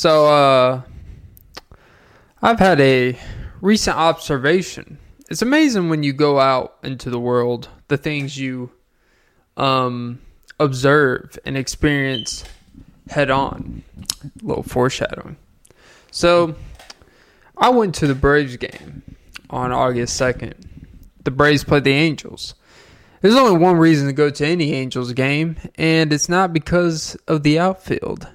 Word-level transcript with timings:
So, 0.00 0.28
uh, 0.28 0.82
I've 2.40 2.58
had 2.58 2.80
a 2.80 3.18
recent 3.60 3.98
observation. 3.98 4.96
It's 5.28 5.42
amazing 5.42 5.90
when 5.90 6.02
you 6.02 6.14
go 6.14 6.40
out 6.40 6.78
into 6.82 7.10
the 7.10 7.20
world, 7.20 7.68
the 7.88 7.98
things 7.98 8.38
you 8.38 8.72
um, 9.58 10.22
observe 10.58 11.38
and 11.44 11.54
experience 11.54 12.44
head 13.10 13.30
on. 13.30 13.82
A 14.24 14.30
little 14.42 14.62
foreshadowing. 14.62 15.36
So, 16.10 16.54
I 17.58 17.68
went 17.68 17.94
to 17.96 18.06
the 18.06 18.14
Braves 18.14 18.56
game 18.56 19.02
on 19.50 19.70
August 19.70 20.18
2nd. 20.18 20.54
The 21.24 21.30
Braves 21.30 21.62
played 21.62 21.84
the 21.84 21.92
Angels. 21.92 22.54
There's 23.20 23.36
only 23.36 23.58
one 23.58 23.76
reason 23.76 24.06
to 24.06 24.14
go 24.14 24.30
to 24.30 24.46
any 24.46 24.72
Angels 24.72 25.12
game, 25.12 25.58
and 25.74 26.10
it's 26.10 26.30
not 26.30 26.54
because 26.54 27.16
of 27.28 27.42
the 27.42 27.58
outfield. 27.58 28.28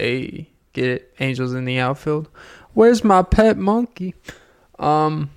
A 0.00 0.48
get 0.72 0.88
it? 0.88 1.14
Angels 1.20 1.52
in 1.54 1.64
the 1.64 1.78
outfield. 1.78 2.28
Where's 2.74 3.04
my 3.04 3.22
pet 3.22 3.58
monkey? 3.58 4.14
Um, 4.78 5.30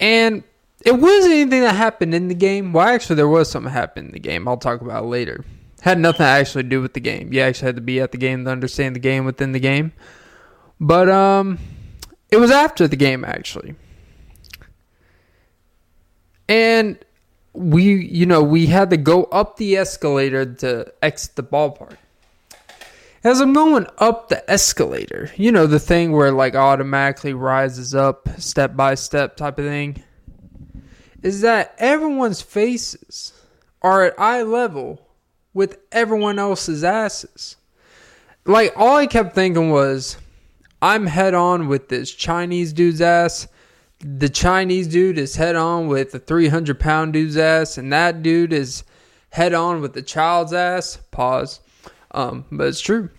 and 0.00 0.42
it 0.84 0.92
wasn't 0.92 1.34
anything 1.34 1.60
that 1.60 1.76
happened 1.76 2.14
in 2.14 2.28
the 2.28 2.34
game. 2.34 2.72
Well, 2.72 2.88
actually, 2.88 3.16
there 3.16 3.28
was 3.28 3.50
something 3.50 3.72
that 3.72 3.78
happened 3.78 4.06
in 4.08 4.12
the 4.12 4.20
game. 4.20 4.48
I'll 4.48 4.56
talk 4.56 4.80
about 4.80 5.06
later. 5.06 5.44
Had 5.82 5.98
nothing 5.98 6.18
to 6.18 6.24
actually 6.24 6.64
do 6.64 6.80
with 6.80 6.94
the 6.94 7.00
game. 7.00 7.32
You 7.32 7.40
actually 7.40 7.66
had 7.66 7.76
to 7.76 7.82
be 7.82 8.00
at 8.00 8.12
the 8.12 8.18
game 8.18 8.44
to 8.44 8.50
understand 8.50 8.96
the 8.96 9.00
game 9.00 9.24
within 9.24 9.52
the 9.52 9.60
game. 9.60 9.92
But 10.80 11.08
um, 11.08 11.58
it 12.30 12.38
was 12.38 12.50
after 12.50 12.88
the 12.88 12.96
game 12.96 13.24
actually. 13.24 13.76
And 16.48 16.98
we, 17.52 18.04
you 18.04 18.26
know, 18.26 18.42
we 18.42 18.66
had 18.66 18.90
to 18.90 18.96
go 18.96 19.24
up 19.24 19.56
the 19.56 19.76
escalator 19.76 20.44
to 20.54 20.92
exit 21.02 21.36
the 21.36 21.42
ballpark. 21.42 21.96
As 23.24 23.40
I'm 23.40 23.52
going 23.52 23.86
up 23.98 24.28
the 24.28 24.48
escalator, 24.50 25.30
you 25.36 25.52
know, 25.52 25.66
the 25.66 25.78
thing 25.78 26.12
where 26.12 26.32
like 26.32 26.54
automatically 26.54 27.32
rises 27.32 27.94
up 27.94 28.28
step 28.38 28.74
by 28.76 28.94
step 28.94 29.36
type 29.36 29.58
of 29.58 29.64
thing, 29.64 30.02
is 31.22 31.40
that 31.42 31.74
everyone's 31.78 32.42
faces 32.42 33.32
are 33.80 34.04
at 34.04 34.18
eye 34.18 34.42
level 34.42 35.08
with 35.54 35.78
everyone 35.92 36.38
else's 36.38 36.82
asses. 36.82 37.56
Like, 38.44 38.72
all 38.74 38.96
I 38.96 39.06
kept 39.06 39.34
thinking 39.34 39.70
was, 39.70 40.16
I'm 40.80 41.06
head 41.06 41.34
on 41.34 41.68
with 41.68 41.88
this 41.88 42.12
Chinese 42.12 42.72
dude's 42.72 43.00
ass 43.00 43.46
the 44.04 44.28
Chinese 44.28 44.88
dude 44.88 45.16
is 45.16 45.36
head 45.36 45.54
on 45.54 45.86
with 45.86 46.10
the 46.12 46.18
300 46.18 46.78
pound 46.78 47.12
dude's 47.12 47.36
ass, 47.36 47.78
and 47.78 47.92
that 47.92 48.22
dude 48.22 48.52
is 48.52 48.82
head 49.30 49.54
on 49.54 49.80
with 49.80 49.92
the 49.92 50.02
child's 50.02 50.52
ass. 50.52 50.98
Pause. 51.10 51.60
Um, 52.12 52.44
but 52.52 52.68
it's 52.68 52.80
true. 52.80 53.10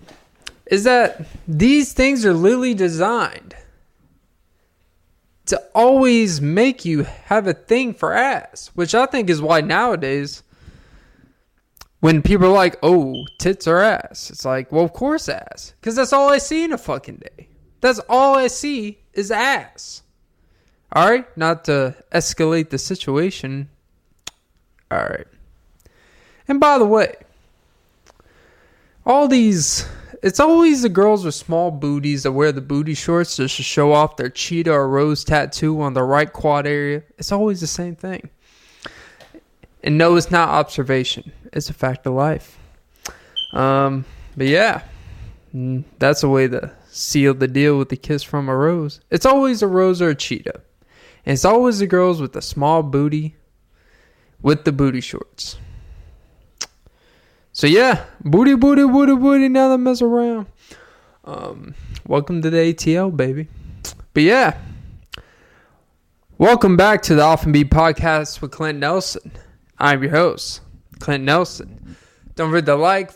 Is 0.68 0.86
that 0.86 1.26
these 1.48 1.94
things 1.94 2.26
are 2.26 2.34
literally 2.34 2.74
designed 2.74 3.56
to 5.46 5.62
always 5.76 6.40
make 6.40 6.86
you 6.86 7.04
have 7.04 7.48
a 7.48 7.54
thing 7.54 7.94
for 7.94 8.14
ass, 8.14 8.72
which 8.76 8.96
I 8.96 9.06
think 9.06 9.30
is 9.30 9.42
why 9.42 9.62
nowadays 9.62 10.44
when 12.00 12.22
people 12.22 12.48
are 12.48 12.54
like, 12.54 12.78
oh, 12.84 13.26
tits 13.38 13.66
are 13.66 13.80
ass, 13.80 14.30
it's 14.30 14.44
like, 14.44 14.72
well, 14.74 14.84
of 14.84 14.92
course 14.92 15.30
ass. 15.30 15.74
Because 15.80 15.96
that's 15.96 16.12
all 16.12 16.30
I 16.30 16.38
see 16.38 16.66
in 16.66 16.74
a 16.74 16.78
fucking 16.78 17.16
day. 17.16 17.48
That's 17.80 18.00
all 18.10 18.38
I 18.38 18.48
see 18.48 19.00
is 19.14 19.32
ass. 19.32 20.04
All 20.92 21.10
right, 21.10 21.38
not 21.38 21.64
to 21.66 21.96
escalate 22.12 22.72
the 22.72 22.78
situation. 22.78 23.70
All 24.92 25.00
right. 25.00 25.28
And 26.48 26.60
by 26.60 26.78
the 26.78 26.86
way, 26.86 27.16
all 29.06 29.28
these 29.28 29.88
it's 30.24 30.40
always 30.40 30.82
the 30.82 30.90
girls 30.90 31.26
with 31.26 31.36
small 31.36 31.70
booties 31.70 32.24
that 32.24 32.32
wear 32.32 32.54
the 32.54 32.62
booty 32.62 32.94
shorts 32.94 33.36
just 33.36 33.58
to 33.58 33.64
show 33.64 33.92
off 33.92 34.16
their 34.16 34.30
cheetah 34.30 34.72
or 34.72 34.88
rose 34.88 35.26
tattoo 35.26 35.82
on 35.82 35.94
the 35.94 36.04
right 36.04 36.32
quad 36.32 36.66
area. 36.66 37.04
It's 37.18 37.34
always 37.34 37.60
the 37.60 37.68
same 37.68 37.98
thing. 37.98 38.30
And 39.84 39.98
no, 39.98 40.16
it's 40.16 40.32
not 40.32 40.48
observation. 40.48 41.34
It's 41.52 41.70
a 41.70 41.74
fact 41.74 42.08
of 42.08 42.14
life. 42.14 42.58
Um, 43.52 44.06
but 44.38 44.48
yeah, 44.48 44.84
mm, 45.54 45.84
that's 46.00 46.24
a 46.24 46.30
way 46.30 46.48
to 46.48 46.72
seal 46.90 47.34
the 47.34 47.50
deal 47.50 47.78
with 47.78 47.90
the 47.90 47.98
kiss 47.98 48.24
from 48.24 48.48
a 48.48 48.56
rose. 48.56 49.02
It's 49.12 49.26
always 49.26 49.62
a 49.62 49.68
rose 49.68 50.02
or 50.02 50.10
a 50.10 50.16
cheetah. 50.16 50.62
And 51.26 51.34
it's 51.34 51.44
always 51.44 51.80
the 51.80 51.88
girls 51.88 52.22
with 52.22 52.32
the 52.32 52.42
small 52.42 52.82
booty 52.82 53.36
with 54.42 54.64
the 54.64 54.72
booty 54.72 55.02
shorts. 55.02 55.58
So 57.56 57.68
yeah, 57.68 58.06
booty, 58.24 58.56
booty, 58.56 58.84
booty, 58.84 59.16
booty. 59.16 59.48
Now 59.48 59.70
that 59.70 59.78
mess 59.78 60.02
around. 60.02 60.48
Um, 61.24 61.76
welcome 62.08 62.42
to 62.42 62.50
the 62.50 62.58
ATL, 62.58 63.16
baby. 63.16 63.48
But 64.16 64.24
yeah, 64.24 64.58
welcome 66.40 66.76
back 66.76 67.04
to 67.04 67.14
the 67.14 67.22
Off 67.22 67.46
N 67.46 67.52
Beat 67.52 67.70
podcast 67.70 68.42
with 68.42 68.50
Clint 68.50 68.80
Nelson. 68.80 69.32
I'm 69.78 70.02
your 70.02 70.14
host, 70.14 70.62
Clint 70.98 71.26
Nelson. 71.26 71.96
Don't 72.34 72.50
forget 72.50 72.66
to 72.66 72.76
like, 72.76 73.12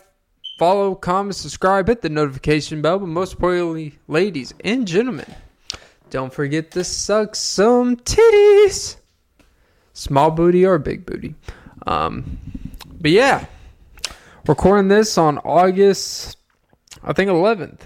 follow, 0.56 0.94
comment, 0.94 1.34
subscribe, 1.34 1.88
hit 1.88 2.02
the 2.02 2.08
notification 2.08 2.80
bell, 2.80 3.00
but 3.00 3.08
most 3.08 3.32
importantly, 3.32 3.98
ladies 4.06 4.54
and 4.62 4.86
gentlemen. 4.86 5.34
Don't 6.10 6.32
forget 6.32 6.70
to 6.70 6.84
suck 6.84 7.34
some 7.34 7.96
titties. 7.96 8.98
Small 9.94 10.30
booty 10.30 10.64
or 10.64 10.78
big 10.78 11.04
booty. 11.04 11.34
Um, 11.88 12.38
but 13.00 13.10
yeah, 13.10 13.46
recording 14.48 14.88
this 14.88 15.18
on 15.18 15.38
August, 15.38 16.38
I 17.04 17.12
think 17.12 17.30
11th. 17.30 17.80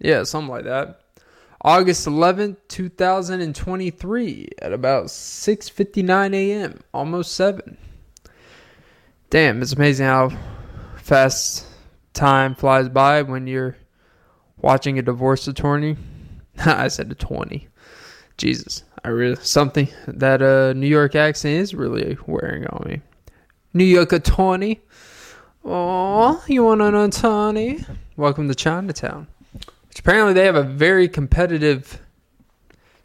Yeah, 0.00 0.24
something 0.24 0.50
like 0.50 0.64
that. 0.64 1.02
August 1.60 2.06
11th, 2.06 2.56
2023 2.68 4.48
at 4.62 4.72
about 4.72 5.06
6:59 5.06 6.34
a.m., 6.34 6.80
almost 6.94 7.32
7. 7.32 7.76
Damn, 9.30 9.60
it's 9.60 9.74
amazing 9.74 10.06
how 10.06 10.30
fast 10.96 11.66
time 12.14 12.54
flies 12.54 12.88
by 12.88 13.22
when 13.22 13.46
you're 13.46 13.76
watching 14.56 14.98
a 14.98 15.02
divorce 15.02 15.46
attorney 15.46 15.96
I 16.58 16.88
said 16.88 17.12
a 17.12 17.14
20. 17.14 17.68
Jesus. 18.36 18.84
I 19.04 19.08
really 19.08 19.36
something 19.42 19.88
that 20.06 20.42
uh 20.42 20.72
New 20.72 20.86
York 20.86 21.14
accent 21.14 21.54
is 21.54 21.74
really 21.74 22.16
wearing 22.26 22.66
on 22.66 22.88
me. 22.88 23.00
New 23.74 23.84
York 23.84 24.12
a 24.12 24.20
20. 24.20 24.80
Oh, 25.64 26.42
you 26.46 26.64
want 26.64 26.80
an 26.82 26.94
attorney? 26.94 27.84
Welcome 28.16 28.48
to 28.48 28.54
Chinatown. 28.54 29.26
Which 29.52 29.98
apparently 29.98 30.32
they 30.32 30.44
have 30.44 30.56
a 30.56 30.62
very 30.62 31.08
competitive 31.08 32.00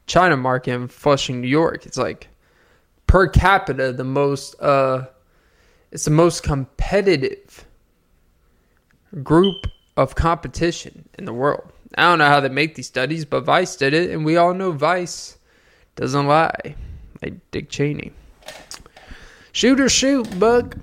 China 0.05 0.37
market 0.37 0.73
in 0.73 0.87
Flushing, 0.87 1.41
New 1.41 1.47
York. 1.47 1.85
It's 1.85 1.97
like 1.97 2.27
per 3.07 3.27
capita 3.27 3.91
the 3.91 4.03
most 4.03 4.59
uh 4.61 5.05
it's 5.91 6.05
the 6.05 6.11
most 6.11 6.43
competitive 6.43 7.65
group 9.23 9.67
of 9.95 10.15
competition 10.15 11.07
in 11.17 11.25
the 11.25 11.33
world. 11.33 11.71
I 11.95 12.03
don't 12.03 12.17
know 12.17 12.25
how 12.25 12.39
they 12.39 12.49
make 12.49 12.75
these 12.75 12.87
studies, 12.87 13.25
but 13.25 13.41
Vice 13.41 13.75
did 13.75 13.93
it, 13.93 14.09
and 14.09 14.25
we 14.25 14.37
all 14.37 14.55
know 14.55 14.71
Vice 14.71 15.37
doesn't 15.95 16.25
lie. 16.25 16.75
Like 17.21 17.35
Dick 17.51 17.69
Cheney. 17.69 18.11
Shoot 19.51 19.79
or 19.79 19.89
shoot, 19.89 20.39
Buck. 20.39 20.75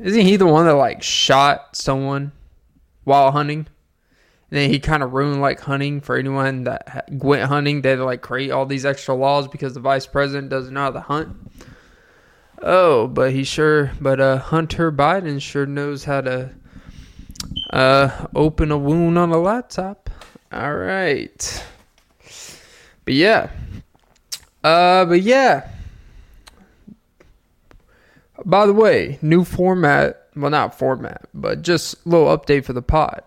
Isn't 0.00 0.22
he 0.22 0.36
the 0.36 0.46
one 0.46 0.66
that 0.66 0.74
like 0.74 1.02
shot 1.02 1.76
someone 1.76 2.32
while 3.04 3.30
hunting? 3.30 3.66
And 4.50 4.60
then 4.60 4.70
he 4.70 4.78
kind 4.78 5.02
of 5.02 5.12
ruined 5.12 5.40
like 5.40 5.60
hunting 5.60 6.00
for 6.00 6.16
anyone 6.16 6.64
that 6.64 7.08
went 7.10 7.42
hunting. 7.44 7.82
They 7.82 7.90
had 7.90 7.96
to 7.96 8.04
like 8.04 8.22
create 8.22 8.50
all 8.50 8.66
these 8.66 8.84
extra 8.84 9.14
laws 9.14 9.48
because 9.48 9.74
the 9.74 9.80
vice 9.80 10.06
president 10.06 10.48
doesn't 10.50 10.72
know 10.72 10.82
how 10.82 10.90
to 10.90 11.00
hunt. 11.00 11.36
Oh, 12.62 13.08
but 13.08 13.32
he 13.32 13.44
sure, 13.44 13.92
but 14.00 14.20
uh, 14.20 14.38
Hunter 14.38 14.92
Biden 14.92 15.40
sure 15.40 15.66
knows 15.66 16.04
how 16.04 16.20
to 16.20 16.50
uh, 17.70 18.26
open 18.34 18.70
a 18.70 18.78
wound 18.78 19.18
on 19.18 19.30
a 19.30 19.38
laptop. 19.38 20.08
All 20.52 20.74
right. 20.74 21.64
But 23.04 23.14
yeah. 23.14 23.50
Uh, 24.62 25.04
but 25.04 25.20
yeah. 25.20 25.68
By 28.44 28.66
the 28.66 28.72
way, 28.72 29.18
new 29.22 29.44
format. 29.44 30.28
Well, 30.34 30.50
not 30.50 30.76
format, 30.78 31.28
but 31.32 31.62
just 31.62 31.94
a 32.04 32.08
little 32.08 32.36
update 32.36 32.64
for 32.64 32.72
the 32.72 32.82
pod. 32.82 33.22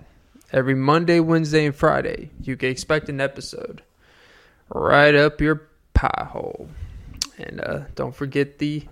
Every 0.51 0.75
Monday, 0.75 1.19
Wednesday, 1.19 1.65
and 1.65 1.75
Friday, 1.75 2.31
you 2.41 2.57
can 2.57 2.69
expect 2.69 3.09
an 3.09 3.21
episode 3.21 3.81
right 4.69 5.15
up 5.15 5.39
your 5.39 5.67
pie 5.93 6.27
hole. 6.29 6.69
And 7.37 7.61
uh, 7.61 7.79
don't 7.95 8.15
forget 8.15 8.57
the 8.59 8.83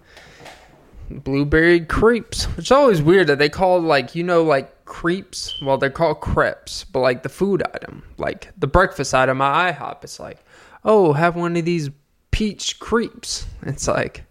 blueberry 1.10 1.82
crepes, 1.82 2.48
It's 2.58 2.72
always 2.72 3.02
weird 3.02 3.28
that 3.28 3.38
they 3.38 3.50
call 3.50 3.80
like 3.80 4.16
you 4.16 4.24
know 4.24 4.44
like 4.44 4.86
creeps. 4.86 5.54
Well, 5.62 5.78
they're 5.78 5.90
called 5.90 6.22
crepes, 6.22 6.84
but 6.84 7.00
like 7.00 7.24
the 7.24 7.30
food 7.30 7.64
item, 7.74 8.04
like 8.18 8.52
the 8.58 8.68
breakfast 8.68 9.14
item 9.14 9.42
at 9.42 9.76
IHOP, 9.76 10.04
it's 10.04 10.20
like, 10.20 10.44
oh, 10.84 11.14
have 11.14 11.36
one 11.36 11.58
of 11.58 11.66
these 11.66 11.90
peach 12.32 12.80
crepes. 12.80 13.46
It's 13.64 13.88
like, 13.88 14.26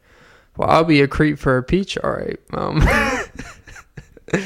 well, 0.57 0.71
I'll 0.71 0.85
be 0.85 1.01
a 1.01 1.09
creep 1.09 1.39
for 1.39 1.57
a 1.57 1.63
peach, 1.63 1.99
all 1.99 2.13
right. 2.13 2.39
Um, 2.53 2.83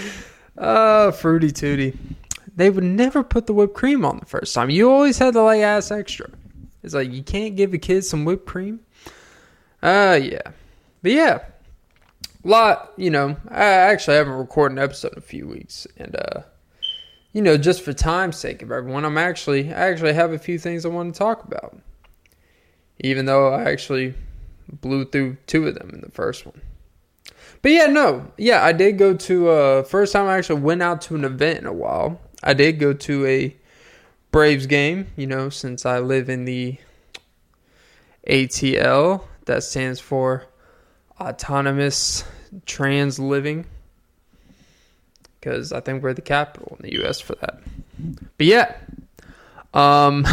uh, 0.58 1.10
fruity 1.12 1.50
tooty. 1.50 1.98
they 2.56 2.70
would 2.70 2.84
never 2.84 3.22
put 3.22 3.46
the 3.46 3.52
whipped 3.52 3.74
cream 3.74 4.04
on 4.04 4.18
the 4.18 4.26
first 4.26 4.54
time. 4.54 4.70
You 4.70 4.90
always 4.90 5.18
had 5.18 5.34
to 5.34 5.42
like 5.42 5.60
ask 5.60 5.92
extra. 5.92 6.30
It's 6.82 6.94
like 6.94 7.12
you 7.12 7.22
can't 7.22 7.56
give 7.56 7.74
a 7.74 7.78
kid 7.78 8.04
some 8.04 8.24
whipped 8.24 8.46
cream. 8.46 8.80
Uh 9.82 10.18
yeah. 10.22 10.52
But 11.02 11.12
yeah. 11.12 11.38
Lot, 12.44 12.92
you 12.96 13.10
know, 13.10 13.36
I 13.48 13.64
actually 13.64 14.16
haven't 14.16 14.34
recorded 14.34 14.78
an 14.78 14.84
episode 14.84 15.12
in 15.12 15.18
a 15.18 15.22
few 15.22 15.46
weeks. 15.46 15.86
And 15.96 16.16
uh 16.16 16.42
you 17.32 17.42
know, 17.42 17.56
just 17.58 17.82
for 17.82 17.92
time's 17.92 18.36
sake 18.36 18.62
of 18.62 18.72
everyone, 18.72 19.04
I'm 19.04 19.18
actually 19.18 19.72
I 19.72 19.90
actually 19.90 20.14
have 20.14 20.32
a 20.32 20.38
few 20.38 20.58
things 20.58 20.84
I 20.84 20.88
want 20.88 21.14
to 21.14 21.18
talk 21.18 21.44
about. 21.44 21.76
Even 23.00 23.26
though 23.26 23.52
I 23.52 23.70
actually 23.70 24.14
blew 24.80 25.04
through 25.04 25.36
two 25.46 25.66
of 25.66 25.74
them 25.74 25.90
in 25.92 26.00
the 26.00 26.10
first 26.10 26.46
one. 26.46 26.60
But 27.62 27.72
yeah, 27.72 27.86
no, 27.86 28.30
yeah, 28.36 28.64
I 28.64 28.72
did 28.72 28.98
go 28.98 29.14
to 29.14 29.48
uh 29.48 29.82
first 29.82 30.12
time 30.12 30.26
I 30.26 30.38
actually 30.38 30.60
went 30.60 30.82
out 30.82 31.02
to 31.02 31.14
an 31.14 31.24
event 31.24 31.60
in 31.60 31.66
a 31.66 31.72
while. 31.72 32.20
I 32.42 32.54
did 32.54 32.78
go 32.78 32.92
to 32.92 33.26
a 33.26 33.56
Braves 34.30 34.66
game, 34.66 35.08
you 35.16 35.26
know, 35.26 35.48
since 35.48 35.86
I 35.86 35.98
live 36.00 36.28
in 36.28 36.44
the 36.44 36.76
ATL, 38.28 39.24
that 39.46 39.62
stands 39.62 39.98
for 39.98 40.46
Autonomous 41.20 42.24
Trans 42.66 43.18
Living, 43.18 43.64
because 45.40 45.72
I 45.72 45.80
think 45.80 46.02
we're 46.02 46.12
the 46.12 46.20
capital 46.20 46.76
in 46.78 46.90
the 46.90 46.94
U.S. 47.00 47.20
for 47.20 47.34
that. 47.36 47.60
But 48.36 48.46
yeah, 48.46 48.76
um, 49.72 50.26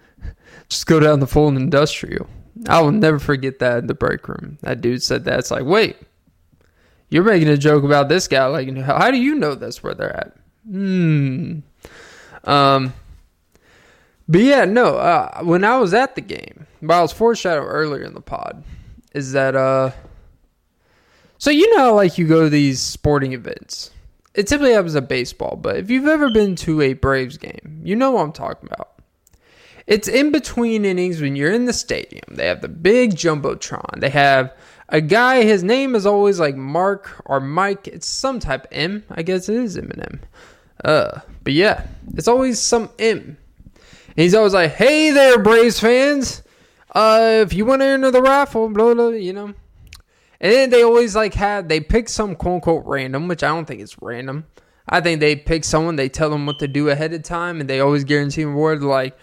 just 0.68 0.86
go 0.86 0.98
down 1.00 1.20
the 1.20 1.26
Fulton 1.26 1.56
Industrial. 1.56 2.28
I 2.66 2.80
will 2.80 2.92
never 2.92 3.18
forget 3.18 3.58
that 3.60 3.78
in 3.78 3.86
the 3.86 3.94
break 3.94 4.26
room. 4.28 4.58
That 4.62 4.80
dude 4.80 5.02
said 5.02 5.24
that. 5.24 5.38
It's 5.38 5.50
like, 5.50 5.64
wait, 5.64 5.96
you're 7.08 7.24
making 7.24 7.48
a 7.48 7.56
joke 7.56 7.84
about 7.84 8.08
this 8.08 8.28
guy. 8.28 8.46
Like, 8.46 8.74
how 8.78 9.10
do 9.10 9.18
you 9.18 9.34
know 9.34 9.54
that's 9.54 9.82
where 9.82 9.94
they're 9.94 10.16
at? 10.16 10.36
Hmm. 10.68 11.60
Um. 12.44 12.94
But 14.28 14.42
yeah, 14.42 14.64
no. 14.66 14.96
Uh, 14.96 15.42
when 15.42 15.64
I 15.64 15.78
was 15.78 15.94
at 15.94 16.14
the 16.14 16.20
game, 16.20 16.66
but 16.82 16.94
I 16.94 17.02
was 17.02 17.12
foreshadowed 17.12 17.66
earlier 17.66 18.02
in 18.02 18.14
the 18.14 18.20
pod, 18.20 18.62
is 19.14 19.32
that 19.32 19.56
uh. 19.56 19.92
So 21.38 21.50
you 21.50 21.76
know, 21.76 21.94
like 21.94 22.18
you 22.18 22.26
go 22.26 22.44
to 22.44 22.50
these 22.50 22.80
sporting 22.80 23.32
events. 23.32 23.90
It 24.34 24.46
typically 24.46 24.72
happens 24.72 24.94
at 24.94 25.08
baseball, 25.08 25.56
but 25.56 25.76
if 25.76 25.90
you've 25.90 26.06
ever 26.06 26.30
been 26.30 26.54
to 26.56 26.80
a 26.82 26.92
Braves 26.92 27.38
game, 27.38 27.80
you 27.82 27.96
know 27.96 28.12
what 28.12 28.22
I'm 28.22 28.32
talking 28.32 28.68
about. 28.70 28.97
It's 29.88 30.06
in 30.06 30.32
between 30.32 30.84
innings 30.84 31.18
when 31.18 31.34
you're 31.34 31.50
in 31.50 31.64
the 31.64 31.72
stadium. 31.72 32.24
They 32.28 32.46
have 32.46 32.60
the 32.60 32.68
big 32.68 33.14
jumbotron. 33.16 34.00
They 34.00 34.10
have 34.10 34.54
a 34.90 35.00
guy. 35.00 35.44
His 35.44 35.64
name 35.64 35.94
is 35.94 36.04
always 36.04 36.38
like 36.38 36.56
Mark 36.56 37.10
or 37.24 37.40
Mike. 37.40 37.88
It's 37.88 38.06
some 38.06 38.38
type 38.38 38.64
of 38.64 38.72
M. 38.72 39.02
I 39.10 39.22
guess 39.22 39.48
it 39.48 39.56
is 39.56 39.78
Eminem. 39.78 40.18
Uh, 40.84 41.20
but 41.42 41.54
yeah, 41.54 41.86
it's 42.14 42.28
always 42.28 42.60
some 42.60 42.90
M. 42.98 43.38
And 43.78 44.14
he's 44.14 44.34
always 44.34 44.52
like, 44.52 44.72
"Hey 44.72 45.10
there, 45.10 45.38
Braves 45.38 45.80
fans! 45.80 46.42
Uh, 46.94 47.40
if 47.40 47.54
you 47.54 47.64
want 47.64 47.80
to 47.80 47.86
enter 47.86 48.10
the 48.10 48.20
raffle, 48.20 48.68
blah 48.68 48.92
blah, 48.92 49.08
you 49.08 49.32
know." 49.32 49.54
And 50.38 50.52
then 50.52 50.68
they 50.68 50.82
always 50.82 51.16
like 51.16 51.32
had 51.32 51.70
they 51.70 51.80
pick 51.80 52.10
some 52.10 52.36
quote 52.36 52.56
unquote 52.56 52.84
random, 52.84 53.26
which 53.26 53.42
I 53.42 53.48
don't 53.48 53.64
think 53.64 53.80
it's 53.80 53.96
random. 54.02 54.44
I 54.86 55.00
think 55.00 55.20
they 55.20 55.36
pick 55.36 55.64
someone, 55.64 55.96
they 55.96 56.08
tell 56.08 56.30
them 56.30 56.44
what 56.46 56.58
to 56.60 56.68
do 56.68 56.88
ahead 56.90 57.12
of 57.14 57.22
time, 57.22 57.60
and 57.60 57.68
they 57.68 57.80
always 57.80 58.04
guarantee 58.04 58.44
reward. 58.44 58.82
Like, 58.82 59.18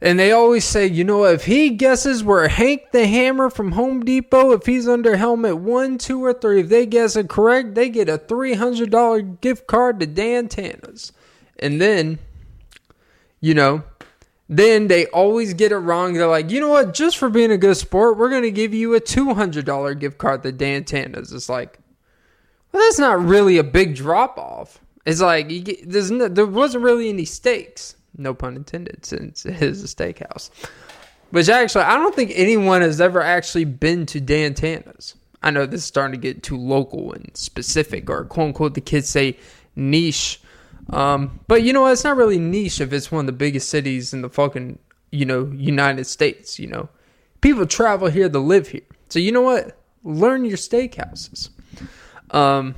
and 0.00 0.18
they 0.18 0.32
always 0.32 0.64
say, 0.64 0.86
you 0.86 1.04
know, 1.04 1.24
if 1.24 1.46
he 1.46 1.70
guesses 1.70 2.22
where 2.22 2.48
Hank 2.48 2.90
the 2.92 3.06
Hammer 3.06 3.48
from 3.48 3.72
Home 3.72 4.04
Depot, 4.04 4.52
if 4.52 4.66
he's 4.66 4.86
under 4.86 5.16
helmet 5.16 5.56
one, 5.56 5.96
two, 5.96 6.22
or 6.22 6.34
three, 6.34 6.60
if 6.60 6.68
they 6.68 6.84
guess 6.84 7.16
it 7.16 7.28
correct, 7.28 7.74
they 7.74 7.88
get 7.88 8.08
a 8.08 8.18
$300 8.18 9.40
gift 9.40 9.66
card 9.66 10.00
to 10.00 10.06
Dan 10.06 10.48
Tana's. 10.48 11.12
And 11.58 11.80
then, 11.80 12.18
you 13.40 13.54
know, 13.54 13.84
then 14.48 14.88
they 14.88 15.06
always 15.06 15.54
get 15.54 15.72
it 15.72 15.78
wrong. 15.78 16.12
They're 16.12 16.26
like, 16.26 16.50
you 16.50 16.60
know 16.60 16.68
what? 16.68 16.92
Just 16.92 17.16
for 17.16 17.30
being 17.30 17.50
a 17.50 17.56
good 17.56 17.76
sport, 17.76 18.18
we're 18.18 18.30
going 18.30 18.42
to 18.42 18.50
give 18.50 18.74
you 18.74 18.94
a 18.94 19.00
$200 19.00 19.98
gift 19.98 20.18
card 20.18 20.42
to 20.42 20.52
Dan 20.52 20.84
Tana's. 20.84 21.32
It's 21.32 21.48
like, 21.48 21.78
well, 22.70 22.82
that's 22.82 22.98
not 22.98 23.24
really 23.24 23.56
a 23.56 23.64
big 23.64 23.96
drop 23.96 24.38
off. 24.38 24.80
It's 25.06 25.20
like, 25.22 25.48
get, 25.64 25.90
there's 25.90 26.10
no, 26.10 26.28
there 26.28 26.46
wasn't 26.46 26.84
really 26.84 27.08
any 27.08 27.24
stakes 27.24 27.95
no 28.18 28.34
pun 28.34 28.56
intended, 28.56 29.04
since 29.04 29.46
it 29.46 29.62
is 29.62 29.82
a 29.82 29.86
steakhouse. 29.86 30.50
Which 31.30 31.48
actually, 31.48 31.84
I 31.84 31.96
don't 31.96 32.14
think 32.14 32.32
anyone 32.34 32.82
has 32.82 33.00
ever 33.00 33.20
actually 33.20 33.64
been 33.64 34.06
to 34.06 34.20
Dan 34.20 34.54
Tana's. 34.54 35.14
I 35.42 35.50
know 35.50 35.66
this 35.66 35.80
is 35.80 35.86
starting 35.86 36.18
to 36.18 36.32
get 36.32 36.42
too 36.42 36.56
local 36.56 37.12
and 37.12 37.30
specific, 37.36 38.08
or 38.08 38.24
quote 38.24 38.48
unquote, 38.48 38.74
the 38.74 38.80
kids 38.80 39.08
say 39.08 39.36
niche. 39.74 40.40
Um, 40.90 41.40
but 41.48 41.62
you 41.62 41.72
know? 41.72 41.86
It's 41.86 42.04
not 42.04 42.16
really 42.16 42.38
niche 42.38 42.80
if 42.80 42.92
it's 42.92 43.10
one 43.10 43.20
of 43.20 43.26
the 43.26 43.32
biggest 43.32 43.68
cities 43.68 44.12
in 44.12 44.22
the 44.22 44.28
fucking, 44.28 44.78
you 45.10 45.24
know, 45.24 45.46
United 45.54 46.06
States. 46.06 46.58
You 46.58 46.68
know, 46.68 46.88
people 47.40 47.66
travel 47.66 48.08
here 48.08 48.28
to 48.28 48.38
live 48.38 48.68
here. 48.68 48.82
So 49.08 49.18
you 49.18 49.32
know 49.32 49.42
what? 49.42 49.76
Learn 50.04 50.44
your 50.44 50.56
steakhouses. 50.56 51.50
Um, 52.30 52.76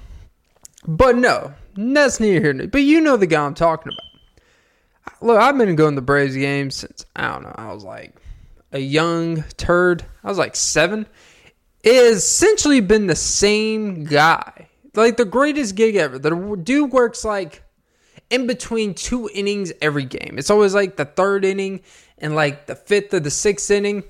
but 0.87 1.17
no, 1.17 1.53
that's 1.75 2.19
near 2.19 2.41
here. 2.41 2.67
But 2.67 2.83
you 2.83 3.01
know 3.01 3.17
the 3.17 3.27
guy 3.27 3.45
I'm 3.45 3.55
talking 3.55 3.93
about 3.93 4.08
look, 5.21 5.39
I've 5.39 5.57
been 5.57 5.77
going 5.77 5.95
to 5.95 6.01
the 6.01 6.05
Braves 6.05 6.35
games 6.35 6.77
since 6.77 7.05
I 7.15 7.33
don't 7.33 7.43
know. 7.43 7.55
I 7.57 7.73
was 7.73 7.85
like 7.85 8.15
a 8.73 8.79
young 8.79 9.43
turd. 9.57 10.05
I 10.23 10.29
was 10.29 10.39
like 10.39 10.57
seven. 10.57 11.07
It 11.83 11.95
has 11.95 12.19
essentially 12.19 12.81
been 12.81 13.07
the 13.07 13.17
same 13.17 14.05
guy, 14.05 14.69
like 14.95 15.17
the 15.17 15.25
greatest 15.25 15.75
gig 15.75 15.97
ever. 15.97 16.19
The 16.19 16.61
dude 16.63 16.93
works 16.93 17.25
like 17.25 17.63
in 18.31 18.47
between 18.47 18.95
two 18.95 19.31
innings 19.33 19.73
every 19.81 20.05
game. 20.05 20.35
It's 20.39 20.51
always 20.51 20.75
like 20.75 20.97
the 20.97 21.05
third 21.05 21.45
inning 21.45 21.81
and 22.19 22.35
like 22.35 22.67
the 22.67 22.75
fifth 22.75 23.15
or 23.15 23.21
the 23.21 23.31
sixth 23.31 23.71
inning. 23.71 24.03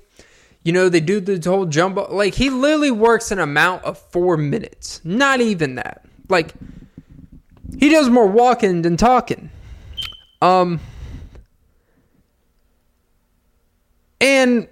You 0.65 0.73
know, 0.73 0.89
they 0.89 1.01
do 1.01 1.21
the 1.21 1.49
whole 1.49 1.67
jumbo. 1.67 2.13
Like 2.13 2.35
he 2.35 2.51
literally 2.51 2.91
works 2.91 3.31
an 3.31 3.39
amount 3.39 3.85
of 3.85 3.99
four 3.99 4.37
minutes. 4.37 5.01
Not 5.05 5.41
even 5.41 5.77
that. 5.77 6.05
Like 6.29 6.53
he 7.79 7.91
does 7.91 8.09
more 8.09 8.27
walking 8.27 8.83
than 8.83 8.97
talking. 8.97 9.51
Um, 10.41 10.81
and 14.21 14.69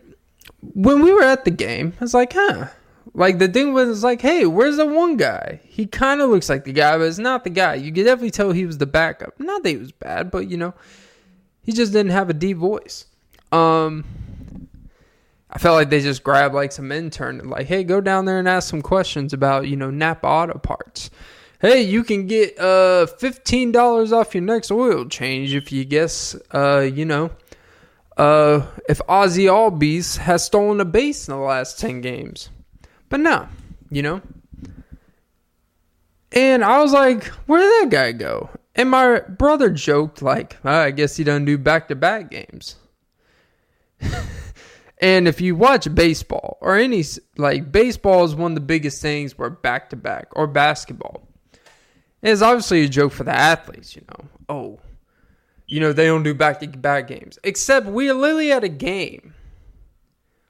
when 0.61 1.03
we 1.03 1.13
were 1.13 1.23
at 1.23 1.45
the 1.45 1.51
game, 1.51 1.95
I 2.01 2.05
was 2.05 2.15
like, 2.15 2.33
huh. 2.33 2.69
Like 3.15 3.39
the 3.39 3.49
thing 3.49 3.73
was 3.73 4.05
like, 4.05 4.21
hey, 4.21 4.45
where's 4.45 4.77
the 4.77 4.85
one 4.85 5.17
guy? 5.17 5.61
He 5.65 5.87
kind 5.87 6.21
of 6.21 6.29
looks 6.29 6.51
like 6.51 6.65
the 6.65 6.73
guy, 6.73 6.99
but 6.99 7.05
it's 7.05 7.19
not 7.19 7.45
the 7.45 7.51
guy. 7.51 7.75
You 7.75 7.91
could 7.91 8.05
definitely 8.05 8.31
tell 8.31 8.53
he 8.53 8.67
was 8.67 8.77
the 8.77 8.87
backup. 8.87 9.41
Not 9.41 9.63
that 9.63 9.71
he 9.71 9.77
was 9.79 9.93
bad, 9.93 10.31
but 10.31 10.51
you 10.51 10.59
know, 10.59 10.75
he 11.63 11.73
just 11.73 11.93
didn't 11.93 12.13
have 12.13 12.29
a 12.29 12.35
deep 12.35 12.59
voice. 12.59 13.07
Um, 13.53 14.05
I 15.49 15.59
felt 15.59 15.77
like 15.77 15.89
they 15.89 16.01
just 16.01 16.23
grabbed 16.23 16.55
like 16.55 16.73
some 16.73 16.93
intern 16.93 17.41
and 17.41 17.49
like, 17.49 17.67
hey, 17.67 17.85
go 17.85 18.03
down 18.03 18.27
there 18.27 18.39
and 18.39 18.47
ask 18.47 18.69
some 18.69 18.83
questions 18.83 19.33
about 19.33 19.67
you 19.67 19.77
know 19.77 19.91
Napa 19.91 20.27
Auto 20.27 20.59
Parts 20.59 21.09
hey, 21.61 21.83
you 21.83 22.05
can 22.05 22.27
get 22.27 22.59
uh 22.59 23.07
fifteen 23.07 23.73
dollars 23.73 24.13
off 24.13 24.35
your 24.35 24.43
next 24.43 24.71
oil 24.71 25.07
change 25.07 25.55
if 25.55 25.73
you 25.73 25.85
guess 25.85 26.37
uh 26.53 26.81
you 26.81 27.05
know 27.05 27.31
uh 28.17 28.67
if 28.89 29.01
Ozzy 29.09 29.45
Albies 29.45 30.19
has 30.19 30.45
stolen 30.45 30.81
a 30.81 30.85
base 30.85 31.29
in 31.29 31.35
the 31.35 31.41
last 31.41 31.79
ten 31.79 32.01
games. 32.01 32.51
But 33.09 33.21
no, 33.21 33.49
you 33.91 34.03
know. 34.03 34.23
And 36.33 36.65
I 36.65 36.83
was 36.83 36.93
like, 36.93 37.25
where 37.47 37.61
did 37.61 37.91
that 37.91 37.97
guy 37.97 38.13
go? 38.13 38.51
And 38.75 38.91
my 38.91 39.21
brother 39.21 39.71
joked 39.71 40.21
like, 40.21 40.59
oh, 40.65 40.71
I 40.71 40.91
guess 40.91 41.17
he 41.17 41.25
doesn't 41.25 41.47
do 41.47 41.57
back 41.57 41.89
to 41.89 41.95
back 41.95 42.31
games. 42.31 42.77
and 44.99 45.27
if 45.27 45.41
you 45.41 45.57
watch 45.57 45.93
baseball 45.95 46.59
or 46.61 46.77
any 46.77 47.03
like 47.39 47.73
baseball 47.73 48.25
is 48.25 48.35
one 48.35 48.53
of 48.53 48.57
the 48.57 48.61
biggest 48.61 49.01
things 49.01 49.39
where 49.39 49.49
back 49.49 49.89
to 49.91 49.97
back 49.97 50.29
or 50.33 50.47
basketball 50.47 51.27
it's 52.29 52.43
obviously 52.43 52.85
a 52.85 52.89
joke 52.89 53.13
for 53.13 53.25
the 53.25 53.37
athletes, 53.37 53.95
you 53.95 54.03
know. 54.09 54.29
Oh, 54.49 54.81
you 55.67 55.81
know, 55.81 55.93
they 55.93 56.07
don't 56.07 56.23
do 56.23 56.35
back 56.35 56.61
to 56.61 56.69
back 56.69 57.09
games. 57.09 57.39
Except 57.43 57.87
we 57.87 58.11
literally 58.13 58.53
at 58.53 58.65
a 58.65 58.69
game 58.69 59.35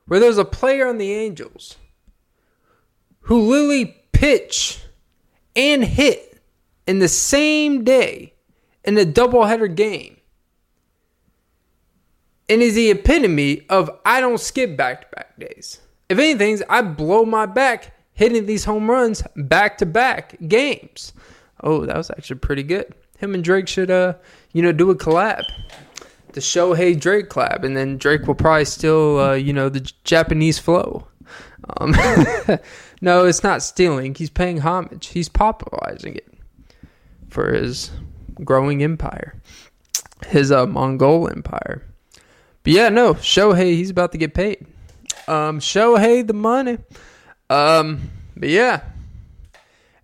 where 0.06 0.20
there's 0.20 0.38
a 0.38 0.44
player 0.44 0.86
on 0.86 0.98
the 0.98 1.12
Angels 1.12 1.76
who 3.20 3.40
literally 3.40 3.96
pitch 4.12 4.80
and 5.54 5.84
hit 5.84 6.40
in 6.86 6.98
the 6.98 7.08
same 7.08 7.82
day 7.82 8.34
in 8.84 8.96
a 8.98 9.04
doubleheader 9.04 9.74
game. 9.74 10.16
And 12.48 12.62
is 12.62 12.76
the 12.76 12.90
epitome 12.90 13.66
of 13.68 13.90
I 14.04 14.20
don't 14.20 14.38
skip 14.38 14.76
back 14.76 15.00
to 15.00 15.16
back 15.16 15.38
days. 15.38 15.80
If 16.08 16.18
anything, 16.18 16.62
I 16.70 16.82
blow 16.82 17.24
my 17.24 17.46
back 17.46 17.92
hitting 18.12 18.46
these 18.46 18.64
home 18.64 18.88
runs 18.88 19.24
back 19.34 19.78
to 19.78 19.86
back 19.86 20.36
games 20.46 21.12
oh, 21.62 21.86
that 21.86 21.96
was 21.96 22.10
actually 22.10 22.38
pretty 22.38 22.62
good. 22.62 22.94
Him 23.18 23.34
and 23.34 23.42
Drake 23.42 23.68
should, 23.68 23.90
uh, 23.90 24.14
you 24.52 24.62
know, 24.62 24.72
do 24.72 24.90
a 24.90 24.94
collab. 24.94 25.44
The 26.32 26.40
Show 26.40 26.74
Shohei 26.74 27.00
Drake 27.00 27.30
collab, 27.30 27.64
and 27.64 27.76
then 27.76 27.96
Drake 27.96 28.26
will 28.26 28.34
probably 28.34 28.66
still, 28.66 29.18
uh, 29.18 29.32
you 29.32 29.52
know, 29.52 29.68
the 29.70 29.80
Japanese 30.04 30.58
flow. 30.58 31.06
Um, 31.78 31.92
no, 33.00 33.24
it's 33.24 33.42
not 33.42 33.62
stealing. 33.62 34.14
He's 34.14 34.30
paying 34.30 34.58
homage. 34.58 35.08
He's 35.08 35.28
popularizing 35.28 36.16
it 36.16 36.28
for 37.28 37.52
his 37.52 37.90
growing 38.44 38.82
empire, 38.82 39.40
his 40.26 40.52
uh, 40.52 40.66
Mongol 40.66 41.28
empire. 41.30 41.82
But 42.62 42.72
yeah, 42.72 42.88
no, 42.90 43.14
Shohei, 43.14 43.74
he's 43.74 43.90
about 43.90 44.12
to 44.12 44.18
get 44.18 44.34
paid. 44.34 44.66
Um, 45.26 45.58
Shohei, 45.60 46.26
the 46.26 46.34
money. 46.34 46.78
Um, 47.48 48.10
but 48.36 48.48
yeah. 48.48 48.82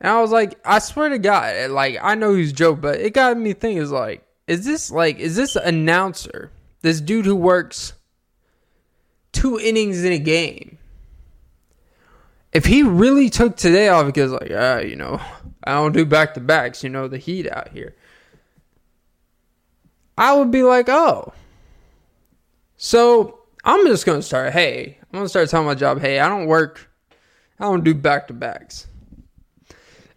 And 0.03 0.11
I 0.11 0.21
was 0.21 0.33
like, 0.33 0.59
I 0.65 0.81
swear 0.81 1.11
to 1.11 1.19
God, 1.19 1.71
like 1.71 1.97
I 2.03 2.17
know 2.17 2.35
he's 2.35 2.53
joke, 2.53 2.81
but 2.81 2.99
it 2.99 3.15
got 3.15 3.37
me 3.39 3.53
thinking. 3.53 3.81
Is 3.81 3.93
like, 3.93 4.27
is 4.49 4.65
this 4.65 4.91
like, 4.91 5.21
is 5.21 5.37
this 5.37 5.55
announcer, 5.55 6.51
this 6.81 7.01
dude 7.01 7.25
who 7.25 7.37
works 7.37 7.93
two 9.31 9.61
innings 9.61 10.03
in 10.03 10.13
a 10.13 10.19
game? 10.19 10.79
If 12.53 12.67
he 12.67 12.83
really 12.83 13.31
took 13.31 13.57
today 13.57 13.89
off 13.89 14.07
because, 14.07 14.33
like, 14.33 14.51
ah, 14.53 14.79
you 14.79 14.97
know, 14.97 15.21
I 15.63 15.75
don't 15.75 15.93
do 15.93 16.05
back 16.05 16.35
to 16.35 16.41
backs, 16.41 16.83
you 16.83 16.91
know, 16.91 17.07
the 17.07 17.17
heat 17.17 17.49
out 17.49 17.69
here. 17.69 17.95
I 20.19 20.35
would 20.35 20.51
be 20.51 20.65
like, 20.65 20.89
oh. 20.89 21.33
So 22.77 23.39
I'm 23.65 23.87
just 23.87 24.05
gonna 24.05 24.21
start. 24.21 24.53
Hey, 24.53 24.99
I'm 25.01 25.21
gonna 25.21 25.29
start 25.29 25.49
telling 25.49 25.69
my 25.69 25.77
job. 25.77 26.01
Hey, 26.01 26.19
I 26.19 26.29
don't 26.29 26.47
work. 26.47 26.91
I 27.61 27.67
don't 27.67 27.85
do 27.85 27.95
back 27.95 28.27
to 28.27 28.35
backs. 28.35 28.89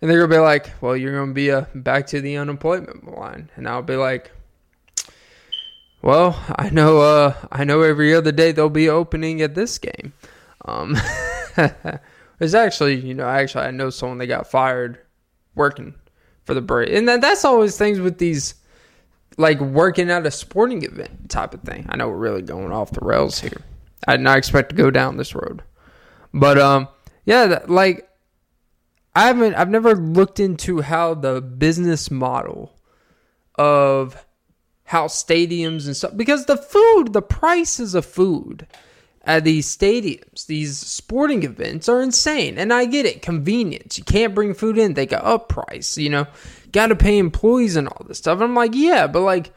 And 0.05 0.12
they're 0.12 0.19
gonna 0.19 0.39
be 0.39 0.39
like, 0.39 0.71
well, 0.81 0.95
you're 0.95 1.17
gonna 1.17 1.33
be 1.33 1.50
a 1.50 1.62
uh, 1.62 1.65
back 1.74 2.05
to 2.09 2.21
the 2.21 2.38
unemployment 2.38 3.12
line. 3.17 3.50
And 3.55 3.67
I'll 3.67 3.81
be 3.81 3.95
like, 3.95 4.29
well, 6.03 6.39
I 6.57 6.69
know. 6.69 7.00
Uh, 7.00 7.33
I 7.51 7.63
know 7.63 7.81
every 7.81 8.13
other 8.13 8.31
day 8.31 8.51
they'll 8.51 8.69
be 8.69 8.88
opening 8.88 9.41
at 9.41 9.55
this 9.55 9.79
game. 9.79 10.13
Um, 10.65 10.95
it's 12.39 12.53
actually, 12.53 12.97
you 12.97 13.15
know, 13.15 13.27
actually 13.27 13.63
I 13.63 13.71
know 13.71 13.89
someone 13.89 14.19
that 14.19 14.27
got 14.27 14.45
fired 14.45 15.00
working 15.55 15.95
for 16.43 16.53
the 16.53 16.62
Braves, 16.62 16.91
and 16.91 17.09
that, 17.09 17.21
that's 17.21 17.43
always 17.43 17.75
things 17.75 18.00
with 18.00 18.19
these 18.19 18.53
like 19.39 19.59
working 19.59 20.12
at 20.12 20.27
a 20.27 20.29
sporting 20.29 20.83
event 20.83 21.31
type 21.31 21.55
of 21.55 21.62
thing. 21.62 21.88
I 21.89 21.97
know 21.97 22.09
we're 22.09 22.17
really 22.17 22.43
going 22.43 22.71
off 22.71 22.91
the 22.91 23.03
rails 23.03 23.39
here. 23.39 23.63
I 24.07 24.17
did 24.17 24.24
not 24.24 24.38
expect 24.38 24.69
to 24.69 24.75
go 24.75 24.91
down 24.91 25.17
this 25.17 25.33
road, 25.33 25.63
but 26.31 26.59
um, 26.59 26.89
yeah, 27.25 27.63
like 27.67 28.07
I 29.15 29.27
haven't, 29.27 29.55
I've 29.55 29.69
never 29.69 29.95
looked 29.95 30.39
into 30.39 30.81
how 30.81 31.13
the 31.13 31.41
business 31.41 32.12
model 32.12 32.77
of 33.55 34.25
how 34.84 35.07
stadiums 35.07 35.86
and 35.86 35.95
stuff 35.95 36.15
because 36.15 36.45
the 36.45 36.57
food, 36.57 37.13
the 37.13 37.22
prices 37.22 37.95
of 37.95 38.05
food 38.05 38.67
at 39.24 39.43
these 39.43 39.75
stadiums, 39.75 40.45
these 40.45 40.77
sporting 40.77 41.43
events 41.43 41.89
are 41.89 42.01
insane. 42.01 42.57
And 42.57 42.72
I 42.72 42.86
get 42.86 43.05
it, 43.05 43.22
convenience. 43.22 43.98
You 43.98 44.03
can't 44.03 44.36
bring 44.36 44.53
food 44.53 44.77
in, 44.77 44.93
they 44.93 45.05
got 45.05 45.24
up 45.24 45.45
oh, 45.57 45.63
price, 45.63 45.98
you 45.98 46.10
know, 46.10 46.27
got 46.72 46.88
to 46.88 46.95
pay 46.95 47.17
employees 47.17 47.75
and 47.75 47.88
all 47.88 48.05
this 48.07 48.19
stuff. 48.19 48.41
I'm 48.41 48.53
like, 48.53 48.75
yeah, 48.75 49.07
but 49.07 49.22
like 49.22 49.51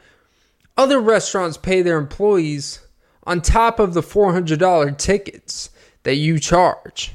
other 0.77 0.99
restaurants 0.99 1.57
pay 1.57 1.81
their 1.81 1.97
employees 1.97 2.79
on 3.23 3.41
top 3.41 3.79
of 3.79 3.93
the 3.93 4.01
$400 4.01 4.97
tickets 4.97 5.69
that 6.03 6.15
you 6.15 6.39
charge, 6.39 7.13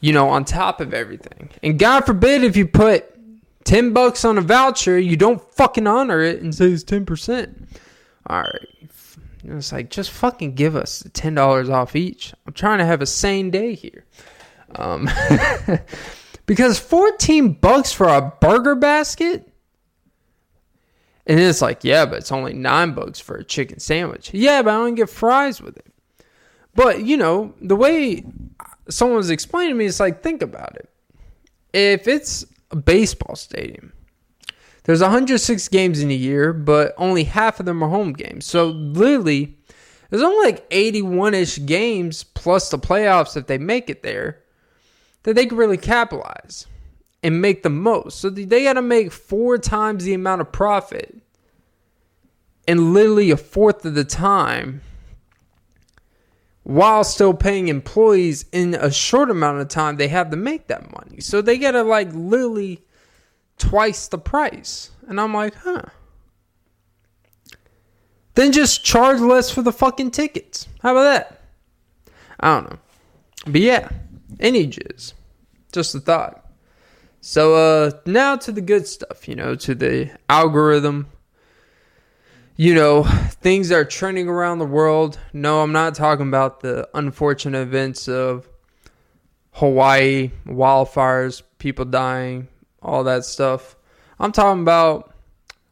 you 0.00 0.12
know, 0.12 0.28
on 0.28 0.44
top 0.44 0.80
of 0.80 0.92
everything. 0.92 1.50
And 1.62 1.78
God 1.78 2.04
forbid 2.06 2.44
if 2.44 2.56
you 2.56 2.66
put 2.66 3.10
10 3.64 3.92
bucks 3.92 4.24
on 4.24 4.38
a 4.38 4.42
voucher, 4.42 4.98
you 4.98 5.16
don't 5.16 5.42
fucking 5.54 5.86
honor 5.86 6.20
it 6.20 6.42
and 6.42 6.54
say 6.54 6.66
it's 6.66 6.84
10%. 6.84 7.66
All 8.26 8.42
right. 8.42 8.68
It's 9.46 9.72
like, 9.72 9.90
just 9.90 10.10
fucking 10.10 10.54
give 10.54 10.74
us 10.76 11.02
$10 11.02 11.70
off 11.70 11.96
each. 11.96 12.32
I'm 12.46 12.54
trying 12.54 12.78
to 12.78 12.86
have 12.86 13.02
a 13.02 13.06
sane 13.06 13.50
day 13.50 13.74
here. 13.74 14.06
Um, 14.76 15.08
because 16.46 16.78
14 16.78 17.52
bucks 17.52 17.92
for 17.92 18.08
a 18.08 18.32
burger 18.40 18.74
basket? 18.74 19.50
And 21.26 21.40
it's 21.40 21.62
like, 21.62 21.84
yeah, 21.84 22.04
but 22.04 22.18
it's 22.18 22.32
only 22.32 22.52
nine 22.52 22.92
bucks 22.92 23.20
for 23.20 23.36
a 23.36 23.44
chicken 23.44 23.80
sandwich. 23.80 24.32
Yeah, 24.34 24.62
but 24.62 24.70
I 24.70 24.78
don't 24.78 24.94
get 24.94 25.08
fries 25.08 25.60
with 25.60 25.76
it. 25.76 25.86
But, 26.74 27.04
you 27.04 27.16
know, 27.16 27.54
the 27.60 27.76
way 27.76 28.24
someone 28.88 29.16
was 29.16 29.30
explaining 29.30 29.70
to 29.70 29.74
me, 29.76 29.86
it's 29.86 30.00
like, 30.00 30.22
think 30.22 30.42
about 30.42 30.76
it. 30.76 30.88
If 31.72 32.06
it's 32.06 32.46
a 32.70 32.76
baseball 32.76 33.36
stadium. 33.36 33.92
There's 34.82 35.00
106 35.00 35.68
games 35.68 36.02
in 36.02 36.10
a 36.10 36.14
year, 36.14 36.52
but 36.52 36.92
only 36.98 37.24
half 37.24 37.58
of 37.58 37.66
them 37.66 37.82
are 37.82 37.88
home 37.88 38.12
games. 38.12 38.44
So 38.44 38.66
literally, 38.66 39.56
there's 40.10 40.22
only 40.22 40.44
like 40.44 40.66
81 40.70 41.34
ish 41.34 41.64
games 41.64 42.24
plus 42.24 42.70
the 42.70 42.78
playoffs 42.78 43.36
if 43.36 43.46
they 43.46 43.58
make 43.58 43.88
it 43.88 44.02
there 44.02 44.40
that 45.22 45.34
they 45.34 45.46
can 45.46 45.56
really 45.56 45.78
capitalize 45.78 46.66
and 47.22 47.40
make 47.40 47.62
the 47.62 47.70
most. 47.70 48.20
So 48.20 48.28
they 48.28 48.64
got 48.64 48.74
to 48.74 48.82
make 48.82 49.10
four 49.10 49.56
times 49.56 50.04
the 50.04 50.12
amount 50.12 50.42
of 50.42 50.52
profit 50.52 51.16
in 52.66 52.92
literally 52.92 53.30
a 53.30 53.36
fourth 53.36 53.84
of 53.86 53.94
the 53.94 54.04
time 54.04 54.82
while 56.64 57.04
still 57.04 57.34
paying 57.34 57.68
employees 57.68 58.46
in 58.50 58.74
a 58.74 58.90
short 58.90 59.30
amount 59.30 59.60
of 59.60 59.68
time 59.68 59.96
they 59.96 60.08
have 60.08 60.30
to 60.30 60.36
make 60.36 60.66
that 60.66 60.90
money. 60.92 61.20
So 61.20 61.40
they 61.40 61.58
get 61.58 61.72
to 61.72 61.82
like 61.82 62.08
literally 62.12 62.82
twice 63.58 64.08
the 64.08 64.18
price. 64.18 64.90
And 65.06 65.20
I'm 65.20 65.34
like, 65.34 65.54
huh. 65.54 65.82
Then 68.34 68.50
just 68.50 68.84
charge 68.84 69.20
less 69.20 69.50
for 69.50 69.62
the 69.62 69.72
fucking 69.72 70.10
tickets. 70.10 70.66
How 70.82 70.92
about 70.92 71.04
that? 71.04 71.40
I 72.40 72.54
don't 72.54 72.70
know. 72.70 72.78
But 73.46 73.60
yeah, 73.60 73.90
any 74.40 74.66
jizz. 74.66 75.12
Just 75.70 75.94
a 75.94 76.00
thought. 76.00 76.50
So 77.20 77.54
uh 77.54 77.90
now 78.06 78.36
to 78.36 78.52
the 78.52 78.62
good 78.62 78.86
stuff, 78.86 79.28
you 79.28 79.34
know, 79.34 79.54
to 79.56 79.74
the 79.74 80.10
algorithm 80.30 81.08
you 82.56 82.74
know, 82.74 83.02
things 83.02 83.72
are 83.72 83.84
trending 83.84 84.28
around 84.28 84.58
the 84.58 84.66
world. 84.66 85.18
No, 85.32 85.62
I'm 85.62 85.72
not 85.72 85.94
talking 85.94 86.28
about 86.28 86.60
the 86.60 86.88
unfortunate 86.94 87.60
events 87.60 88.08
of 88.08 88.48
Hawaii, 89.52 90.30
wildfires, 90.46 91.42
people 91.58 91.84
dying, 91.84 92.48
all 92.80 93.04
that 93.04 93.24
stuff. 93.24 93.76
I'm 94.20 94.32
talking 94.32 94.62
about 94.62 95.14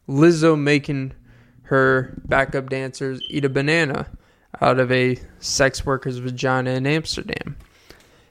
Lizzo 0.08 0.58
making 0.58 1.12
her 1.64 2.20
backup 2.24 2.68
dancers 2.68 3.22
eat 3.28 3.44
a 3.44 3.48
banana 3.48 4.08
out 4.60 4.78
of 4.78 4.90
a 4.90 5.18
sex 5.38 5.86
worker's 5.86 6.18
vagina 6.18 6.70
in 6.70 6.86
Amsterdam. 6.86 7.56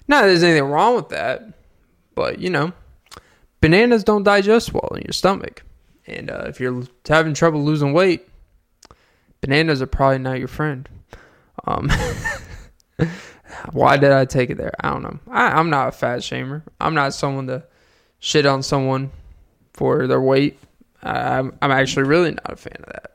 That 0.08 0.24
there's 0.24 0.44
anything 0.44 0.66
wrong 0.66 0.96
with 0.96 1.10
that, 1.10 1.42
but 2.16 2.40
you 2.40 2.50
know, 2.50 2.74
bananas 3.62 4.04
don't 4.04 4.24
digest 4.24 4.74
well 4.74 4.92
in 4.96 5.04
your 5.04 5.14
stomach. 5.14 5.64
And 6.06 6.30
uh, 6.30 6.46
if 6.48 6.60
you're 6.60 6.84
having 7.08 7.34
trouble 7.34 7.64
losing 7.64 7.94
weight, 7.94 8.28
bananas 9.42 9.82
are 9.82 9.88
probably 9.88 10.20
not 10.20 10.40
your 10.40 10.48
friend. 10.48 10.88
Um, 11.66 11.92
why 13.72 13.98
did 13.98 14.12
I 14.12 14.26
take 14.26 14.50
it 14.50 14.58
there? 14.58 14.74
I 14.80 14.92
don't 14.92 15.04
know. 15.04 15.20
I, 15.30 15.60
am 15.60 15.70
not 15.70 15.90
a 15.90 15.92
fat 15.92 16.20
shamer. 16.20 16.64
I'm 16.80 16.94
not 16.94 17.14
someone 17.14 17.48
to 17.48 17.64
shit 18.20 18.46
on 18.46 18.64
someone 18.64 19.12
for 19.74 20.08
their 20.08 20.22
weight. 20.22 20.60
I, 21.04 21.40
I'm, 21.40 21.58
I'm 21.62 21.72
actually 21.72 22.04
really 22.04 22.32
not 22.32 22.54
a 22.54 22.56
fan 22.56 22.78
of 22.80 22.94
that. 22.94 23.12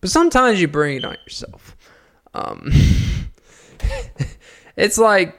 But 0.00 0.10
sometimes 0.10 0.60
you 0.60 0.68
bring 0.68 0.98
it 0.98 1.04
on 1.04 1.16
yourself. 1.24 1.76
Um, 2.34 2.70
it's 4.76 4.98
like, 4.98 5.38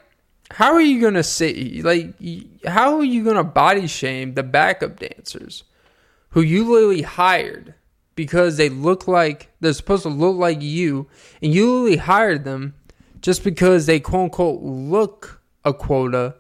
how 0.52 0.74
are 0.74 0.82
you 0.82 1.00
gonna 1.00 1.24
say 1.24 1.82
like, 1.82 2.14
how 2.66 2.98
are 2.98 3.04
you 3.04 3.24
gonna 3.24 3.44
body 3.44 3.88
shame 3.88 4.34
the 4.34 4.44
backup 4.44 5.00
dancers 5.00 5.64
who 6.32 6.42
you 6.42 6.70
literally 6.70 7.04
hired 7.04 7.74
because 8.16 8.58
they 8.58 8.70
look 8.70 9.08
like 9.08 9.52
they're 9.60 9.74
supposed 9.74 10.04
to 10.04 10.10
look 10.10 10.36
like 10.36 10.62
you, 10.62 11.08
and 11.42 11.54
you 11.54 11.72
literally 11.72 11.98
hired 11.98 12.44
them 12.44 12.76
just 13.22 13.44
because 13.44 13.86
they 13.86 14.00
quote 14.00 14.26
unquote 14.26 14.62
look 14.62 15.42
a 15.64 15.74
quota. 15.74 16.36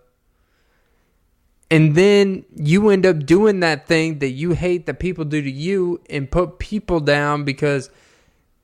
And 1.69 1.95
then 1.95 2.43
you 2.53 2.89
end 2.89 3.05
up 3.05 3.25
doing 3.25 3.61
that 3.61 3.87
thing 3.87 4.19
that 4.19 4.31
you 4.31 4.51
hate 4.51 4.87
that 4.87 4.99
people 4.99 5.23
do 5.23 5.41
to 5.41 5.49
you 5.49 6.01
and 6.09 6.29
put 6.29 6.59
people 6.59 6.99
down 6.99 7.45
because 7.45 7.89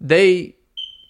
they 0.01 0.56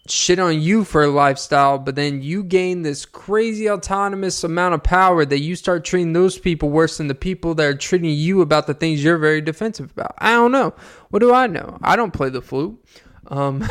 shit 0.09 0.39
on 0.39 0.61
you 0.61 0.83
for 0.83 1.03
a 1.03 1.07
lifestyle, 1.07 1.77
but 1.77 1.95
then 1.95 2.21
you 2.21 2.43
gain 2.43 2.81
this 2.81 3.05
crazy 3.05 3.69
autonomous 3.69 4.43
amount 4.43 4.73
of 4.73 4.83
power 4.83 5.25
that 5.25 5.39
you 5.39 5.55
start 5.55 5.85
treating 5.85 6.13
those 6.13 6.37
people 6.37 6.69
worse 6.69 6.97
than 6.97 7.07
the 7.07 7.15
people 7.15 7.55
that 7.55 7.65
are 7.65 7.75
treating 7.75 8.09
you 8.09 8.41
about 8.41 8.67
the 8.67 8.73
things 8.73 9.03
you're 9.03 9.17
very 9.17 9.41
defensive 9.41 9.91
about. 9.91 10.15
I 10.17 10.31
don't 10.31 10.51
know. 10.51 10.73
What 11.09 11.19
do 11.19 11.33
I 11.33 11.47
know? 11.47 11.77
I 11.81 11.95
don't 11.95 12.13
play 12.13 12.29
the 12.29 12.41
flute. 12.41 12.83
Um, 13.27 13.67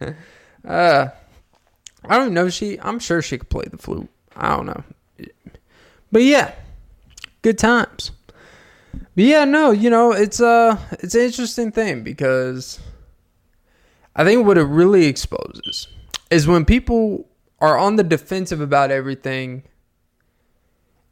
uh, 0.66 1.08
I 2.04 2.18
don't 2.18 2.34
know. 2.34 2.48
She, 2.48 2.78
I'm 2.80 2.98
sure 2.98 3.22
she 3.22 3.38
could 3.38 3.50
play 3.50 3.64
the 3.70 3.78
flute. 3.78 4.08
I 4.36 4.56
don't 4.56 4.66
know. 4.66 4.84
But 6.10 6.22
yeah, 6.22 6.52
good 7.42 7.58
times. 7.58 8.10
But 8.92 9.24
yeah, 9.24 9.44
no, 9.44 9.70
you 9.70 9.90
know, 9.90 10.12
it's 10.12 10.40
uh 10.40 10.78
it's 10.92 11.14
an 11.14 11.22
interesting 11.22 11.72
thing 11.72 12.02
because 12.02 12.80
I 14.14 14.24
think 14.24 14.46
what 14.46 14.58
it 14.58 14.64
really 14.64 15.06
exposes 15.06 15.88
is 16.30 16.46
when 16.46 16.64
people 16.64 17.28
are 17.60 17.78
on 17.78 17.96
the 17.96 18.02
defensive 18.02 18.60
about 18.60 18.90
everything 18.90 19.62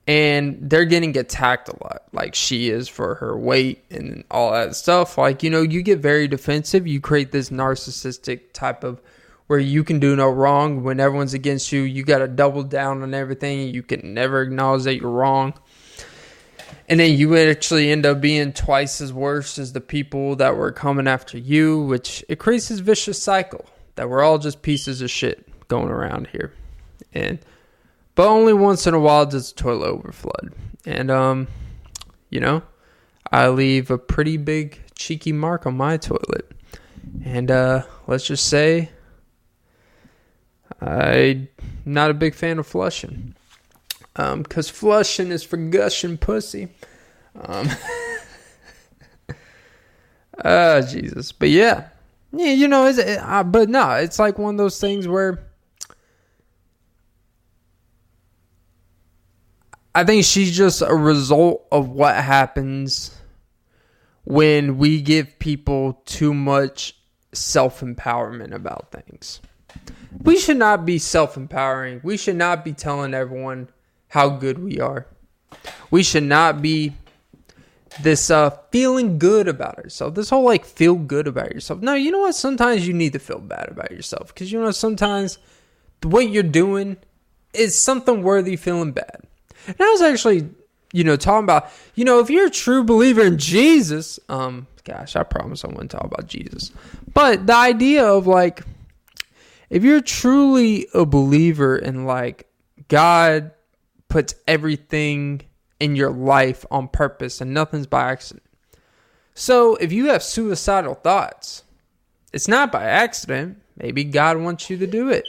and 0.07 0.59
they're 0.69 0.85
getting 0.85 1.17
attacked 1.17 1.69
a 1.69 1.85
lot 1.85 2.03
like 2.13 2.35
she 2.35 2.69
is 2.69 2.89
for 2.89 3.15
her 3.17 3.39
weight 3.39 3.85
and 3.91 4.25
all 4.31 4.53
that 4.53 4.75
stuff. 4.75 5.17
Like 5.17 5.43
you 5.43 5.51
know 5.51 5.63
you 5.63 5.83
get 5.83 6.01
very 6.01 6.27
defensive. 6.29 6.87
You 6.87 7.01
create 7.01 7.33
this 7.33 7.51
narcissistic 7.51 8.53
type 8.53 8.83
of 8.83 9.01
where 9.47 9.59
you 9.59 9.85
can 9.85 10.01
do 10.01 10.17
no 10.17 10.29
wrong. 10.29 10.83
When 10.83 11.01
everyone's 11.01 11.35
against 11.35 11.73
you 11.73 11.83
you 11.83 12.03
got 12.03 12.19
to 12.19 12.29
double 12.29 12.65
down 12.65 13.03
on 13.03 13.15
everything. 13.15 13.73
You 13.73 13.83
can 13.83 14.13
never 14.13 14.43
acknowledge 14.43 14.85
that 14.85 14.97
you're 14.97 15.11
wrong 15.11 15.55
and 16.91 17.01
then 17.01 17.17
you 17.17 17.35
actually 17.39 17.91
end 17.91 18.05
up 18.05 18.21
being 18.21 18.53
twice 18.53 19.01
as 19.01 19.13
worse 19.13 19.59
as 19.59 19.73
the 19.73 19.81
people 19.81 20.37
that 20.37 20.57
were 20.57 20.73
coming 20.73 21.09
after 21.09 21.39
you 21.39 21.81
which 21.85 22.23
it 22.29 22.39
creates 22.39 22.69
this 22.69 22.81
vicious 22.81 23.23
cycle 23.23 23.65
that 23.95 24.11
we're 24.11 24.23
all 24.23 24.39
just 24.39 24.61
pieces 24.61 25.01
of 25.01 25.11
shit 25.11 25.47
going 25.69 25.89
around 25.89 26.27
here 26.27 26.53
and 27.15 27.39
but 28.21 28.29
only 28.29 28.53
once 28.53 28.87
in 28.87 28.93
a 28.93 29.01
while 29.01 29.25
does 29.25 29.51
the 29.51 29.63
toilet 29.63 29.89
overflood. 29.89 30.53
And 30.85 31.11
um, 31.11 31.49
you 32.29 32.39
know, 32.39 32.63
I 33.33 33.49
leave 33.49 33.91
a 33.91 33.97
pretty 33.97 34.37
big 34.37 34.79
cheeky 34.95 35.33
mark 35.33 35.67
on 35.67 35.77
my 35.77 35.97
toilet. 35.97 36.51
And 37.25 37.51
uh, 37.51 37.85
let's 38.07 38.27
just 38.27 38.47
say 38.47 38.91
I'm 40.81 41.49
not 41.87 42.11
a 42.11 42.15
big 42.15 42.35
fan 42.35 42.59
of 42.59 42.67
flushing. 42.67 43.35
Um, 44.17 44.43
cause 44.43 44.69
flushing 44.69 45.31
is 45.31 45.43
for 45.43 45.57
gushing 45.57 46.19
pussy. 46.19 46.69
Um, 47.37 47.69
uh, 50.45 50.83
Jesus. 50.87 51.33
But 51.33 51.51
yeah, 51.51 51.89
yeah, 52.33 52.53
you 52.53 52.69
know, 52.69 52.87
it's, 52.87 52.99
uh, 52.99 53.45
but 53.45 53.69
no, 53.69 53.93
it's 53.93 54.19
like 54.19 54.39
one 54.39 54.55
of 54.55 54.59
those 54.59 54.81
things 54.81 55.07
where 55.07 55.51
I 59.95 60.05
think 60.05 60.25
she's 60.25 60.57
just 60.57 60.83
a 60.83 60.95
result 60.95 61.67
of 61.73 61.89
what 61.89 62.15
happens 62.15 63.17
when 64.25 64.79
we 64.79 65.01
give 65.01 65.39
people 65.41 66.03
too 66.05 66.33
much 66.33 66.95
self 67.33 67.81
empowerment 67.81 68.55
about 68.55 68.93
things. 68.93 69.41
We 70.23 70.39
should 70.39 70.57
not 70.57 70.85
be 70.85 70.99
self 70.99 71.37
empowering. 71.37 72.01
We 72.05 72.17
should 72.17 72.37
not 72.37 72.65
be 72.65 72.73
telling 72.73 73.15
everyone 73.15 73.69
how 74.11 74.29
good 74.29 74.59
we 74.59 74.79
are. 74.81 75.07
We 75.91 76.03
should 76.03 76.25
not 76.25 76.63
be 76.63 76.93
this 78.03 78.31
uh 78.31 78.51
feeling 78.71 79.19
good 79.19 79.49
about 79.49 79.79
ourselves. 79.79 80.15
This 80.15 80.31
whole 80.31 80.45
like 80.45 80.65
feel 80.65 80.95
good 80.95 81.27
about 81.27 81.53
yourself. 81.53 81.81
No, 81.81 81.95
you 81.95 82.11
know 82.11 82.21
what? 82.21 82.35
Sometimes 82.35 82.87
you 82.87 82.95
need 82.95 83.15
to 83.15 83.19
feel 83.19 83.41
bad 83.41 83.69
about 83.69 83.91
yourself 83.91 84.29
because 84.29 84.53
you 84.53 84.61
know 84.61 84.71
sometimes 84.71 85.39
what 86.03 86.29
you're 86.29 86.43
doing 86.43 86.97
is 87.53 87.79
something 87.79 88.23
worthy 88.23 88.57
feeling 88.57 88.93
bad. 88.93 89.23
And 89.67 89.77
I 89.81 89.91
was 89.91 90.03
actually, 90.03 90.49
you 90.93 91.05
know, 91.05 91.17
talking 91.17 91.45
about, 91.45 91.69
you 91.95 92.05
know, 92.05 92.21
if 92.21 92.31
you're 92.31 92.47
a 92.47 92.51
true 92.51 92.85
believer 92.85 93.23
in 93.23 93.39
Jesus, 93.39 94.19
um, 94.29 94.67
gosh, 94.85 95.17
I 95.17 95.23
promise 95.23 95.65
I 95.65 95.69
wouldn't 95.69 95.91
talk 95.91 96.05
about 96.05 96.27
Jesus. 96.27 96.73
But 97.13 97.47
the 97.47 97.57
idea 97.57 98.07
of 98.07 98.27
like, 98.27 98.63
if 99.69 99.85
you're 99.85 100.01
truly 100.01 100.87
a 100.95 101.05
believer 101.05 101.77
in 101.77 102.05
like 102.07 102.49
God 102.89 103.53
puts 104.11 104.35
everything 104.47 105.41
in 105.81 105.97
your 105.97 106.11
life 106.11 106.67
on 106.71 106.89
purpose 106.89 107.41
and 107.41 107.55
nothing's 107.55 107.87
by 107.87 108.11
accident. 108.11 108.45
So 109.35 109.77
if 109.77 109.93
you 109.93 110.09
have 110.09 110.23
suicidal 110.23 110.95
thoughts, 110.95 111.63
it's 112.33 112.49
not 112.49 112.71
by 112.71 112.85
accident. 112.85 113.59
Maybe 113.77 114.05
God 114.05 114.37
wants 114.37 114.69
you 114.69 114.77
to 114.77 114.87
do 114.87 115.09
it. 115.09 115.25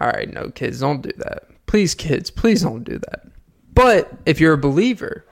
All 0.00 0.08
right, 0.08 0.32
no 0.32 0.48
kids, 0.50 0.80
don't 0.80 1.02
do 1.02 1.12
that. 1.18 1.44
Please, 1.66 1.94
kids, 1.94 2.30
please 2.30 2.62
don't 2.62 2.84
do 2.84 2.98
that. 2.98 3.26
But 3.74 4.10
if 4.24 4.40
you're 4.40 4.54
a 4.54 4.58
believer 4.58 5.24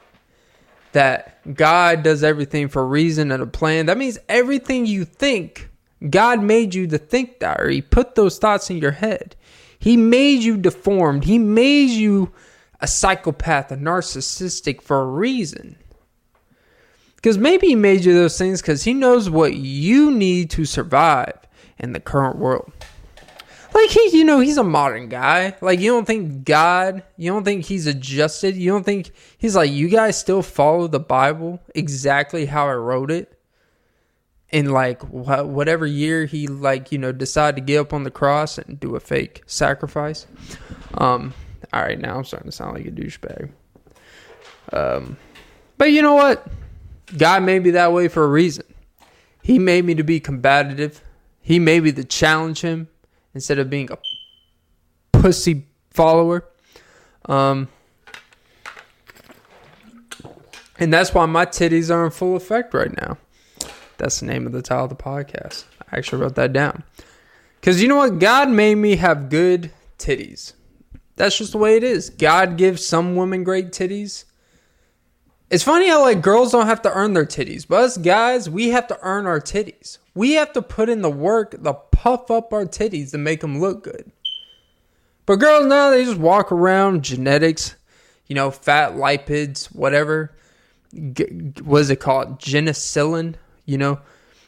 that 0.92 1.54
God 1.54 2.02
does 2.02 2.22
everything 2.22 2.68
for 2.68 2.82
a 2.82 2.86
reason 2.86 3.32
and 3.32 3.42
a 3.42 3.46
plan, 3.46 3.86
that 3.86 3.98
means 3.98 4.18
everything 4.28 4.84
you 4.84 5.04
think, 5.04 5.70
God 6.10 6.42
made 6.42 6.74
you 6.74 6.86
to 6.88 6.98
think 6.98 7.40
that, 7.40 7.60
or 7.60 7.68
He 7.68 7.80
put 7.80 8.14
those 8.14 8.38
thoughts 8.38 8.70
in 8.70 8.76
your 8.78 8.92
head. 8.92 9.34
He 9.78 9.96
made 9.96 10.42
you 10.42 10.56
deformed. 10.56 11.24
He 11.24 11.38
made 11.38 11.90
you 11.90 12.32
a 12.80 12.86
psychopath, 12.86 13.72
a 13.72 13.76
narcissistic 13.76 14.82
for 14.82 15.00
a 15.00 15.06
reason. 15.06 15.76
Because 17.16 17.38
maybe 17.38 17.68
He 17.68 17.74
made 17.74 18.04
you 18.04 18.14
those 18.14 18.38
things 18.38 18.60
because 18.60 18.84
He 18.84 18.94
knows 18.94 19.28
what 19.28 19.54
you 19.54 20.10
need 20.10 20.50
to 20.50 20.64
survive 20.64 21.38
in 21.78 21.92
the 21.92 22.00
current 22.00 22.38
world. 22.38 22.72
Like 23.74 23.90
he 23.90 24.18
you 24.18 24.24
know 24.24 24.40
he's 24.40 24.56
a 24.56 24.64
modern 24.64 25.08
guy. 25.08 25.54
Like 25.60 25.80
you 25.80 25.92
don't 25.92 26.06
think 26.06 26.44
god 26.44 27.02
you 27.16 27.30
don't 27.30 27.44
think 27.44 27.66
he's 27.66 27.86
adjusted. 27.86 28.56
You 28.56 28.72
don't 28.72 28.84
think 28.84 29.10
he's 29.36 29.54
like 29.54 29.70
you 29.70 29.88
guys 29.88 30.18
still 30.18 30.42
follow 30.42 30.88
the 30.88 31.00
bible 31.00 31.60
exactly 31.74 32.46
how 32.46 32.66
i 32.68 32.74
wrote 32.74 33.10
it? 33.10 33.38
In 34.50 34.70
like 34.70 35.02
wh- 35.02 35.46
whatever 35.46 35.86
year 35.86 36.24
he 36.24 36.46
like 36.46 36.90
you 36.90 36.98
know 36.98 37.12
decided 37.12 37.56
to 37.56 37.62
get 37.62 37.78
up 37.78 37.92
on 37.92 38.04
the 38.04 38.10
cross 38.10 38.56
and 38.58 38.80
do 38.80 38.96
a 38.96 39.00
fake 39.00 39.42
sacrifice. 39.46 40.26
Um 40.94 41.34
all 41.72 41.82
right 41.82 42.00
now 42.00 42.16
i'm 42.16 42.24
starting 42.24 42.50
to 42.50 42.56
sound 42.56 42.74
like 42.74 42.86
a 42.86 42.90
douchebag 42.90 43.50
um 44.72 45.16
but 45.76 45.90
you 45.90 46.02
know 46.02 46.14
what 46.14 46.46
god 47.16 47.42
made 47.42 47.62
me 47.62 47.70
that 47.70 47.92
way 47.92 48.08
for 48.08 48.24
a 48.24 48.28
reason 48.28 48.64
he 49.42 49.58
made 49.58 49.84
me 49.84 49.94
to 49.94 50.04
be 50.04 50.20
combative 50.20 51.02
he 51.40 51.58
made 51.58 51.82
me 51.82 51.92
to 51.92 52.04
challenge 52.04 52.60
him 52.60 52.88
instead 53.34 53.58
of 53.58 53.70
being 53.70 53.90
a 53.90 53.98
pussy 55.12 55.66
follower. 55.90 56.44
Um, 57.26 57.68
and 60.78 60.92
that's 60.92 61.14
why 61.14 61.26
my 61.26 61.46
titties 61.46 61.90
are 61.90 62.04
in 62.04 62.10
full 62.10 62.36
effect 62.36 62.74
right 62.74 62.94
now. 63.00 63.18
That's 63.96 64.20
the 64.20 64.26
name 64.26 64.46
of 64.46 64.52
the 64.52 64.62
title 64.62 64.84
of 64.84 64.90
the 64.90 64.96
podcast. 64.96 65.64
I 65.90 65.96
actually 65.96 66.22
wrote 66.22 66.36
that 66.36 66.52
down. 66.52 66.84
Because 67.60 67.82
you 67.82 67.88
know 67.88 67.96
what? 67.96 68.18
God 68.18 68.50
made 68.50 68.76
me 68.76 68.96
have 68.96 69.28
good 69.28 69.72
titties. 69.98 70.52
That's 71.18 71.36
just 71.36 71.50
the 71.50 71.58
way 71.58 71.76
it 71.76 71.82
is. 71.82 72.10
God 72.10 72.56
gives 72.56 72.86
some 72.86 73.16
women 73.16 73.42
great 73.42 73.72
titties. 73.72 74.24
It's 75.50 75.64
funny 75.64 75.88
how 75.88 76.02
like 76.02 76.22
girls 76.22 76.52
don't 76.52 76.66
have 76.66 76.82
to 76.82 76.92
earn 76.92 77.12
their 77.12 77.26
titties, 77.26 77.66
but 77.66 77.82
us 77.82 77.96
guys, 77.96 78.48
we 78.48 78.68
have 78.68 78.86
to 78.86 78.98
earn 79.02 79.26
our 79.26 79.40
titties. 79.40 79.98
We 80.14 80.34
have 80.34 80.52
to 80.52 80.62
put 80.62 80.88
in 80.88 81.02
the 81.02 81.10
work, 81.10 81.56
the 81.58 81.74
puff 81.74 82.30
up 82.30 82.52
our 82.52 82.64
titties 82.66 83.10
to 83.10 83.18
make 83.18 83.40
them 83.40 83.58
look 83.58 83.82
good. 83.82 84.12
But 85.26 85.40
girls 85.40 85.66
now 85.66 85.90
they 85.90 86.04
just 86.04 86.18
walk 86.18 86.52
around 86.52 87.02
genetics, 87.02 87.74
you 88.28 88.36
know, 88.36 88.52
fat 88.52 88.92
lipids, 88.92 89.66
whatever. 89.74 90.36
G- 90.94 91.52
what 91.64 91.80
is 91.80 91.90
it 91.90 91.98
called? 91.98 92.38
Genicillin, 92.38 93.34
you 93.64 93.76
know. 93.76 93.98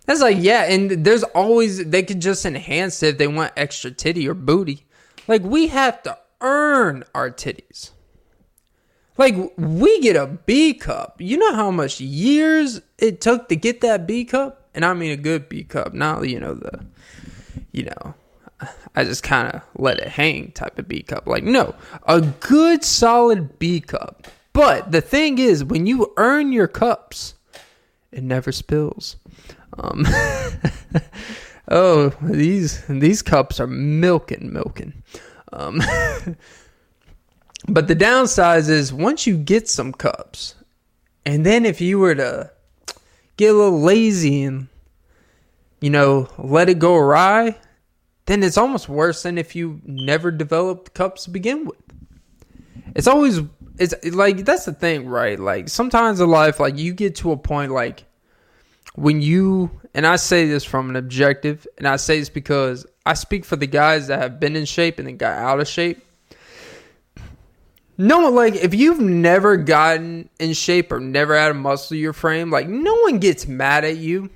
That's 0.06 0.20
like 0.20 0.36
yeah, 0.38 0.66
and 0.70 1.04
there's 1.04 1.24
always 1.24 1.84
they 1.84 2.04
could 2.04 2.20
just 2.20 2.46
enhance 2.46 3.02
it 3.02 3.08
if 3.08 3.18
they 3.18 3.26
want 3.26 3.54
extra 3.56 3.90
titty 3.90 4.28
or 4.28 4.34
booty. 4.34 4.86
Like 5.26 5.42
we 5.42 5.66
have 5.66 6.00
to 6.04 6.16
earn 6.40 7.04
our 7.14 7.30
titties. 7.30 7.90
Like 9.16 9.34
we 9.56 10.00
get 10.00 10.16
a 10.16 10.26
B 10.26 10.74
cup. 10.74 11.16
You 11.18 11.36
know 11.36 11.54
how 11.54 11.70
much 11.70 12.00
years 12.00 12.80
it 12.98 13.20
took 13.20 13.48
to 13.48 13.56
get 13.56 13.80
that 13.82 14.06
B 14.06 14.24
cup? 14.24 14.68
And 14.74 14.84
I 14.84 14.94
mean 14.94 15.10
a 15.10 15.16
good 15.16 15.48
B 15.48 15.64
cup, 15.64 15.92
not 15.92 16.28
you 16.28 16.40
know 16.40 16.54
the 16.54 16.84
you 17.72 17.84
know, 17.84 18.14
I 18.94 19.04
just 19.04 19.22
kind 19.22 19.48
of 19.48 19.62
let 19.76 19.98
it 19.98 20.08
hang 20.08 20.52
type 20.52 20.78
of 20.78 20.88
B 20.88 21.02
cup. 21.02 21.26
Like, 21.26 21.44
no, 21.44 21.74
a 22.04 22.20
good 22.20 22.84
solid 22.84 23.58
B 23.58 23.80
cup. 23.80 24.26
But 24.52 24.90
the 24.90 25.00
thing 25.00 25.38
is, 25.38 25.64
when 25.64 25.86
you 25.86 26.12
earn 26.16 26.52
your 26.52 26.66
cups, 26.66 27.34
it 28.10 28.24
never 28.24 28.50
spills. 28.50 29.16
Um, 29.78 30.04
oh, 31.68 32.08
these 32.22 32.84
these 32.88 33.22
cups 33.22 33.60
are 33.60 33.68
milking, 33.68 34.52
milking. 34.52 35.02
Um, 35.52 35.82
but 37.68 37.88
the 37.88 37.94
downside 37.94 38.64
is 38.68 38.92
once 38.92 39.26
you 39.26 39.36
get 39.36 39.68
some 39.68 39.92
cups, 39.92 40.54
and 41.26 41.44
then 41.44 41.64
if 41.64 41.80
you 41.80 41.98
were 41.98 42.14
to 42.14 42.50
get 43.36 43.50
a 43.50 43.56
little 43.56 43.80
lazy 43.80 44.42
and 44.42 44.68
you 45.80 45.90
know 45.90 46.28
let 46.38 46.68
it 46.68 46.78
go 46.78 46.94
awry, 46.96 47.56
then 48.26 48.42
it's 48.42 48.58
almost 48.58 48.88
worse 48.88 49.22
than 49.22 49.38
if 49.38 49.56
you 49.56 49.80
never 49.84 50.30
developed 50.30 50.94
cups 50.94 51.24
to 51.24 51.30
begin 51.30 51.64
with. 51.64 51.78
It's 52.94 53.06
always 53.06 53.40
it's 53.78 53.94
like 54.14 54.44
that's 54.44 54.66
the 54.66 54.72
thing, 54.72 55.08
right? 55.08 55.38
Like 55.38 55.68
sometimes 55.68 56.20
in 56.20 56.28
life, 56.28 56.60
like 56.60 56.78
you 56.78 56.92
get 56.92 57.16
to 57.16 57.32
a 57.32 57.36
point 57.36 57.72
like 57.72 58.04
when 58.94 59.22
you 59.22 59.70
and 59.94 60.06
I 60.06 60.16
say 60.16 60.46
this 60.46 60.64
from 60.64 60.90
an 60.90 60.96
objective, 60.96 61.66
and 61.78 61.86
I 61.86 61.96
say 61.96 62.18
this 62.18 62.28
because 62.28 62.86
I 63.04 63.14
speak 63.14 63.44
for 63.44 63.56
the 63.56 63.66
guys 63.66 64.08
that 64.08 64.20
have 64.20 64.38
been 64.38 64.56
in 64.56 64.64
shape 64.64 64.98
and 64.98 65.08
then 65.08 65.16
got 65.16 65.38
out 65.38 65.60
of 65.60 65.68
shape. 65.68 66.04
No 67.98 68.30
like 68.30 68.54
if 68.54 68.74
you've 68.74 69.00
never 69.00 69.58
gotten 69.58 70.30
in 70.38 70.54
shape 70.54 70.90
or 70.90 71.00
never 71.00 71.36
had 71.36 71.50
a 71.50 71.54
muscle 71.54 71.90
to 71.90 71.96
your 71.96 72.14
frame, 72.14 72.50
like 72.50 72.68
no 72.68 72.94
one 73.02 73.18
gets 73.18 73.46
mad 73.46 73.84
at 73.84 73.98
you 73.98 74.30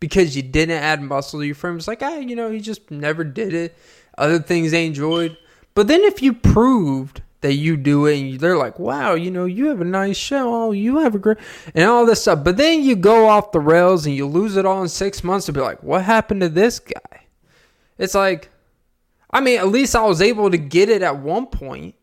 because 0.00 0.34
you 0.34 0.42
didn't 0.42 0.82
add 0.82 1.00
muscle 1.00 1.40
to 1.40 1.46
your 1.46 1.54
frame. 1.54 1.76
It's 1.76 1.86
like, 1.86 2.02
ah, 2.02 2.16
you 2.16 2.34
know, 2.34 2.50
he 2.50 2.60
just 2.60 2.90
never 2.90 3.24
did 3.24 3.54
it. 3.54 3.76
Other 4.16 4.40
things 4.40 4.72
they 4.72 4.86
enjoyed. 4.86 5.36
But 5.74 5.86
then 5.86 6.02
if 6.02 6.22
you 6.22 6.32
proved 6.32 7.22
that 7.40 7.54
you 7.54 7.76
do 7.76 8.06
it 8.06 8.18
and 8.18 8.40
they're 8.40 8.56
like, 8.56 8.78
wow, 8.78 9.14
you 9.14 9.30
know, 9.30 9.44
you 9.44 9.66
have 9.66 9.80
a 9.80 9.84
nice 9.84 10.16
show. 10.16 10.52
Oh, 10.52 10.72
you 10.72 10.98
have 10.98 11.14
a 11.14 11.18
great, 11.18 11.38
and 11.74 11.84
all 11.84 12.04
this 12.04 12.22
stuff. 12.22 12.42
But 12.42 12.56
then 12.56 12.82
you 12.82 12.96
go 12.96 13.28
off 13.28 13.52
the 13.52 13.60
rails 13.60 14.06
and 14.06 14.14
you 14.14 14.26
lose 14.26 14.56
it 14.56 14.66
all 14.66 14.82
in 14.82 14.88
six 14.88 15.22
months 15.22 15.46
to 15.46 15.52
be 15.52 15.60
like, 15.60 15.82
what 15.82 16.04
happened 16.04 16.40
to 16.40 16.48
this 16.48 16.78
guy? 16.80 17.26
It's 17.96 18.14
like, 18.14 18.50
I 19.30 19.40
mean, 19.40 19.58
at 19.58 19.68
least 19.68 19.94
I 19.94 20.04
was 20.04 20.22
able 20.22 20.50
to 20.50 20.58
get 20.58 20.88
it 20.88 21.02
at 21.02 21.18
one 21.18 21.46
point. 21.46 21.94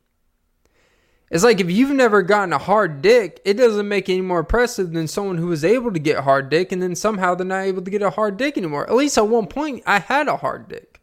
It's 1.32 1.44
like 1.44 1.60
if 1.60 1.72
you've 1.72 1.92
never 1.92 2.22
gotten 2.22 2.54
a 2.54 2.58
hard 2.58 3.02
dick, 3.02 3.42
it 3.44 3.56
doesn't 3.56 3.88
make 3.88 4.10
any 4.10 4.22
more 4.22 4.40
impressive 4.40 4.94
than 4.94 5.08
someone 5.08 5.38
who 5.38 5.48
was 5.48 5.66
able 5.66 5.92
to 5.92 6.00
get 6.00 6.24
hard 6.24 6.50
dick 6.50 6.72
and 6.72 6.82
then 6.82 6.96
somehow 6.96 7.34
they're 7.34 7.46
not 7.46 7.64
able 7.64 7.82
to 7.82 7.92
get 7.92 8.04
a 8.04 8.12
hard 8.12 8.38
dick 8.38 8.58
anymore. 8.58 8.88
At 8.88 8.96
least 8.96 9.18
at 9.18 9.28
one 9.28 9.48
point, 9.48 9.84
I 9.88 10.00
had 10.00 10.28
a 10.28 10.38
hard 10.38 10.70
dick. 10.70 11.02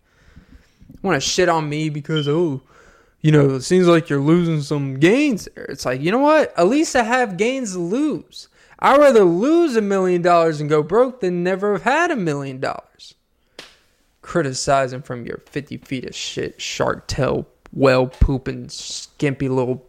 Want 1.03 1.21
to 1.21 1.29
shit 1.29 1.49
on 1.49 1.69
me 1.69 1.89
because, 1.89 2.29
oh, 2.29 2.63
you 3.23 3.31
know, 3.31 3.55
it 3.55 3.63
seems 3.63 3.87
like 3.87 4.09
you're 4.09 4.21
losing 4.21 4.61
some 4.61 4.99
gains 4.99 5.49
there. 5.55 5.65
It's 5.65 5.87
like, 5.87 6.01
you 6.01 6.11
know 6.11 6.19
what? 6.19 6.53
At 6.59 6.67
least 6.67 6.97
I 6.97 7.05
have 7.05 7.37
gains 7.37 7.73
to 7.73 7.79
lose. 7.79 8.49
I'd 8.81 8.99
rather 8.99 9.23
lose 9.23 9.77
a 9.77 9.81
million 9.81 10.23
dollars 10.23 10.61
and 10.61 10.69
go 10.69 10.83
broke 10.83 11.21
than 11.21 11.45
never 11.45 11.75
have 11.75 11.83
had 11.83 12.11
a 12.11 12.17
million 12.17 12.59
dollars. 12.59 13.15
Criticizing 14.23 15.03
from 15.03 15.25
your 15.25 15.41
50 15.47 15.79
feet 15.79 16.05
of 16.05 16.17
shit, 16.17 16.61
shark 16.61 17.07
tail, 17.07 17.47
well 17.73 18.09
pooping, 18.09 18.69
skimpy 18.69 19.49
little 19.49 19.87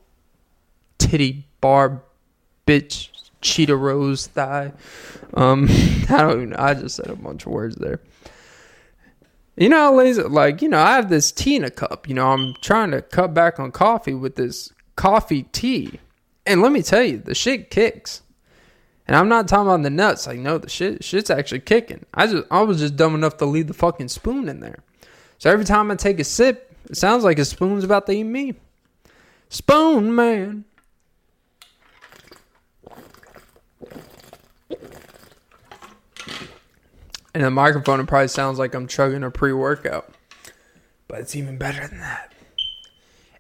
titty 1.00 1.48
bar 1.60 2.04
bitch, 2.68 3.10
cheetah 3.42 3.76
rose 3.76 4.28
thigh. 4.28 4.74
Um, 5.34 5.68
I 6.10 6.18
don't 6.18 6.32
even 6.34 6.50
know. 6.52 6.58
I 6.60 6.76
just 6.76 6.98
said 6.98 7.08
a 7.08 7.16
bunch 7.16 7.48
of 7.48 7.52
words 7.52 7.78
there. 7.78 8.00
You 9.56 9.70
know, 9.70 9.94
lazy, 9.94 10.24
like, 10.24 10.62
you 10.62 10.70
know, 10.70 10.80
I 10.80 10.96
have 10.96 11.10
this 11.10 11.32
tea 11.32 11.56
in 11.56 11.64
a 11.64 11.70
cup. 11.70 12.08
You 12.08 12.16
know, 12.16 12.32
I'm 12.32 12.56
trying 12.62 12.92
to 12.92 13.02
cut 13.02 13.34
back 13.34 13.60
on 13.60 13.72
coffee 13.72 14.16
with 14.16 14.36
this 14.36 14.74
coffee 14.96 15.44
tea. 15.44 16.00
And 16.46 16.62
let 16.62 16.72
me 16.72 16.82
tell 16.82 17.04
you, 17.04 17.20
the 17.20 17.36
shit 17.36 17.70
kicks. 17.70 18.24
And 19.08 19.16
I'm 19.16 19.30
not 19.30 19.48
talking 19.48 19.68
about 19.68 19.84
the 19.84 19.90
nuts. 19.90 20.28
Like, 20.28 20.40
no, 20.40 20.58
the 20.58 20.70
shit 20.70 21.04
shit's 21.04 21.30
actually 21.30 21.60
kicking. 21.60 22.06
I 22.14 22.28
just 22.28 22.46
I 22.50 22.62
was 22.62 22.80
just 22.80 22.96
dumb 22.96 23.16
enough 23.16 23.38
to 23.38 23.46
leave 23.46 23.68
the 23.68 23.74
fucking 23.74 24.08
spoon 24.08 24.48
in 24.48 24.60
there. 24.60 24.80
So 25.38 25.50
every 25.50 25.66
time 25.66 25.92
I 25.92 25.96
take 25.96 26.20
a 26.20 26.24
sip, 26.24 26.76
it 26.90 26.96
sounds 26.96 27.24
like 27.24 27.38
a 27.38 27.46
spoon's 27.46 27.84
about 27.84 28.06
to 28.08 28.14
eat 28.14 28.24
me. 28.24 28.56
Spoon 29.50 30.16
man. 30.16 30.66
And 37.34 37.44
the 37.44 37.52
microphone, 37.52 38.00
it 38.00 38.08
probably 38.08 38.28
sounds 38.28 38.60
like 38.60 38.76
I'm 38.76 38.88
chugging 38.88 39.24
a 39.24 39.32
pre 39.32 39.54
workout. 39.54 40.14
But 41.08 41.22
it's 41.22 41.36
even 41.36 41.58
better 41.58 41.88
than 41.88 42.00
that. 42.00 42.34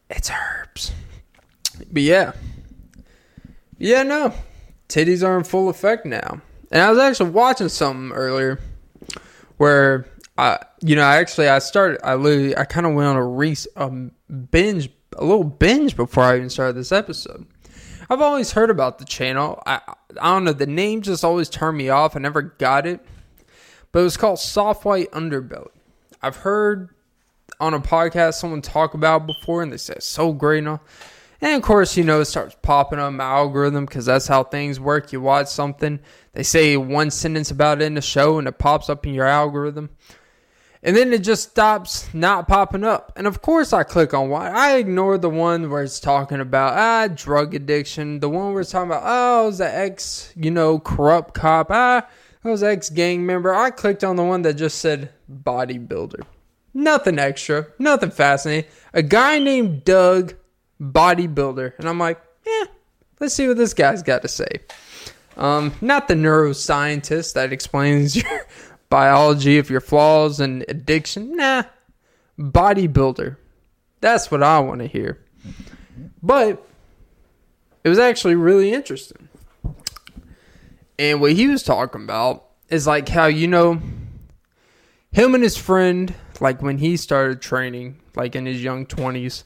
It's 0.09 0.29
herbs. 0.31 0.91
But 1.91 2.01
yeah. 2.01 2.33
Yeah, 3.77 4.03
no. 4.03 4.33
Titties 4.89 5.25
are 5.25 5.37
in 5.37 5.43
full 5.43 5.69
effect 5.69 6.05
now. 6.05 6.41
And 6.71 6.81
I 6.81 6.89
was 6.89 6.99
actually 6.99 7.31
watching 7.31 7.69
something 7.69 8.11
earlier 8.15 8.59
where 9.57 10.05
I, 10.37 10.59
you 10.81 10.95
know, 10.95 11.03
I 11.03 11.17
actually 11.17 11.47
I 11.47 11.59
started 11.59 11.99
I 12.03 12.15
literally 12.15 12.57
I 12.57 12.65
kind 12.65 12.85
of 12.85 12.93
went 12.93 13.07
on 13.07 13.15
a 13.15 13.25
race 13.25 13.67
a 13.75 13.89
binge 13.89 14.89
a 15.15 15.23
little 15.23 15.43
binge 15.43 15.95
before 15.95 16.23
I 16.23 16.37
even 16.37 16.49
started 16.49 16.75
this 16.75 16.91
episode. 16.91 17.45
I've 18.09 18.21
always 18.21 18.51
heard 18.51 18.69
about 18.69 18.97
the 18.97 19.05
channel. 19.05 19.61
I 19.65 19.81
I 20.19 20.33
don't 20.33 20.43
know, 20.43 20.53
the 20.53 20.65
name 20.65 21.03
just 21.03 21.23
always 21.23 21.49
turned 21.49 21.77
me 21.77 21.89
off. 21.89 22.15
I 22.15 22.19
never 22.19 22.41
got 22.41 22.87
it 22.87 23.05
but 23.93 23.99
it 23.99 24.03
was 24.03 24.17
called 24.17 24.39
Soft 24.39 24.83
White 24.83 25.09
Underbelly. 25.11 25.69
I've 26.21 26.37
heard 26.37 26.89
on 27.61 27.73
a 27.73 27.79
podcast 27.79 28.33
someone 28.33 28.61
talk 28.61 28.93
about 28.93 29.25
before, 29.25 29.63
and 29.63 29.71
they 29.71 29.77
said 29.77 30.03
so 30.03 30.33
great 30.33 30.65
and. 30.65 30.79
And 31.41 31.55
of 31.57 31.61
course, 31.61 31.97
you 31.97 32.05
know, 32.05 32.21
it 32.21 32.25
starts 32.25 32.55
popping 32.61 32.99
up 32.99 33.11
my 33.11 33.25
algorithm 33.25 33.85
because 33.85 34.05
that's 34.05 34.27
how 34.27 34.45
things 34.45 34.79
work. 34.79 35.11
You 35.11 35.19
watch 35.19 35.47
something, 35.47 35.99
they 36.31 36.43
say 36.43 36.77
one 36.77 37.11
sentence 37.11 37.51
about 37.51 37.81
it 37.81 37.85
in 37.85 37.95
the 37.95 38.01
show, 38.01 38.39
and 38.39 38.47
it 38.47 38.57
pops 38.59 38.89
up 38.89 39.05
in 39.05 39.13
your 39.13 39.25
algorithm. 39.25 39.89
And 40.83 40.95
then 40.95 41.11
it 41.11 41.19
just 41.19 41.49
stops 41.49 42.13
not 42.13 42.47
popping 42.47 42.85
up. 42.85 43.11
And 43.17 43.27
of 43.27 43.41
course, 43.41 43.73
I 43.73 43.83
click 43.83 44.13
on 44.13 44.29
one. 44.29 44.53
I 44.53 44.75
ignore 44.75 45.17
the 45.17 45.29
one 45.29 45.69
where 45.69 45.83
it's 45.83 45.99
talking 45.99 46.39
about 46.39 46.77
ah 46.77 47.13
drug 47.13 47.53
addiction. 47.55 48.21
The 48.21 48.29
one 48.29 48.53
where 48.53 48.61
it's 48.61 48.71
talking 48.71 48.91
about 48.91 49.03
oh, 49.05 49.49
it's 49.49 49.57
the 49.57 49.73
ex, 49.73 50.31
you 50.37 50.51
know, 50.51 50.79
corrupt 50.79 51.33
cop. 51.33 51.67
Ah, 51.71 52.07
I 52.43 52.49
was 52.49 52.63
ex 52.63 52.89
gang 52.89 53.25
member. 53.25 53.53
I 53.53 53.69
clicked 53.71 54.03
on 54.03 54.15
the 54.15 54.23
one 54.23 54.41
that 54.41 54.55
just 54.55 54.79
said 54.79 55.11
bodybuilder. 55.31 56.25
Nothing 56.73 57.19
extra, 57.19 57.67
nothing 57.79 58.11
fascinating. 58.11 58.69
A 58.93 59.03
guy 59.03 59.39
named 59.39 59.85
Doug, 59.85 60.33
bodybuilder. 60.81 61.73
And 61.77 61.87
I'm 61.87 61.99
like, 61.99 62.21
yeah, 62.45 62.65
let's 63.19 63.33
see 63.33 63.47
what 63.47 63.57
this 63.57 63.73
guy's 63.73 64.03
got 64.03 64.23
to 64.23 64.27
say. 64.27 64.61
Um, 65.37 65.73
not 65.81 66.07
the 66.07 66.15
neuroscientist 66.15 67.33
that 67.33 67.53
explains 67.53 68.15
your 68.23 68.47
biology 68.89 69.57
of 69.57 69.69
your 69.69 69.81
flaws 69.81 70.39
and 70.39 70.65
addiction. 70.67 71.35
Nah, 71.35 71.63
bodybuilder. 72.39 73.37
That's 74.01 74.29
what 74.29 74.43
I 74.43 74.59
want 74.59 74.81
to 74.81 74.87
hear. 74.87 75.19
But 76.21 76.65
it 77.83 77.89
was 77.89 77.99
actually 77.99 78.35
really 78.35 78.73
interesting. 78.73 79.22
And 80.99 81.21
what 81.21 81.33
he 81.33 81.47
was 81.47 81.63
talking 81.63 82.03
about 82.03 82.45
is 82.69 82.87
like 82.87 83.09
how, 83.09 83.25
you 83.25 83.47
know, 83.47 83.81
him 85.11 85.35
and 85.35 85.43
his 85.43 85.57
friend, 85.57 86.13
like 86.39 86.61
when 86.61 86.77
he 86.77 86.97
started 86.97 87.41
training, 87.41 87.99
like 88.15 88.35
in 88.35 88.45
his 88.45 88.63
young 88.63 88.85
20s, 88.85 89.43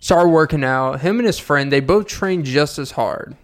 started 0.00 0.30
working 0.30 0.64
out, 0.64 1.00
him 1.00 1.18
and 1.18 1.26
his 1.26 1.38
friend, 1.38 1.72
they 1.72 1.80
both 1.80 2.06
trained 2.06 2.44
just 2.44 2.78
as 2.78 2.92
hard. 2.92 3.36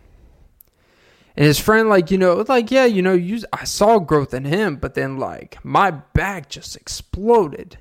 And 1.37 1.47
his 1.47 1.59
friend, 1.59 1.89
like, 1.89 2.13
you 2.13 2.19
know, 2.19 2.45
like, 2.49 2.71
yeah, 2.71 2.85
you 2.85 3.03
know, 3.03 3.13
you, 3.13 3.41
I 3.53 3.65
saw 3.65 3.99
growth 3.99 4.33
in 4.33 4.45
him, 4.45 4.77
but 4.77 4.95
then, 4.95 5.17
like, 5.17 5.59
my 5.65 5.91
back 5.91 6.49
just 6.49 6.77
exploded. 6.77 7.77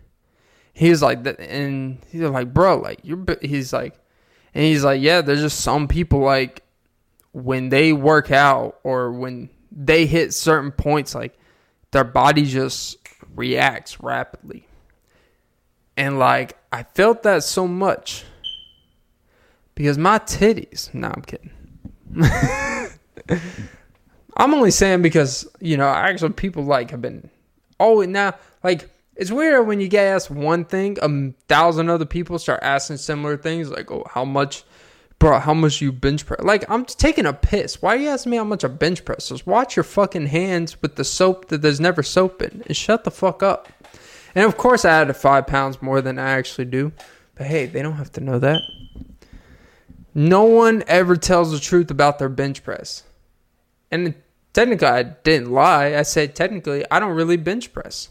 He's 0.73 1.03
like, 1.03 1.19
and 1.39 1.99
he's 2.09 2.21
like, 2.21 2.51
bro, 2.51 2.79
like, 2.79 3.01
you're, 3.03 3.23
he's 3.43 3.71
like, 3.71 3.93
and 4.55 4.63
he's 4.63 4.83
like, 4.83 5.03
yeah, 5.03 5.21
there's 5.21 5.41
just 5.41 5.59
some 5.59 5.87
people, 5.87 6.21
like, 6.21 6.63
when 7.31 7.69
they 7.69 7.93
work 7.93 8.31
out 8.31 8.79
or 8.83 9.11
when 9.11 9.49
they 9.75 10.05
hit 10.05 10.33
certain 10.33 10.71
points, 10.71 11.15
like 11.15 11.37
their 11.91 12.03
body 12.03 12.45
just 12.45 12.97
reacts 13.35 13.99
rapidly. 14.01 14.67
And 15.97 16.19
like 16.19 16.57
I 16.71 16.83
felt 16.83 17.23
that 17.23 17.43
so 17.43 17.67
much 17.67 18.23
because 19.75 19.97
my 19.97 20.19
titties. 20.19 20.93
No, 20.93 21.09
I'm 21.09 21.21
kidding. 21.21 21.51
I'm 24.35 24.53
only 24.53 24.71
saying 24.71 25.01
because 25.01 25.47
you 25.59 25.77
know 25.77 25.87
actually 25.87 26.33
people 26.33 26.63
like 26.63 26.91
have 26.91 27.01
been 27.01 27.29
oh 27.79 28.01
now 28.01 28.35
like 28.63 28.89
it's 29.15 29.31
weird 29.31 29.67
when 29.67 29.79
you 29.79 29.87
get 29.87 30.07
asked 30.07 30.31
one 30.31 30.65
thing, 30.65 30.97
a 31.01 31.31
thousand 31.47 31.89
other 31.89 32.05
people 32.05 32.39
start 32.39 32.59
asking 32.63 32.97
similar 32.97 33.37
things 33.37 33.69
like 33.69 33.91
oh 33.91 34.03
how 34.09 34.25
much 34.25 34.63
bro, 35.23 35.39
how 35.39 35.53
much 35.53 35.79
you 35.79 35.89
bench 35.93 36.25
press? 36.25 36.41
Like, 36.43 36.69
I'm 36.69 36.83
taking 36.83 37.25
a 37.25 37.31
piss. 37.31 37.81
Why 37.81 37.95
are 37.95 37.97
you 37.97 38.09
asking 38.09 38.31
me 38.31 38.37
how 38.37 38.43
much 38.43 38.65
I 38.65 38.67
bench 38.67 39.05
press? 39.05 39.29
Just 39.29 39.47
watch 39.47 39.77
your 39.77 39.85
fucking 39.85 40.25
hands 40.25 40.81
with 40.81 40.97
the 40.97 41.05
soap 41.05 41.47
that 41.47 41.61
there's 41.61 41.79
never 41.79 42.03
soap 42.03 42.41
in 42.41 42.61
and 42.65 42.75
shut 42.75 43.05
the 43.05 43.11
fuck 43.11 43.41
up. 43.41 43.69
And 44.35 44.43
of 44.43 44.57
course, 44.57 44.83
I 44.83 44.91
added 44.91 45.13
five 45.13 45.47
pounds 45.47 45.81
more 45.81 46.01
than 46.01 46.19
I 46.19 46.31
actually 46.31 46.65
do. 46.65 46.91
But 47.35 47.47
hey, 47.47 47.67
they 47.67 47.81
don't 47.81 47.93
have 47.93 48.11
to 48.13 48.21
know 48.21 48.37
that. 48.39 48.63
No 50.13 50.43
one 50.43 50.83
ever 50.87 51.15
tells 51.15 51.53
the 51.53 51.59
truth 51.59 51.89
about 51.89 52.19
their 52.19 52.27
bench 52.27 52.61
press. 52.61 53.03
And 53.91 54.15
technically, 54.51 54.87
I 54.89 55.03
didn't 55.03 55.53
lie. 55.53 55.95
I 55.95 56.01
said, 56.01 56.35
technically, 56.35 56.83
I 56.91 56.99
don't 56.99 57.15
really 57.15 57.37
bench 57.37 57.71
press. 57.71 58.09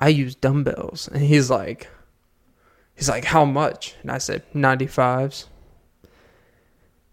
I 0.00 0.08
use 0.08 0.34
dumbbells. 0.34 1.06
And 1.06 1.22
he's 1.22 1.48
like, 1.48 1.86
he's 2.96 3.08
like, 3.08 3.26
how 3.26 3.44
much? 3.44 3.94
And 4.02 4.10
I 4.10 4.18
said, 4.18 4.42
95s. 4.52 5.44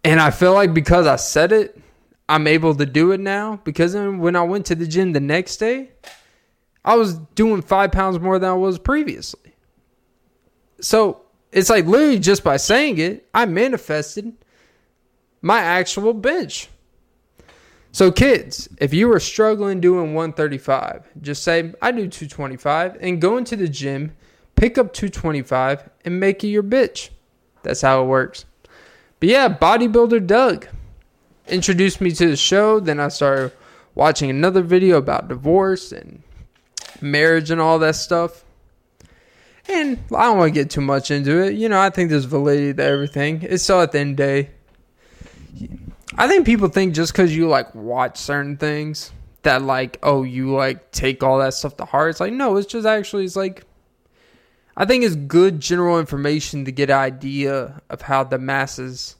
And 0.04 0.20
I 0.20 0.32
feel 0.32 0.54
like 0.54 0.74
because 0.74 1.08
I 1.08 1.16
said 1.16 1.52
it, 1.52 1.80
I'm 2.28 2.48
able 2.48 2.76
to 2.76 2.86
do 2.86 3.12
it 3.12 3.20
now. 3.20 3.60
Because 3.64 3.94
then 3.94 4.20
when 4.20 4.36
I 4.36 4.44
went 4.44 4.66
to 4.68 4.76
the 4.76 4.88
gym 4.88 5.14
the 5.14 5.20
next 5.20 5.58
day, 5.58 5.92
I 6.84 6.96
was 6.96 7.16
doing 7.36 7.62
five 7.62 7.92
pounds 7.92 8.20
more 8.20 8.40
than 8.40 8.50
I 8.50 8.54
was 8.54 8.80
previously. 8.80 9.54
So 10.80 11.22
it's 11.52 11.70
like 11.70 11.86
literally 11.86 12.20
just 12.20 12.44
by 12.44 12.58
saying 12.58 12.98
it, 12.98 13.28
I 13.34 13.46
manifested 13.46 14.34
my 15.42 15.60
actual 15.60 16.14
bench. 16.14 16.70
So, 17.94 18.10
kids, 18.10 18.70
if 18.78 18.94
you 18.94 19.12
are 19.12 19.20
struggling 19.20 19.82
doing 19.82 20.14
135, 20.14 21.10
just 21.22 21.44
say, 21.44 21.74
I 21.82 21.92
do 21.92 22.08
225 22.08 22.98
and 23.02 23.20
go 23.20 23.36
into 23.36 23.58
the 23.58 23.68
gym, 23.68 24.16
pick 24.56 24.78
up 24.78 24.94
225 24.94 25.90
and 26.06 26.18
make 26.18 26.42
it 26.46 26.48
your 26.48 26.64
bitch. 26.64 27.10
That's 27.64 27.82
how 27.82 28.02
it 28.02 28.08
works. 28.08 28.46
But 29.22 29.30
yeah, 29.30 29.48
bodybuilder 29.50 30.26
Doug 30.26 30.68
introduced 31.48 32.02
me 32.02 32.12
to 32.12 32.28
the 32.28 32.36
show. 32.36 32.80
Then 32.80 33.00
I 33.00 33.10
started 33.10 33.54
watching 33.94 34.32
another 34.32 34.62
video 34.62 34.98
about 34.98 35.28
divorce 35.28 35.92
and 35.92 36.24
marriage 37.02 37.52
and 37.52 37.62
all 37.62 37.78
that 37.80 37.96
stuff. 37.96 38.44
And 39.68 40.00
I 40.16 40.24
don't 40.24 40.40
want 40.40 40.56
to 40.56 40.60
get 40.60 40.72
too 40.72 40.82
much 40.82 41.12
into 41.12 41.38
it. 41.40 41.54
You 41.54 41.70
know, 41.70 41.80
I 41.80 41.92
think 41.92 42.10
there's 42.10 42.26
validity 42.26 42.74
to 42.74 42.84
everything. 42.84 43.44
It's 43.44 43.64
still 43.64 43.82
at 43.82 43.92
the 43.92 44.00
end 44.00 44.12
of 44.12 44.18
the 44.18 44.24
day. 44.24 44.50
I 46.18 46.28
think 46.28 46.48
people 46.48 46.68
think 46.70 46.96
just 46.96 47.14
because 47.14 47.36
you 47.36 47.48
like 47.48 47.76
watch 47.76 48.18
certain 48.18 48.58
things 48.58 49.12
that 49.44 49.62
like, 49.62 50.00
oh, 50.02 50.24
you 50.24 50.52
like 50.56 50.92
take 50.92 51.22
all 51.22 51.38
that 51.40 51.54
stuff 51.54 51.78
to 51.78 51.86
heart. 51.86 52.10
It's 52.10 52.20
like, 52.20 52.34
no, 52.34 52.58
it's 52.58 52.72
just 52.72 52.88
actually, 52.88 53.26
it's 53.26 53.36
like, 53.36 53.66
I 54.76 54.86
think 54.86 55.04
it's 55.04 55.16
good 55.16 55.60
general 55.60 56.00
information 56.00 56.66
to 56.66 56.72
get 56.72 56.90
an 56.90 56.98
idea 56.98 57.82
of 57.90 58.02
how 58.02 58.24
the 58.24 58.38
masses 58.38 59.16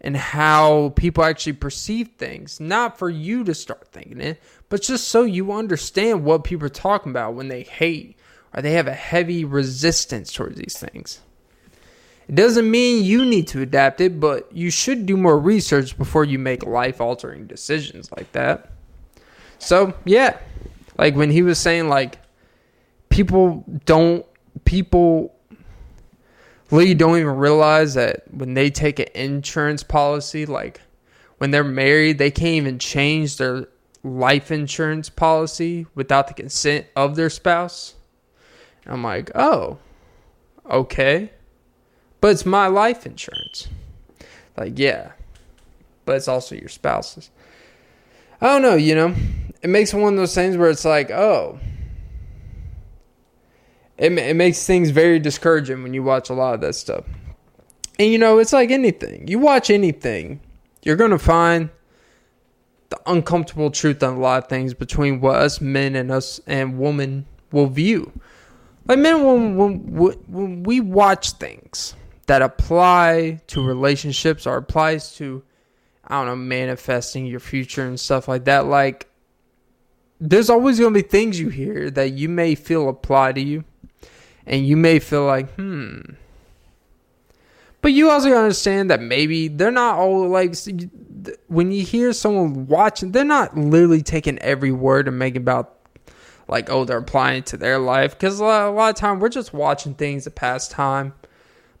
and 0.00 0.16
how 0.16 0.92
people 0.96 1.24
actually 1.24 1.54
perceive 1.54 2.10
things. 2.18 2.60
Not 2.60 2.98
for 2.98 3.08
you 3.08 3.44
to 3.44 3.54
start 3.54 3.88
thinking 3.88 4.20
it, 4.20 4.42
but 4.68 4.82
just 4.82 5.08
so 5.08 5.22
you 5.22 5.52
understand 5.52 6.24
what 6.24 6.44
people 6.44 6.66
are 6.66 6.70
talking 6.70 7.10
about 7.10 7.34
when 7.34 7.48
they 7.48 7.62
hate 7.62 8.18
or 8.54 8.62
they 8.62 8.72
have 8.72 8.88
a 8.88 8.94
heavy 8.94 9.44
resistance 9.44 10.32
towards 10.32 10.56
these 10.56 10.76
things. 10.78 11.20
It 12.28 12.34
doesn't 12.34 12.70
mean 12.70 13.04
you 13.04 13.24
need 13.24 13.48
to 13.48 13.62
adapt 13.62 14.00
it, 14.00 14.20
but 14.20 14.54
you 14.54 14.70
should 14.70 15.06
do 15.06 15.16
more 15.16 15.38
research 15.38 15.96
before 15.96 16.24
you 16.24 16.38
make 16.38 16.64
life 16.64 17.00
altering 17.00 17.46
decisions 17.46 18.10
like 18.12 18.30
that. 18.32 18.72
So, 19.58 19.94
yeah. 20.04 20.38
Like 20.98 21.14
when 21.14 21.30
he 21.30 21.42
was 21.42 21.58
saying 21.58 21.88
like 21.88 22.18
people 23.08 23.64
don't 23.84 24.24
people 24.64 25.34
really 26.70 26.94
don't 26.94 27.18
even 27.18 27.36
realize 27.36 27.94
that 27.94 28.22
when 28.32 28.54
they 28.54 28.70
take 28.70 28.98
an 28.98 29.08
insurance 29.14 29.82
policy 29.82 30.46
like 30.46 30.80
when 31.38 31.50
they're 31.50 31.64
married, 31.64 32.18
they 32.18 32.30
can't 32.30 32.54
even 32.54 32.78
change 32.78 33.36
their 33.36 33.66
life 34.04 34.52
insurance 34.52 35.08
policy 35.08 35.86
without 35.94 36.28
the 36.28 36.34
consent 36.34 36.86
of 36.94 37.16
their 37.16 37.30
spouse. 37.30 37.94
I'm 38.86 39.02
like, 39.02 39.30
oh, 39.34 39.78
okay. 40.70 41.32
But 42.20 42.28
it's 42.28 42.46
my 42.46 42.68
life 42.68 43.06
insurance. 43.06 43.66
Like, 44.56 44.78
yeah. 44.78 45.12
But 46.04 46.16
it's 46.16 46.28
also 46.28 46.54
your 46.54 46.68
spouse's. 46.68 47.30
I 48.40 48.46
don't 48.46 48.62
know, 48.62 48.76
you 48.76 48.94
know? 48.94 49.14
It 49.62 49.70
makes 49.70 49.92
one 49.92 50.14
of 50.14 50.16
those 50.16 50.34
things 50.34 50.56
where 50.56 50.70
it's 50.70 50.84
like, 50.84 51.10
oh. 51.10 51.58
It, 53.98 54.12
it 54.12 54.36
makes 54.36 54.66
things 54.66 54.90
very 54.90 55.18
discouraging 55.18 55.82
when 55.82 55.94
you 55.94 56.02
watch 56.02 56.30
a 56.30 56.34
lot 56.34 56.54
of 56.54 56.60
that 56.62 56.74
stuff. 56.74 57.04
And, 57.98 58.10
you 58.10 58.18
know, 58.18 58.38
it's 58.38 58.52
like 58.52 58.70
anything. 58.70 59.28
You 59.28 59.38
watch 59.38 59.70
anything, 59.70 60.40
you're 60.82 60.96
going 60.96 61.10
to 61.10 61.18
find 61.18 61.70
the 62.88 63.00
uncomfortable 63.06 63.70
truth 63.70 64.02
on 64.02 64.14
a 64.14 64.20
lot 64.20 64.42
of 64.42 64.48
things 64.48 64.74
between 64.74 65.20
what 65.20 65.36
us 65.36 65.60
men 65.60 65.96
and 65.96 66.10
us 66.10 66.40
and 66.46 66.78
women 66.78 67.26
will 67.50 67.66
view. 67.66 68.12
Like 68.86 68.98
men, 68.98 69.24
when, 69.24 69.56
when, 69.56 70.18
when 70.28 70.62
we 70.64 70.80
watch 70.80 71.32
things 71.32 71.94
that 72.26 72.42
apply 72.42 73.40
to 73.48 73.64
relationships 73.64 74.46
or 74.46 74.56
applies 74.56 75.14
to, 75.16 75.42
I 76.06 76.18
don't 76.18 76.26
know, 76.26 76.36
manifesting 76.36 77.26
your 77.26 77.40
future 77.40 77.86
and 77.86 77.98
stuff 77.98 78.26
like 78.26 78.44
that, 78.44 78.66
like 78.66 79.08
there's 80.20 80.50
always 80.50 80.78
going 80.78 80.94
to 80.94 81.02
be 81.02 81.08
things 81.08 81.38
you 81.38 81.48
hear 81.48 81.90
that 81.90 82.12
you 82.12 82.28
may 82.28 82.54
feel 82.54 82.88
apply 82.88 83.32
to 83.32 83.40
you, 83.40 83.64
and 84.46 84.66
you 84.66 84.76
may 84.76 84.98
feel 84.98 85.24
like, 85.24 85.50
hmm. 85.54 86.00
But 87.80 87.92
you 87.92 88.10
also 88.10 88.32
understand 88.32 88.90
that 88.90 89.00
maybe 89.00 89.48
they're 89.48 89.72
not 89.72 89.98
all 89.98 90.28
like 90.28 90.54
when 91.48 91.72
you 91.72 91.84
hear 91.84 92.12
someone 92.12 92.66
watching, 92.68 93.10
they're 93.10 93.24
not 93.24 93.56
literally 93.56 94.02
taking 94.02 94.38
every 94.38 94.70
word 94.70 95.08
and 95.08 95.18
making 95.18 95.42
about 95.42 95.82
like 96.48 96.70
oh 96.70 96.84
they're 96.84 96.98
applying 96.98 97.38
it 97.38 97.46
to 97.46 97.56
their 97.56 97.78
life 97.78 98.12
because 98.12 98.38
a 98.38 98.44
lot, 98.44 98.90
of 98.90 98.94
time 98.94 99.18
we're 99.20 99.28
just 99.28 99.52
watching 99.52 99.94
things 99.94 100.24
to 100.24 100.30
pass 100.30 100.68
time 100.68 101.14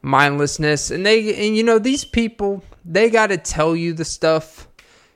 mindlessness 0.00 0.90
and 0.90 1.06
they 1.06 1.46
and 1.46 1.56
you 1.56 1.62
know 1.62 1.78
these 1.78 2.04
people 2.04 2.62
they 2.84 3.10
got 3.10 3.28
to 3.28 3.36
tell 3.36 3.76
you 3.76 3.92
the 3.92 4.04
stuff 4.04 4.68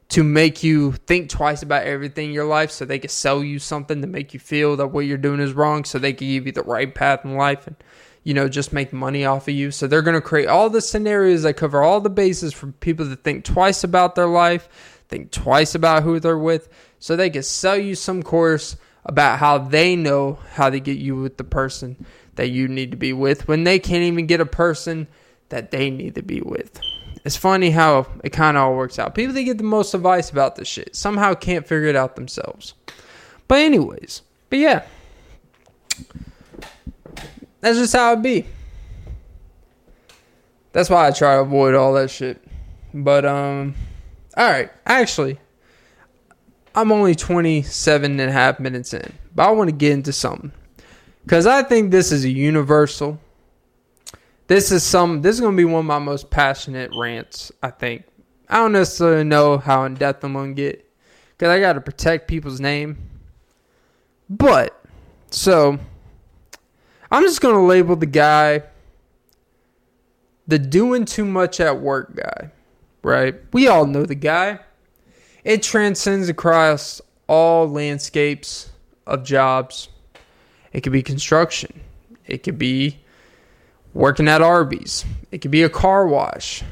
to 0.08 0.22
make 0.22 0.62
you 0.62 0.92
think 0.92 1.28
twice 1.28 1.62
about 1.62 1.84
everything 1.84 2.28
in 2.28 2.34
your 2.34 2.44
life 2.44 2.70
so 2.70 2.84
they 2.84 2.98
can 2.98 3.10
sell 3.10 3.42
you 3.42 3.58
something 3.58 4.00
to 4.00 4.06
make 4.06 4.32
you 4.32 4.40
feel 4.40 4.76
that 4.76 4.88
what 4.88 5.04
you're 5.04 5.18
doing 5.18 5.40
is 5.40 5.52
wrong 5.52 5.84
so 5.84 5.98
they 5.98 6.12
can 6.12 6.28
give 6.28 6.46
you 6.46 6.52
the 6.52 6.62
right 6.62 6.94
path 6.94 7.24
in 7.24 7.34
life 7.34 7.66
and 7.66 7.76
you 8.22 8.32
know 8.32 8.48
just 8.48 8.72
make 8.72 8.92
money 8.92 9.24
off 9.24 9.48
of 9.48 9.54
you 9.54 9.70
so 9.70 9.86
they're 9.86 10.02
going 10.02 10.14
to 10.14 10.20
create 10.20 10.48
all 10.48 10.70
the 10.70 10.80
scenarios 10.80 11.42
that 11.42 11.54
cover 11.54 11.82
all 11.82 12.00
the 12.00 12.10
bases 12.10 12.52
for 12.52 12.68
people 12.72 13.08
to 13.08 13.16
think 13.16 13.44
twice 13.44 13.82
about 13.82 14.14
their 14.14 14.26
life 14.26 14.68
think 15.08 15.30
twice 15.30 15.74
about 15.74 16.02
who 16.02 16.20
they're 16.20 16.38
with 16.38 16.68
so 16.98 17.16
they 17.16 17.30
can 17.30 17.42
sell 17.42 17.76
you 17.76 17.94
some 17.94 18.22
course 18.22 18.76
about 19.04 19.38
how 19.38 19.56
they 19.56 19.96
know 19.96 20.38
how 20.52 20.68
to 20.68 20.80
get 20.80 20.98
you 20.98 21.16
with 21.16 21.36
the 21.36 21.44
person 21.44 22.04
that 22.34 22.48
you 22.48 22.68
need 22.68 22.90
to 22.90 22.96
be 22.96 23.12
with 23.12 23.48
when 23.48 23.64
they 23.64 23.78
can't 23.78 24.02
even 24.02 24.26
get 24.26 24.40
a 24.40 24.46
person 24.46 25.06
that 25.48 25.70
they 25.70 25.90
need 25.90 26.14
to 26.16 26.22
be 26.22 26.40
with. 26.40 26.80
It's 27.26 27.34
funny 27.34 27.70
how 27.70 28.06
it 28.22 28.30
kind 28.30 28.56
of 28.56 28.62
all 28.62 28.76
works 28.76 29.00
out. 29.00 29.16
People 29.16 29.34
that 29.34 29.42
get 29.42 29.58
the 29.58 29.64
most 29.64 29.94
advice 29.94 30.30
about 30.30 30.54
this 30.54 30.68
shit 30.68 30.94
somehow 30.94 31.34
can't 31.34 31.66
figure 31.66 31.88
it 31.88 31.96
out 31.96 32.14
themselves. 32.14 32.74
But 33.48 33.58
anyways, 33.58 34.22
but 34.48 34.60
yeah. 34.60 34.84
That's 37.60 37.78
just 37.78 37.96
how 37.96 38.12
it 38.12 38.22
be. 38.22 38.46
That's 40.70 40.88
why 40.88 41.08
I 41.08 41.10
try 41.10 41.34
to 41.34 41.40
avoid 41.40 41.74
all 41.74 41.94
that 41.94 42.12
shit. 42.12 42.40
But 42.94 43.24
um 43.24 43.74
all 44.36 44.48
right, 44.48 44.70
actually 44.86 45.40
I'm 46.76 46.92
only 46.92 47.16
27 47.16 48.20
and 48.20 48.30
a 48.30 48.32
half 48.32 48.60
minutes 48.60 48.94
in, 48.94 49.12
but 49.34 49.48
I 49.48 49.50
want 49.50 49.68
to 49.68 49.74
get 49.74 49.90
into 49.90 50.12
something. 50.12 50.52
Because 51.24 51.44
I 51.44 51.64
think 51.64 51.90
this 51.90 52.12
is 52.12 52.24
a 52.24 52.30
universal. 52.30 53.18
This 54.46 54.70
is 54.70 54.82
some. 54.82 55.22
This 55.22 55.34
is 55.34 55.40
to 55.52 55.56
be 55.56 55.64
one 55.64 55.80
of 55.80 55.86
my 55.86 55.98
most 55.98 56.30
passionate 56.30 56.90
rants. 56.96 57.50
I 57.62 57.70
think. 57.70 58.04
I 58.48 58.58
don't 58.58 58.72
necessarily 58.72 59.24
know 59.24 59.58
how 59.58 59.84
in 59.84 59.94
depth 59.94 60.22
I'm 60.22 60.34
to 60.54 60.62
get, 60.62 60.88
because 61.30 61.48
I 61.48 61.58
got 61.58 61.72
to 61.72 61.80
protect 61.80 62.28
people's 62.28 62.60
name. 62.60 62.96
But 64.30 64.80
so, 65.30 65.78
I'm 67.10 67.22
just 67.24 67.40
to 67.54 67.60
label 67.60 67.96
the 67.96 68.06
guy 68.06 68.62
the 70.46 70.58
doing 70.58 71.04
too 71.04 71.24
much 71.24 71.58
at 71.58 71.80
work 71.80 72.14
guy. 72.14 72.52
Right? 73.02 73.34
We 73.52 73.68
all 73.68 73.86
know 73.86 74.04
the 74.04 74.14
guy. 74.14 74.60
It 75.44 75.62
transcends 75.62 76.28
across 76.28 77.00
all 77.28 77.68
landscapes 77.68 78.70
of 79.06 79.22
jobs. 79.22 79.88
It 80.72 80.80
could 80.80 80.92
be 80.92 81.02
construction. 81.02 81.80
It 82.26 82.42
could 82.42 82.58
be 82.58 82.98
working 83.96 84.28
at 84.28 84.42
Arby's. 84.42 85.06
It 85.32 85.38
could 85.38 85.50
be 85.50 85.62
a 85.62 85.70
car 85.70 86.06
wash. 86.06 86.62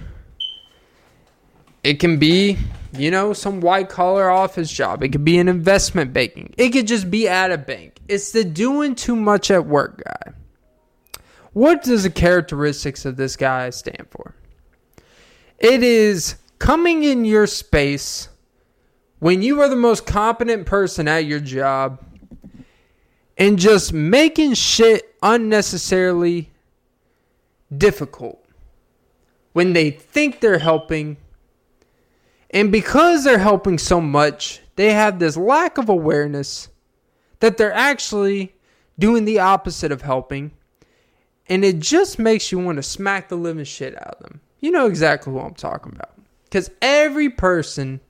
It 1.82 1.98
can 1.98 2.18
be, 2.18 2.58
you 2.92 3.10
know, 3.10 3.32
some 3.32 3.60
white 3.60 3.88
collar 3.88 4.30
office 4.30 4.70
job. 4.70 5.02
It 5.02 5.08
could 5.08 5.24
be 5.24 5.38
an 5.38 5.48
investment 5.48 6.12
banking. 6.12 6.54
It 6.58 6.70
could 6.70 6.86
just 6.86 7.10
be 7.10 7.26
at 7.26 7.50
a 7.50 7.58
bank. 7.58 7.98
It's 8.08 8.32
the 8.32 8.44
doing 8.44 8.94
too 8.94 9.16
much 9.16 9.50
at 9.50 9.66
work 9.66 10.02
guy. 10.04 10.32
What 11.54 11.82
does 11.82 12.02
the 12.02 12.10
characteristics 12.10 13.06
of 13.06 13.16
this 13.16 13.36
guy 13.36 13.70
stand 13.70 14.06
for? 14.10 14.34
It 15.58 15.82
is 15.82 16.36
coming 16.58 17.04
in 17.04 17.24
your 17.24 17.46
space 17.46 18.28
when 19.20 19.40
you 19.40 19.62
are 19.62 19.68
the 19.68 19.76
most 19.76 20.04
competent 20.06 20.66
person 20.66 21.08
at 21.08 21.24
your 21.24 21.40
job 21.40 22.04
and 23.38 23.58
just 23.58 23.94
making 23.94 24.54
shit 24.54 25.14
unnecessarily 25.22 26.50
difficult 27.78 28.44
when 29.52 29.72
they 29.72 29.90
think 29.90 30.40
they're 30.40 30.58
helping. 30.58 31.16
And 32.50 32.70
because 32.70 33.24
they're 33.24 33.38
helping 33.38 33.78
so 33.78 34.00
much, 34.00 34.60
they 34.76 34.92
have 34.92 35.18
this 35.18 35.36
lack 35.36 35.78
of 35.78 35.88
awareness 35.88 36.68
that 37.40 37.56
they're 37.56 37.72
actually 37.72 38.54
doing 38.98 39.24
the 39.24 39.40
opposite 39.40 39.92
of 39.92 40.02
helping. 40.02 40.52
And 41.48 41.64
it 41.64 41.78
just 41.78 42.18
makes 42.18 42.50
you 42.50 42.58
want 42.58 42.76
to 42.76 42.82
smack 42.82 43.28
the 43.28 43.36
living 43.36 43.64
shit 43.64 43.96
out 43.96 44.14
of 44.14 44.22
them. 44.22 44.40
You 44.60 44.70
know 44.70 44.86
exactly 44.86 45.32
what 45.32 45.44
I'm 45.44 45.54
talking 45.54 45.92
about. 45.94 46.12
Because 46.44 46.70
every 46.80 47.28
person 47.28 48.00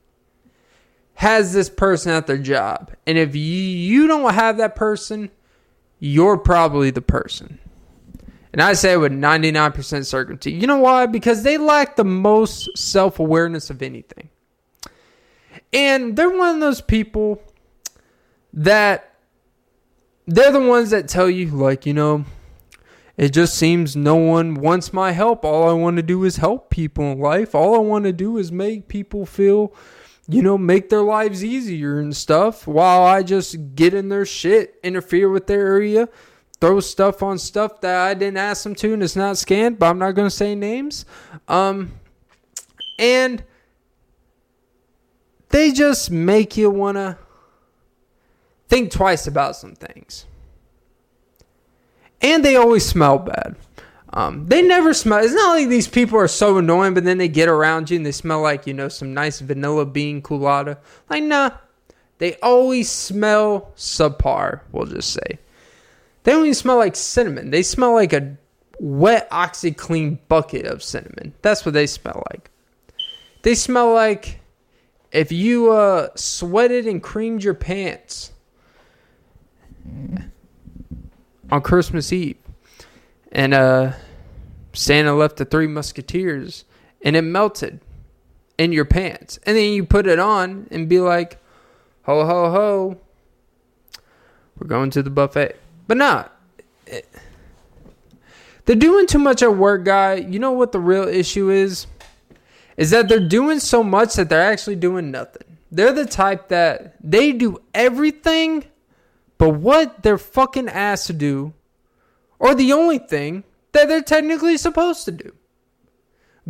has 1.15 1.53
this 1.53 1.69
person 1.69 2.11
at 2.11 2.27
their 2.27 2.37
job. 2.37 2.91
And 3.07 3.17
if 3.17 3.35
you 3.35 4.07
don't 4.07 4.33
have 4.33 4.57
that 4.57 4.75
person, 4.75 5.31
you're 5.99 6.37
probably 6.37 6.91
the 6.91 7.01
person. 7.01 7.59
And 8.55 8.61
I 8.61 8.71
say 8.71 8.95
with 8.95 9.11
99% 9.11 10.05
certainty. 10.05 10.49
You 10.49 10.65
know 10.65 10.77
why? 10.77 11.07
Because 11.07 11.43
they 11.43 11.57
lack 11.57 11.97
the 11.97 12.05
most 12.05 12.69
self 12.77 13.19
awareness 13.19 13.69
of 13.69 13.81
anything. 13.81 14.29
And 15.73 16.15
they're 16.15 16.29
one 16.29 16.55
of 16.55 16.61
those 16.61 16.79
people 16.79 17.43
that 18.53 19.13
they're 20.25 20.53
the 20.53 20.61
ones 20.61 20.91
that 20.91 21.09
tell 21.09 21.29
you, 21.29 21.47
like, 21.47 21.85
you 21.85 21.93
know, 21.93 22.23
it 23.17 23.33
just 23.33 23.55
seems 23.55 23.93
no 23.93 24.15
one 24.15 24.53
wants 24.53 24.93
my 24.93 25.11
help. 25.11 25.43
All 25.43 25.67
I 25.67 25.73
want 25.73 25.97
to 25.97 26.01
do 26.01 26.23
is 26.23 26.37
help 26.37 26.69
people 26.69 27.11
in 27.11 27.19
life. 27.19 27.55
All 27.55 27.75
I 27.75 27.79
want 27.79 28.05
to 28.05 28.13
do 28.13 28.37
is 28.37 28.53
make 28.53 28.87
people 28.87 29.25
feel 29.25 29.73
you 30.29 30.41
know, 30.41 30.57
make 30.57 30.89
their 30.89 31.03
lives 31.03 31.43
easier 31.43 31.99
and 31.99 32.15
stuff 32.15 32.65
while 32.65 33.03
I 33.03 33.21
just 33.21 33.75
get 33.75 33.93
in 33.93 34.07
their 34.07 34.25
shit, 34.25 34.79
interfere 34.81 35.29
with 35.29 35.45
their 35.45 35.67
area, 35.67 36.09
throw 36.61 36.79
stuff 36.79 37.21
on 37.21 37.37
stuff 37.37 37.81
that 37.81 38.07
I 38.07 38.13
didn't 38.13 38.37
ask 38.37 38.63
them 38.63 38.75
to 38.75 38.93
and 38.93 39.03
it's 39.03 39.15
not 39.15 39.37
scanned, 39.37 39.79
but 39.79 39.87
I'm 39.87 39.99
not 39.99 40.11
going 40.11 40.27
to 40.27 40.35
say 40.35 40.55
names. 40.55 41.05
Um, 41.47 41.93
and 42.97 43.43
they 45.49 45.71
just 45.71 46.11
make 46.11 46.57
you 46.57 46.69
want 46.69 46.97
to 46.97 47.17
think 48.67 48.91
twice 48.91 49.27
about 49.27 49.55
some 49.55 49.75
things. 49.75 50.25
And 52.21 52.43
they 52.43 52.55
always 52.55 52.85
smell 52.85 53.19
bad. 53.19 53.55
Um, 54.13 54.47
they 54.47 54.61
never 54.61 54.93
smell. 54.93 55.23
It's 55.23 55.33
not 55.33 55.55
like 55.55 55.67
these 55.67 55.89
people 55.89 56.17
are 56.17 56.27
so 56.27 56.57
annoying, 56.57 56.93
but 56.93 57.03
then 57.03 57.17
they 57.17 57.27
get 57.27 57.49
around 57.49 57.89
you 57.89 57.97
and 57.97 58.05
they 58.05 58.13
smell 58.13 58.41
like, 58.41 58.65
you 58.65 58.73
know, 58.73 58.87
some 58.87 59.13
nice 59.13 59.41
vanilla 59.41 59.85
bean 59.85 60.21
colada. 60.21 60.79
Like, 61.09 61.23
nah. 61.23 61.51
They 62.17 62.35
always 62.37 62.89
smell 62.89 63.73
subpar, 63.75 64.61
we'll 64.71 64.85
just 64.85 65.11
say. 65.11 65.39
They 66.25 66.31
don't 66.31 66.41
even 66.41 66.55
smell 66.55 66.77
like 66.77 66.95
cinnamon. 66.95 67.51
They 67.51 67.61
smell 67.61 67.93
like 67.93 68.11
a 68.11 68.35
wet 68.79 69.29
OxiClean 69.29 70.17
bucket 70.27 70.65
of 70.65 70.81
cinnamon. 70.81 71.35
That's 71.43 71.63
what 71.63 71.73
they 71.73 71.85
smell 71.85 72.23
like. 72.31 72.49
They 73.43 73.53
smell 73.53 73.93
like 73.93 74.39
if 75.11 75.31
you 75.31 75.71
uh, 75.71 76.09
sweated 76.15 76.87
and 76.87 77.01
creamed 77.01 77.43
your 77.43 77.53
pants 77.53 78.33
on 81.51 81.61
Christmas 81.61 82.11
Eve, 82.11 82.37
and 83.31 83.53
uh, 83.53 83.91
Santa 84.73 85.13
left 85.13 85.37
the 85.37 85.45
Three 85.45 85.67
Musketeers, 85.67 86.65
and 87.03 87.15
it 87.15 87.21
melted 87.21 87.81
in 88.57 88.71
your 88.71 88.85
pants, 88.85 89.37
and 89.45 89.55
then 89.55 89.73
you 89.73 89.85
put 89.85 90.07
it 90.07 90.17
on 90.17 90.67
and 90.71 90.89
be 90.89 90.99
like, 90.99 91.37
"Ho 92.05 92.25
ho 92.25 92.49
ho, 92.49 92.97
we're 94.57 94.67
going 94.67 94.89
to 94.89 95.03
the 95.03 95.11
buffet." 95.11 95.59
But. 95.87 95.97
Nah, 95.97 96.25
they're 98.65 98.75
doing 98.75 99.07
too 99.07 99.19
much 99.19 99.43
at 99.43 99.55
work, 99.55 99.83
guy. 99.85 100.15
You 100.15 100.39
know 100.39 100.51
what 100.51 100.71
the 100.71 100.79
real 100.79 101.07
issue 101.07 101.49
is? 101.49 101.87
Is 102.77 102.89
that 102.91 103.07
they're 103.07 103.19
doing 103.19 103.59
so 103.59 103.83
much 103.83 104.15
that 104.15 104.29
they're 104.29 104.41
actually 104.41 104.75
doing 104.75 105.11
nothing. 105.11 105.57
They're 105.71 105.93
the 105.93 106.05
type 106.05 106.49
that 106.49 106.95
they 107.01 107.31
do 107.31 107.59
everything 107.73 108.65
but 109.37 109.49
what 109.49 110.01
they're 110.03 110.17
fucking 110.17 110.69
asked 110.69 111.07
to 111.07 111.13
do, 111.13 111.53
or 112.39 112.55
the 112.55 112.71
only 112.73 112.97
thing 112.97 113.43
that 113.73 113.87
they're 113.87 114.01
technically 114.01 114.57
supposed 114.57 115.05
to 115.05 115.11
do. 115.11 115.33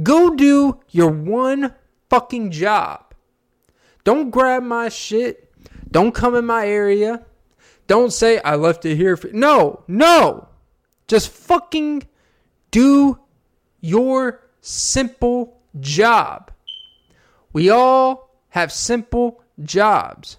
Go 0.03 0.35
do 0.35 0.79
your 0.91 1.09
one 1.09 1.73
fucking 2.09 2.51
job. 2.51 3.13
Don't 4.03 4.29
grab 4.29 4.61
my 4.63 4.89
shit. 4.89 5.51
Don't 5.89 6.13
come 6.13 6.35
in 6.35 6.45
my 6.45 6.67
area. 6.67 7.25
Don't 7.87 8.11
say 8.11 8.39
I 8.39 8.55
left 8.55 8.85
it 8.85 8.95
here 8.95 9.15
for 9.15 9.29
No, 9.29 9.83
no. 9.87 10.47
Just 11.07 11.29
fucking 11.29 12.07
do 12.71 13.19
your 13.79 14.41
simple 14.61 15.59
job. 15.79 16.51
We 17.53 17.69
all 17.69 18.31
have 18.49 18.71
simple 18.71 19.43
jobs. 19.61 20.37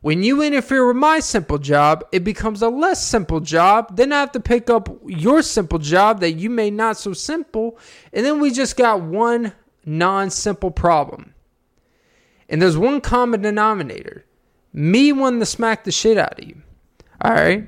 When 0.00 0.22
you 0.22 0.42
interfere 0.42 0.86
with 0.86 0.96
my 0.96 1.20
simple 1.20 1.58
job, 1.58 2.04
it 2.12 2.24
becomes 2.24 2.62
a 2.62 2.68
less 2.68 3.04
simple 3.04 3.40
job. 3.40 3.96
Then 3.96 4.12
I 4.12 4.20
have 4.20 4.32
to 4.32 4.40
pick 4.40 4.70
up 4.70 4.88
your 5.04 5.42
simple 5.42 5.78
job 5.78 6.20
that 6.20 6.32
you 6.32 6.50
made 6.50 6.72
not 6.72 6.96
so 6.96 7.12
simple. 7.12 7.78
And 8.12 8.24
then 8.24 8.40
we 8.40 8.52
just 8.52 8.76
got 8.76 9.02
one 9.02 9.52
non 9.84 10.30
simple 10.30 10.70
problem. 10.70 11.34
And 12.48 12.62
there's 12.62 12.78
one 12.78 13.00
common 13.00 13.42
denominator 13.42 14.24
me 14.78 15.10
wanting 15.10 15.40
to 15.40 15.46
smack 15.46 15.82
the 15.82 15.90
shit 15.90 16.16
out 16.16 16.38
of 16.38 16.48
you. 16.48 16.62
All 17.20 17.32
right? 17.32 17.66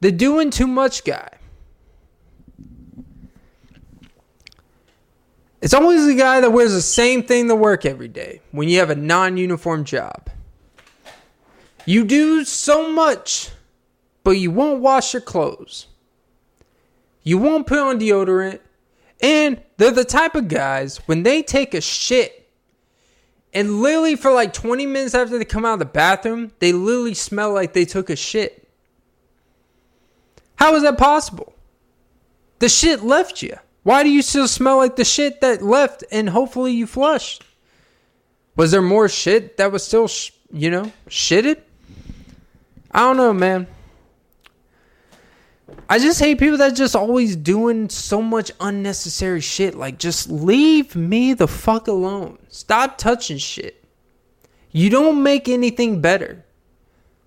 The 0.00 0.12
doing 0.12 0.50
too 0.50 0.66
much 0.66 1.02
guy. 1.04 1.30
It's 5.62 5.72
always 5.72 6.06
the 6.06 6.14
guy 6.14 6.40
that 6.40 6.52
wears 6.52 6.72
the 6.72 6.82
same 6.82 7.22
thing 7.22 7.48
to 7.48 7.54
work 7.54 7.86
every 7.86 8.08
day 8.08 8.42
when 8.50 8.68
you 8.68 8.78
have 8.80 8.90
a 8.90 8.94
non 8.94 9.38
uniform 9.38 9.84
job. 9.84 10.28
You 11.86 12.04
do 12.04 12.44
so 12.44 12.90
much, 12.90 13.50
but 14.22 14.32
you 14.32 14.50
won't 14.50 14.80
wash 14.80 15.14
your 15.14 15.22
clothes. 15.22 15.86
You 17.22 17.38
won't 17.38 17.66
put 17.66 17.78
on 17.78 17.98
deodorant. 17.98 18.60
And 19.22 19.62
they're 19.76 19.90
the 19.90 20.04
type 20.04 20.34
of 20.34 20.48
guys, 20.48 20.98
when 21.06 21.22
they 21.22 21.42
take 21.42 21.74
a 21.74 21.80
shit, 21.80 22.39
and 23.52 23.80
literally 23.80 24.16
for 24.16 24.32
like 24.32 24.52
20 24.52 24.86
minutes 24.86 25.14
after 25.14 25.38
they 25.38 25.44
come 25.44 25.64
out 25.64 25.74
of 25.74 25.78
the 25.80 25.84
bathroom, 25.84 26.52
they 26.60 26.72
literally 26.72 27.14
smell 27.14 27.52
like 27.52 27.72
they 27.72 27.84
took 27.84 28.10
a 28.10 28.16
shit. 28.16 28.68
How 30.56 30.74
is 30.74 30.82
that 30.82 30.98
possible? 30.98 31.54
The 32.58 32.68
shit 32.68 33.02
left 33.02 33.42
you. 33.42 33.56
Why 33.82 34.02
do 34.02 34.10
you 34.10 34.22
still 34.22 34.46
smell 34.46 34.76
like 34.76 34.96
the 34.96 35.04
shit 35.04 35.40
that 35.40 35.62
left 35.62 36.04
and 36.12 36.28
hopefully 36.28 36.72
you 36.72 36.86
flushed? 36.86 37.44
Was 38.56 38.70
there 38.70 38.82
more 38.82 39.08
shit 39.08 39.56
that 39.56 39.72
was 39.72 39.82
still, 39.82 40.06
sh- 40.06 40.32
you 40.52 40.70
know, 40.70 40.92
shitted? 41.08 41.62
I 42.92 43.00
don't 43.00 43.16
know, 43.16 43.32
man. 43.32 43.66
I 45.90 45.98
just 45.98 46.20
hate 46.20 46.38
people 46.38 46.58
that 46.58 46.76
just 46.76 46.94
always 46.94 47.34
doing 47.34 47.88
so 47.88 48.22
much 48.22 48.52
unnecessary 48.60 49.40
shit. 49.40 49.74
Like, 49.74 49.98
just 49.98 50.30
leave 50.30 50.94
me 50.94 51.34
the 51.34 51.48
fuck 51.48 51.88
alone. 51.88 52.38
Stop 52.48 52.96
touching 52.96 53.38
shit. 53.38 53.84
You 54.70 54.88
don't 54.88 55.20
make 55.24 55.48
anything 55.48 56.00
better. 56.00 56.44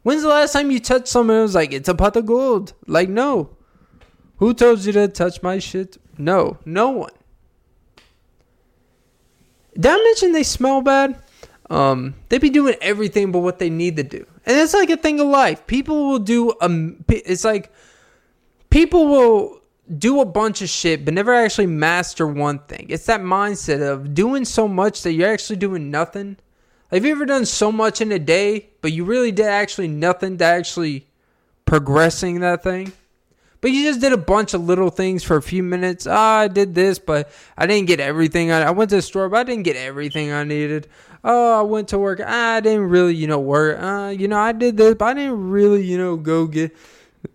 When's 0.04 0.22
the 0.22 0.30
last 0.30 0.54
time 0.54 0.72
you 0.72 0.80
touched 0.80 1.10
someone 1.10 1.36
and 1.36 1.44
was 1.44 1.56
like, 1.56 1.74
it's 1.74 1.90
a 1.90 1.94
pot 1.94 2.16
of 2.16 2.26
gold? 2.26 2.72
Like, 2.88 3.10
no. 3.10 3.50
Who 4.38 4.54
told 4.54 4.86
you 4.86 4.94
to 4.94 5.10
touch 5.10 5.44
my 5.44 5.60
shit? 5.60 5.98
No, 6.18 6.58
no 6.64 6.90
one. 6.90 7.12
Did 9.74 9.88
I 9.88 9.98
mention 9.98 10.32
they 10.32 10.44
smell 10.44 10.82
bad? 10.82 11.22
Um, 11.70 12.16
they 12.30 12.38
be 12.38 12.50
doing 12.50 12.76
everything 12.80 13.34
but 13.34 13.40
what 13.40 13.60
they 13.60 13.70
need 13.70 13.98
to 13.98 14.04
do, 14.04 14.26
and 14.46 14.58
it's 14.58 14.74
like 14.74 14.90
a 14.90 14.98
thing 14.98 15.20
of 15.20 15.28
life. 15.28 15.66
People 15.66 16.10
will 16.10 16.20
do 16.20 16.54
um, 16.62 17.04
it's 17.08 17.44
like 17.44 17.72
people 18.74 19.06
will 19.06 19.62
do 20.00 20.20
a 20.20 20.26
bunch 20.26 20.64
of 20.64 20.68
shit 20.68 21.06
but 21.06 21.14
never 21.14 21.32
actually 21.32 21.68
master 21.68 22.26
one 22.26 22.58
thing. 22.58 22.88
It's 22.90 23.06
that 23.06 23.22
mindset 23.22 23.88
of 23.88 24.16
doing 24.16 24.46
so 24.46 24.68
much 24.68 25.04
that 25.04 25.14
you're 25.14 25.30
actually 25.30 25.58
doing 25.58 25.92
nothing. 25.92 26.38
Have 26.90 27.06
you 27.06 27.12
ever 27.12 27.28
done 27.28 27.46
so 27.46 27.72
much 27.72 28.02
in 28.02 28.12
a 28.12 28.18
day, 28.18 28.70
but 28.82 28.92
you 28.92 29.06
really 29.06 29.32
did 29.32 29.46
actually 29.46 29.90
nothing 29.90 30.40
to 30.40 30.44
actually 30.44 31.06
progressing 31.66 32.40
that 32.40 32.64
thing? 32.64 32.92
But 33.62 33.72
you 33.72 33.84
just 33.84 34.02
did 34.02 34.12
a 34.12 34.18
bunch 34.18 34.56
of 34.56 34.66
little 34.66 34.90
things 34.90 35.24
for 35.24 35.38
a 35.38 35.42
few 35.42 35.62
minutes. 35.62 36.08
Ah, 36.10 36.40
I 36.40 36.48
did 36.48 36.74
this, 36.74 36.98
but 36.98 37.32
I 37.56 37.68
didn't 37.68 37.88
get 37.88 38.00
everything. 38.00 38.52
I, 38.52 38.64
I 38.64 38.72
went 38.72 38.90
to 38.90 38.98
the 38.98 39.02
store, 39.04 39.30
but 39.30 39.38
I 39.40 39.44
didn't 39.44 39.64
get 39.64 39.76
everything 39.76 40.32
I 40.32 40.44
needed. 40.44 40.88
Oh, 41.24 41.60
I 41.60 41.62
went 41.62 41.90
to 41.90 42.00
work. 42.00 42.22
Ah, 42.26 42.56
I 42.56 42.60
didn't 42.60 42.90
really, 42.90 43.16
you 43.16 43.28
know, 43.28 43.40
work. 43.40 43.80
Uh, 43.80 44.10
you 44.10 44.28
know, 44.28 44.40
I 44.40 44.52
did 44.52 44.78
this, 44.78 44.96
but 44.96 45.06
I 45.06 45.14
didn't 45.14 45.52
really, 45.52 45.86
you 45.86 46.00
know, 46.00 46.16
go 46.16 46.48
get. 46.48 46.76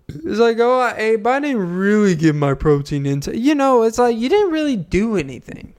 It's 0.09 0.39
like, 0.39 0.59
oh, 0.59 0.81
I 0.81 1.17
but 1.17 1.31
I 1.31 1.41
didn't 1.41 1.77
really 1.77 2.15
get 2.15 2.35
my 2.35 2.55
protein 2.55 3.05
into. 3.05 3.37
You 3.37 3.55
know, 3.55 3.83
it's 3.83 3.99
like 3.99 4.17
you 4.17 4.29
didn't 4.29 4.53
really 4.53 4.77
do 4.77 5.17
anything. 5.17 5.75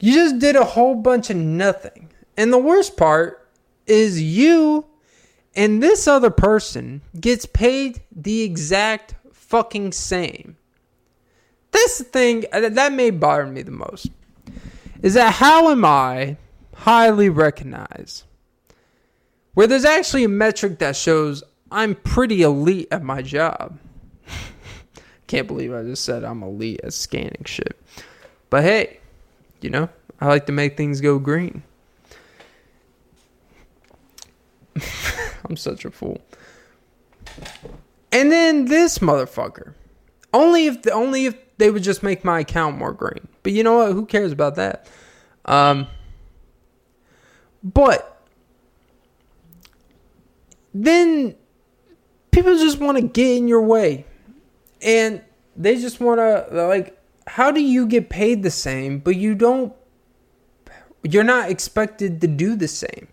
You 0.00 0.14
just 0.14 0.38
did 0.38 0.54
a 0.54 0.64
whole 0.64 0.94
bunch 0.94 1.30
of 1.30 1.36
nothing. 1.36 2.10
And 2.36 2.52
the 2.52 2.58
worst 2.58 2.96
part 2.96 3.48
is 3.86 4.22
you 4.22 4.84
and 5.56 5.82
this 5.82 6.06
other 6.06 6.30
person 6.30 7.02
gets 7.18 7.46
paid 7.46 8.02
the 8.14 8.42
exact 8.42 9.14
fucking 9.32 9.92
same. 9.92 10.56
That's 11.70 11.98
the 11.98 12.04
thing 12.04 12.44
that 12.52 12.92
may 12.92 13.10
bother 13.10 13.46
me 13.46 13.62
the 13.62 13.70
most. 13.70 14.08
Is 15.02 15.14
that 15.14 15.34
how 15.34 15.70
am 15.70 15.84
I 15.84 16.36
highly 16.74 17.28
recognized? 17.28 18.24
Where 19.54 19.66
there's 19.66 19.84
actually 19.84 20.24
a 20.24 20.28
metric 20.28 20.78
that 20.78 20.94
shows 20.94 21.42
I'm 21.70 21.94
pretty 21.94 22.42
elite 22.42 22.88
at 22.90 23.02
my 23.02 23.22
job. 23.22 23.78
Can't 25.26 25.46
believe 25.46 25.72
I 25.72 25.82
just 25.82 26.04
said 26.04 26.24
I'm 26.24 26.42
elite 26.42 26.80
at 26.82 26.92
scanning 26.92 27.44
shit. 27.44 27.78
But 28.50 28.64
hey, 28.64 29.00
you 29.60 29.70
know, 29.70 29.88
I 30.20 30.26
like 30.26 30.46
to 30.46 30.52
make 30.52 30.76
things 30.76 31.00
go 31.00 31.18
green. 31.18 31.62
I'm 35.48 35.56
such 35.56 35.84
a 35.84 35.90
fool. 35.90 36.20
And 38.12 38.32
then 38.32 38.66
this 38.66 38.98
motherfucker. 38.98 39.74
Only 40.32 40.66
if 40.66 40.82
the, 40.82 40.92
only 40.92 41.26
if 41.26 41.36
they 41.58 41.70
would 41.70 41.82
just 41.82 42.02
make 42.02 42.24
my 42.24 42.40
account 42.40 42.78
more 42.78 42.92
green. 42.92 43.28
But 43.42 43.52
you 43.52 43.62
know 43.62 43.78
what? 43.78 43.92
Who 43.92 44.06
cares 44.06 44.32
about 44.32 44.56
that? 44.56 44.88
Um 45.44 45.86
but 47.62 48.22
then 50.72 51.34
people 52.38 52.56
just 52.58 52.78
want 52.78 52.96
to 52.98 53.02
get 53.02 53.36
in 53.36 53.48
your 53.48 53.62
way. 53.62 54.04
And 54.80 55.22
they 55.56 55.80
just 55.80 56.00
want 56.00 56.20
to 56.20 56.46
like 56.50 56.96
how 57.26 57.50
do 57.50 57.60
you 57.60 57.86
get 57.86 58.08
paid 58.08 58.42
the 58.42 58.50
same 58.50 59.00
but 59.00 59.16
you 59.16 59.34
don't 59.34 59.74
you're 61.02 61.24
not 61.24 61.50
expected 61.50 62.20
to 62.20 62.26
do 62.26 62.56
the 62.56 62.68
same? 62.68 63.08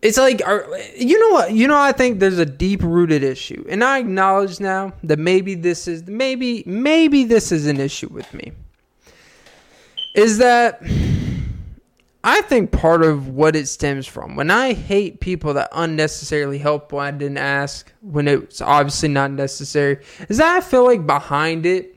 it's 0.00 0.18
like 0.18 0.42
are, 0.44 0.66
you 0.96 1.18
know 1.18 1.30
what 1.36 1.52
you 1.52 1.68
know 1.68 1.78
i 1.78 1.92
think 1.92 2.18
there's 2.18 2.40
a 2.40 2.44
deep 2.44 2.82
rooted 2.82 3.22
issue 3.22 3.64
and 3.68 3.84
i 3.84 3.98
acknowledge 3.98 4.58
now 4.58 4.92
that 5.04 5.16
maybe 5.16 5.54
this 5.54 5.86
is 5.86 6.04
maybe 6.08 6.64
maybe 6.66 7.22
this 7.22 7.52
is 7.52 7.66
an 7.66 7.78
issue 7.78 8.08
with 8.08 8.34
me 8.34 8.50
is 10.14 10.38
that 10.38 10.82
i 12.24 12.40
think 12.42 12.70
part 12.70 13.02
of 13.02 13.28
what 13.28 13.56
it 13.56 13.66
stems 13.66 14.06
from 14.06 14.36
when 14.36 14.50
i 14.50 14.72
hate 14.72 15.20
people 15.20 15.54
that 15.54 15.68
unnecessarily 15.72 16.58
help 16.58 16.92
when 16.92 17.06
i 17.06 17.10
didn't 17.10 17.38
ask 17.38 17.92
when 18.00 18.28
it's 18.28 18.60
obviously 18.60 19.08
not 19.08 19.30
necessary 19.30 19.98
is 20.28 20.38
that 20.38 20.56
i 20.56 20.60
feel 20.60 20.84
like 20.84 21.06
behind 21.06 21.66
it 21.66 21.92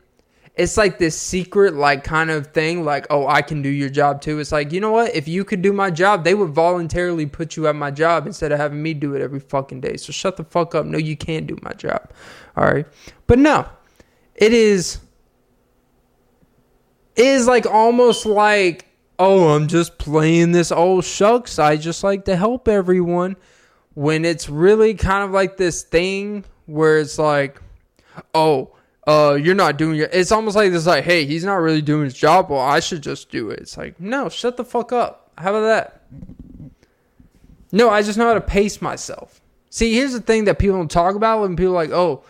it's 0.58 0.78
like 0.78 0.98
this 0.98 1.20
secret 1.20 1.74
like 1.74 2.04
kind 2.04 2.32
of 2.32 2.48
thing 2.48 2.84
like 2.86 3.06
oh 3.10 3.28
i 3.28 3.42
can 3.42 3.62
do 3.62 3.70
your 3.70 3.90
job 3.90 4.22
too. 4.22 4.40
It's 4.40 4.52
like 4.52 4.72
you 4.72 4.80
know 4.80 4.92
what? 4.92 5.14
If 5.14 5.28
you 5.28 5.44
could 5.44 5.62
do 5.62 5.74
my 5.74 5.92
job 5.92 6.24
they 6.24 6.34
would 6.34 6.52
voluntarily 6.52 7.26
put 7.26 7.56
you 7.56 7.68
at 7.68 7.76
my 7.76 7.92
job 7.92 8.26
instead 8.26 8.52
of 8.52 8.60
having 8.60 8.82
me 8.82 8.94
do 8.94 9.16
it 9.16 9.22
every 9.22 9.40
fucking 9.40 9.82
day. 9.82 9.98
So 9.98 10.12
shut 10.12 10.38
the 10.38 10.44
fuck 10.44 10.76
up. 10.76 10.86
No 10.86 10.98
you 10.98 11.18
can't 11.18 11.48
do 11.48 11.58
my 11.62 11.74
job. 11.74 12.10
All 12.56 12.66
right? 12.66 12.88
But 13.28 13.40
no 13.40 13.68
it 14.36 14.54
is 14.54 15.00
it 17.16 17.26
is 17.26 17.48
like 17.48 17.66
almost 17.66 18.26
like 18.26 18.85
oh 19.20 19.56
i'm 19.56 19.68
just 19.68 19.98
playing 19.98 20.52
this 20.52 20.72
old 20.72 21.04
shucks 21.04 21.60
i 21.60 21.76
just 21.76 22.04
like 22.04 22.26
to 22.26 22.36
help 22.36 22.68
everyone 22.68 23.36
when 23.94 24.26
it's 24.26 24.50
really 24.50 24.94
kind 24.94 25.24
of 25.24 25.32
like 25.32 25.58
this 25.58 25.84
thing 25.84 26.44
where 26.66 27.00
it's 27.00 27.18
like 27.18 27.62
oh 28.34 28.72
uh, 29.08 29.38
you're 29.40 29.56
not 29.56 29.78
doing 29.78 30.00
it. 30.00 30.10
It's 30.14 30.32
almost 30.32 30.56
like 30.56 30.72
this, 30.72 30.88
like, 30.88 31.04
hey, 31.04 31.26
he's 31.26 31.44
not 31.44 31.56
really 31.58 31.82
doing 31.82 32.06
his 32.06 32.16
job. 32.16 32.50
Well, 32.50 32.60
I 32.60 32.80
should 32.80 33.04
just 33.04 33.30
do 33.30 33.52
it. 33.52 33.60
It's 33.60 33.78
like, 33.78 34.00
no, 34.00 34.30
shut 34.30 34.58
the 34.58 34.66
fuck 34.66 34.92
up. 34.92 35.32
How 35.38 35.56
about 35.56 35.68
that? 35.68 36.02
No, 37.72 37.90
I 37.90 38.02
just 38.02 38.18
know 38.18 38.28
how 38.28 38.34
to 38.34 38.42
pace 38.42 38.82
myself. 38.82 39.42
See, 39.70 39.94
here's 39.94 40.14
the 40.14 40.22
thing 40.22 40.46
that 40.46 40.58
people 40.58 40.78
don't 40.78 40.90
talk 40.90 41.16
about 41.16 41.42
when 41.42 41.56
people 41.56 41.74
are 41.74 41.76
like, 41.76 41.92
oh, 41.92 42.24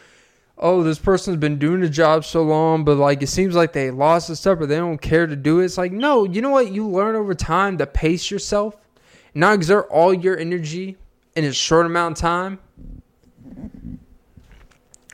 oh, 0.58 0.84
this 0.84 1.00
person's 1.00 1.38
been 1.38 1.60
doing 1.60 1.82
the 1.82 1.90
job 1.90 2.24
so 2.26 2.42
long, 2.44 2.86
but 2.86 2.98
like 2.98 3.22
it 3.22 3.28
seems 3.28 3.56
like 3.56 3.74
they 3.74 3.92
lost 3.92 4.28
the 4.28 4.36
stuff 4.36 4.60
or 4.60 4.66
they 4.66 4.78
don't 4.78 5.02
care 5.02 5.28
to 5.28 5.36
do 5.36 5.60
it. 5.60 5.66
It's 5.66 5.78
like, 5.78 5.92
no, 5.92 6.24
you 6.24 6.42
know 6.42 6.50
what? 6.50 6.72
You 6.72 6.88
learn 6.88 7.16
over 7.16 7.36
time 7.36 7.78
to 7.80 7.86
pace 7.86 8.32
yourself, 8.32 8.76
not 9.34 9.56
exert 9.56 9.88
all 9.90 10.14
your 10.14 10.38
energy 10.38 10.98
in 11.36 11.44
a 11.44 11.52
short 11.52 11.86
amount 11.86 12.18
of 12.18 12.22
time 12.22 12.60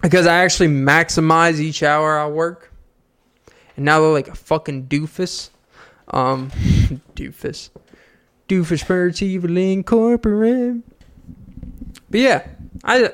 because 0.02 0.28
I 0.28 0.44
actually 0.44 0.70
maximize 0.70 1.60
each 1.60 1.84
hour 1.84 2.18
I 2.18 2.28
work. 2.28 2.72
And 3.76 3.86
now 3.86 4.02
they're 4.02 4.10
like 4.10 4.28
a 4.28 4.36
fucking 4.36 4.88
doofus. 4.88 5.50
Um, 6.10 6.50
doofus. 7.16 7.70
Doofus 8.50 8.86
Perceivable 8.86 9.58
Incorporated. 9.58 10.84
But 12.10 12.20
yeah, 12.20 12.48
I, 12.84 13.12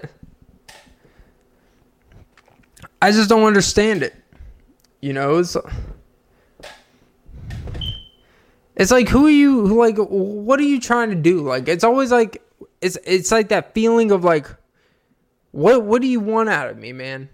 I 3.01 3.11
just 3.11 3.29
don't 3.29 3.43
understand 3.43 4.03
it. 4.03 4.15
You 5.01 5.13
know, 5.13 5.37
it's, 5.37 5.55
it's 8.75 8.91
like, 8.91 9.09
who 9.09 9.27
are 9.27 9.31
you, 9.31 9.67
like, 9.67 9.97
what 9.97 10.59
are 10.59 10.63
you 10.63 10.79
trying 10.79 11.09
to 11.09 11.15
do? 11.15 11.41
Like, 11.41 11.67
it's 11.67 11.83
always 11.83 12.11
like, 12.11 12.41
it's, 12.81 12.97
it's 13.05 13.31
like 13.31 13.49
that 13.49 13.73
feeling 13.73 14.11
of 14.11 14.23
like, 14.23 14.47
what 15.57 15.83
what 15.83 16.03
do 16.03 16.07
you 16.07 16.19
want 16.19 16.49
out 16.49 16.69
of 16.69 16.77
me, 16.77 16.93
man? 16.93 17.29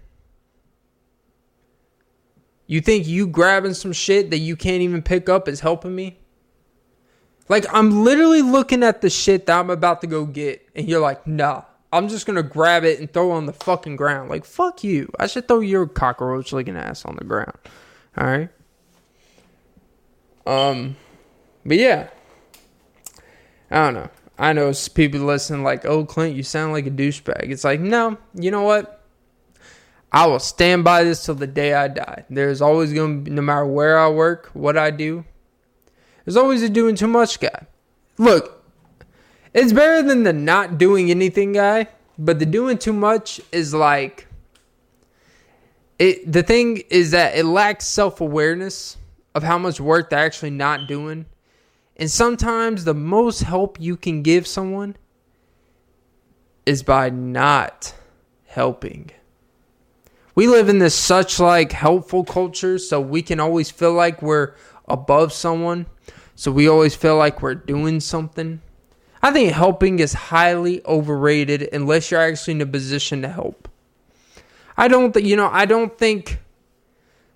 You 2.66 2.80
think 2.80 3.06
you 3.06 3.26
grabbing 3.26 3.74
some 3.74 3.92
shit 3.92 4.30
that 4.30 4.38
you 4.38 4.56
can't 4.56 4.80
even 4.80 5.02
pick 5.02 5.28
up 5.28 5.46
is 5.46 5.60
helping 5.60 5.94
me? 5.94 6.18
Like 7.50 7.66
I'm 7.70 8.02
literally 8.02 8.40
looking 8.40 8.82
at 8.82 9.02
the 9.02 9.10
shit 9.10 9.44
that 9.44 9.58
I'm 9.58 9.68
about 9.68 10.00
to 10.00 10.06
go 10.06 10.24
get 10.24 10.66
and 10.74 10.88
you're 10.88 11.00
like, 11.00 11.26
"Nah, 11.26 11.64
I'm 11.96 12.08
just 12.08 12.26
to 12.36 12.42
grab 12.42 12.84
it 12.84 13.00
and 13.00 13.12
throw 13.12 13.30
on 13.30 13.46
the 13.46 13.52
fucking 13.52 13.96
ground." 13.96 14.30
Like, 14.30 14.44
"Fuck 14.44 14.84
you. 14.84 15.10
I 15.18 15.26
should 15.26 15.48
throw 15.48 15.60
your 15.60 15.86
cockroach 15.86 16.52
looking 16.52 16.76
ass 16.76 17.04
on 17.04 17.16
the 17.16 17.24
ground." 17.24 17.56
All 18.16 18.26
right? 18.26 18.48
Um 20.46 20.96
but 21.64 21.78
yeah. 21.78 22.08
I 23.70 23.76
don't 23.86 23.94
know. 23.94 24.10
I 24.38 24.52
know 24.52 24.72
people 24.94 25.20
listen 25.20 25.62
like, 25.62 25.84
"Oh, 25.84 26.04
Clint, 26.04 26.36
you 26.36 26.42
sound 26.42 26.72
like 26.72 26.86
a 26.86 26.90
douchebag." 26.90 27.50
It's 27.50 27.64
like, 27.64 27.80
no, 27.80 28.18
you 28.34 28.50
know 28.50 28.62
what? 28.62 29.02
I 30.12 30.26
will 30.26 30.38
stand 30.38 30.84
by 30.84 31.02
this 31.02 31.24
till 31.24 31.34
the 31.34 31.48
day 31.48 31.74
I 31.74 31.88
die. 31.88 32.24
There's 32.30 32.60
always 32.62 32.92
going 32.92 33.24
to 33.24 33.30
be, 33.30 33.34
no 33.34 33.42
matter 33.42 33.66
where 33.66 33.98
I 33.98 34.08
work, 34.08 34.48
what 34.52 34.78
I 34.78 34.92
do. 34.92 35.24
There's 36.24 36.36
always 36.36 36.62
a 36.62 36.68
doing 36.68 36.94
too 36.94 37.08
much 37.08 37.40
guy. 37.40 37.66
Look, 38.16 38.53
it's 39.54 39.72
better 39.72 40.02
than 40.02 40.24
the 40.24 40.32
not 40.32 40.76
doing 40.76 41.10
anything 41.10 41.52
guy, 41.52 41.88
but 42.18 42.38
the 42.38 42.46
doing 42.46 42.76
too 42.76 42.92
much 42.92 43.40
is 43.52 43.72
like 43.72 44.26
it. 45.98 46.30
The 46.30 46.42
thing 46.42 46.82
is 46.90 47.12
that 47.12 47.36
it 47.36 47.44
lacks 47.44 47.86
self 47.86 48.20
awareness 48.20 48.96
of 49.34 49.42
how 49.42 49.58
much 49.58 49.80
work 49.80 50.10
they're 50.10 50.18
actually 50.18 50.50
not 50.50 50.86
doing 50.86 51.26
and 51.96 52.10
sometimes 52.10 52.84
the 52.84 52.94
most 52.94 53.42
help 53.42 53.80
you 53.80 53.96
can 53.96 54.22
give 54.22 54.46
someone 54.46 54.96
is 56.66 56.82
by 56.82 57.10
not 57.10 57.94
helping. 58.46 59.10
We 60.34 60.48
live 60.48 60.68
in 60.68 60.80
this 60.80 60.94
such 60.94 61.38
like 61.38 61.70
helpful 61.70 62.24
culture, 62.24 62.78
so 62.78 63.00
we 63.00 63.22
can 63.22 63.38
always 63.38 63.70
feel 63.70 63.92
like 63.92 64.22
we're 64.22 64.54
above 64.88 65.32
someone. 65.32 65.86
So 66.34 66.50
we 66.50 66.68
always 66.68 66.96
feel 66.96 67.16
like 67.16 67.40
we're 67.40 67.54
doing 67.54 68.00
something. 68.00 68.60
I 69.24 69.32
think 69.32 69.52
helping 69.52 70.00
is 70.00 70.12
highly 70.12 70.84
overrated 70.84 71.70
unless 71.72 72.10
you're 72.10 72.20
actually 72.20 72.56
in 72.56 72.60
a 72.60 72.66
position 72.66 73.22
to 73.22 73.28
help. 73.28 73.70
I 74.76 74.86
don't 74.86 75.12
think, 75.12 75.26
you 75.26 75.34
know, 75.34 75.48
I 75.50 75.64
don't 75.64 75.96
think 75.96 76.40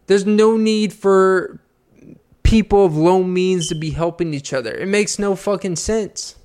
there's 0.06 0.26
no 0.26 0.58
need 0.58 0.92
for 0.92 1.58
people 2.42 2.84
of 2.84 2.94
low 2.94 3.22
means 3.22 3.68
to 3.68 3.74
be 3.74 3.88
helping 3.88 4.34
each 4.34 4.52
other. 4.52 4.70
It 4.74 4.86
makes 4.86 5.18
no 5.18 5.34
fucking 5.34 5.76
sense. 5.76 6.36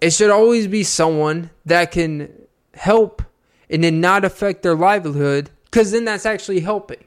It 0.00 0.14
should 0.14 0.30
always 0.30 0.66
be 0.68 0.84
someone 0.84 1.50
that 1.66 1.92
can 1.92 2.32
help 2.72 3.22
and 3.68 3.84
then 3.84 4.00
not 4.00 4.24
affect 4.24 4.62
their 4.62 4.74
livelihood 4.74 5.50
because 5.64 5.92
then 5.92 6.06
that's 6.06 6.24
actually 6.24 6.60
helping. 6.60 7.04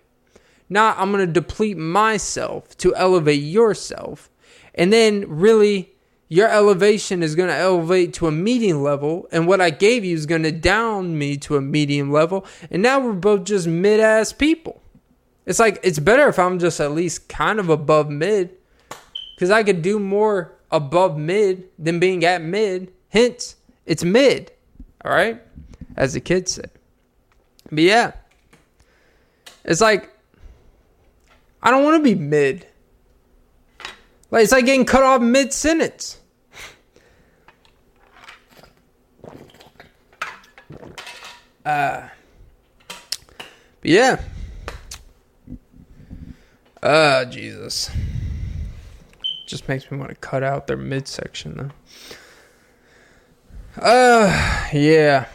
Not, 0.70 1.00
I'm 1.00 1.12
going 1.12 1.26
to 1.26 1.34
deplete 1.34 1.78
myself 1.78 2.78
to 2.78 2.94
elevate 2.96 3.42
yourself. 3.42 4.30
And 4.76 4.94
then 4.94 5.28
really, 5.28 5.93
your 6.34 6.50
elevation 6.50 7.22
is 7.22 7.36
going 7.36 7.50
to 7.50 7.56
elevate 7.56 8.12
to 8.16 8.26
a 8.26 8.32
medium 8.32 8.82
level. 8.82 9.28
And 9.32 9.46
what 9.46 9.62
I 9.62 9.70
gave 9.70 10.04
you 10.04 10.16
is 10.16 10.26
going 10.26 10.42
to 10.42 10.52
down 10.52 11.16
me 11.16 11.38
to 11.38 11.58
a 11.58 11.62
medium 11.62 12.12
level. 12.12 12.44
And 12.72 12.82
now 12.82 13.00
we're 13.00 13.14
both 13.14 13.44
just 13.44 13.68
mid 13.68 14.00
ass 14.00 14.34
people. 14.34 14.82
It's 15.46 15.60
like 15.60 15.80
it's 15.84 16.00
better 16.00 16.28
if 16.28 16.40
I'm 16.40 16.58
just 16.58 16.80
at 16.80 16.92
least 16.92 17.30
kind 17.30 17.60
of 17.60 17.70
above 17.70 18.10
mid, 18.10 18.50
because 19.36 19.52
I 19.52 19.62
could 19.62 19.84
do 19.84 20.00
more 20.00 20.56
above 20.72 21.20
mid 21.20 21.70
than 21.78 22.00
being 22.00 22.26
at 22.26 22.42
mid. 22.42 22.92
Hence, 23.10 23.56
it's 23.86 24.04
mid. 24.04 24.52
All 25.06 25.12
right, 25.12 25.40
as 25.96 26.14
the 26.14 26.20
kids 26.20 26.54
say. 26.54 26.64
But 27.70 27.84
yeah, 27.84 28.14
it's 29.64 29.82
like 29.82 30.10
I 31.62 31.70
don't 31.70 31.84
want 31.84 31.98
to 31.98 32.04
be 32.04 32.16
mid. 32.16 32.66
Like 34.32 34.44
it's 34.44 34.52
like 34.52 34.66
getting 34.66 34.86
cut 34.86 35.04
off 35.04 35.22
mid 35.22 35.54
sentence. 35.54 36.22
Uh, 41.66 42.08
but 42.88 42.98
yeah. 43.84 44.22
Uh, 46.82 47.26
Jesus. 47.26 47.90
Just 49.46 49.68
makes 49.68 49.90
me 49.92 49.98
want 49.98 50.10
to 50.10 50.16
cut 50.16 50.44
out 50.44 50.68
their 50.68 50.78
midsection, 50.78 51.56
though. 51.58 51.72
Uh, 53.82 54.68
yeah. 54.74 55.28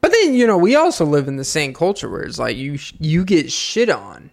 But 0.00 0.12
then, 0.12 0.34
you 0.34 0.46
know, 0.46 0.56
we 0.56 0.76
also 0.76 1.04
live 1.04 1.28
in 1.28 1.36
the 1.36 1.44
same 1.44 1.74
culture 1.74 2.08
where 2.08 2.22
it's 2.22 2.38
like 2.38 2.56
you 2.56 2.78
you 3.00 3.24
get 3.24 3.50
shit 3.50 3.90
on 3.90 4.30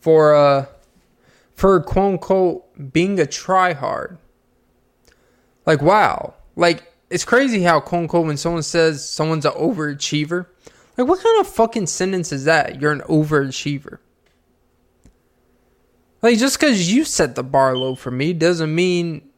for 0.00 0.34
uh 0.34 0.66
for 1.54 1.80
quote 1.80 2.12
unquote 2.12 2.92
being 2.92 3.18
a 3.18 3.24
tryhard. 3.24 4.18
Like 5.66 5.82
wow. 5.82 6.34
Like 6.56 6.93
it's 7.14 7.24
crazy 7.24 7.62
how 7.62 7.78
quote 7.78 8.02
unquote 8.02 8.26
when 8.26 8.36
someone 8.36 8.64
says 8.64 9.08
someone's 9.08 9.46
an 9.46 9.52
overachiever, 9.52 10.46
like 10.96 11.06
what 11.06 11.22
kind 11.22 11.40
of 11.40 11.46
fucking 11.46 11.86
sentence 11.86 12.32
is 12.32 12.44
that? 12.46 12.80
You're 12.80 12.90
an 12.90 13.02
overachiever. 13.02 13.98
Like 16.22 16.38
just 16.38 16.58
because 16.58 16.92
you 16.92 17.04
set 17.04 17.36
the 17.36 17.44
bar 17.44 17.76
low 17.76 17.94
for 17.94 18.10
me 18.10 18.32
doesn't 18.32 18.74
mean 18.74 19.28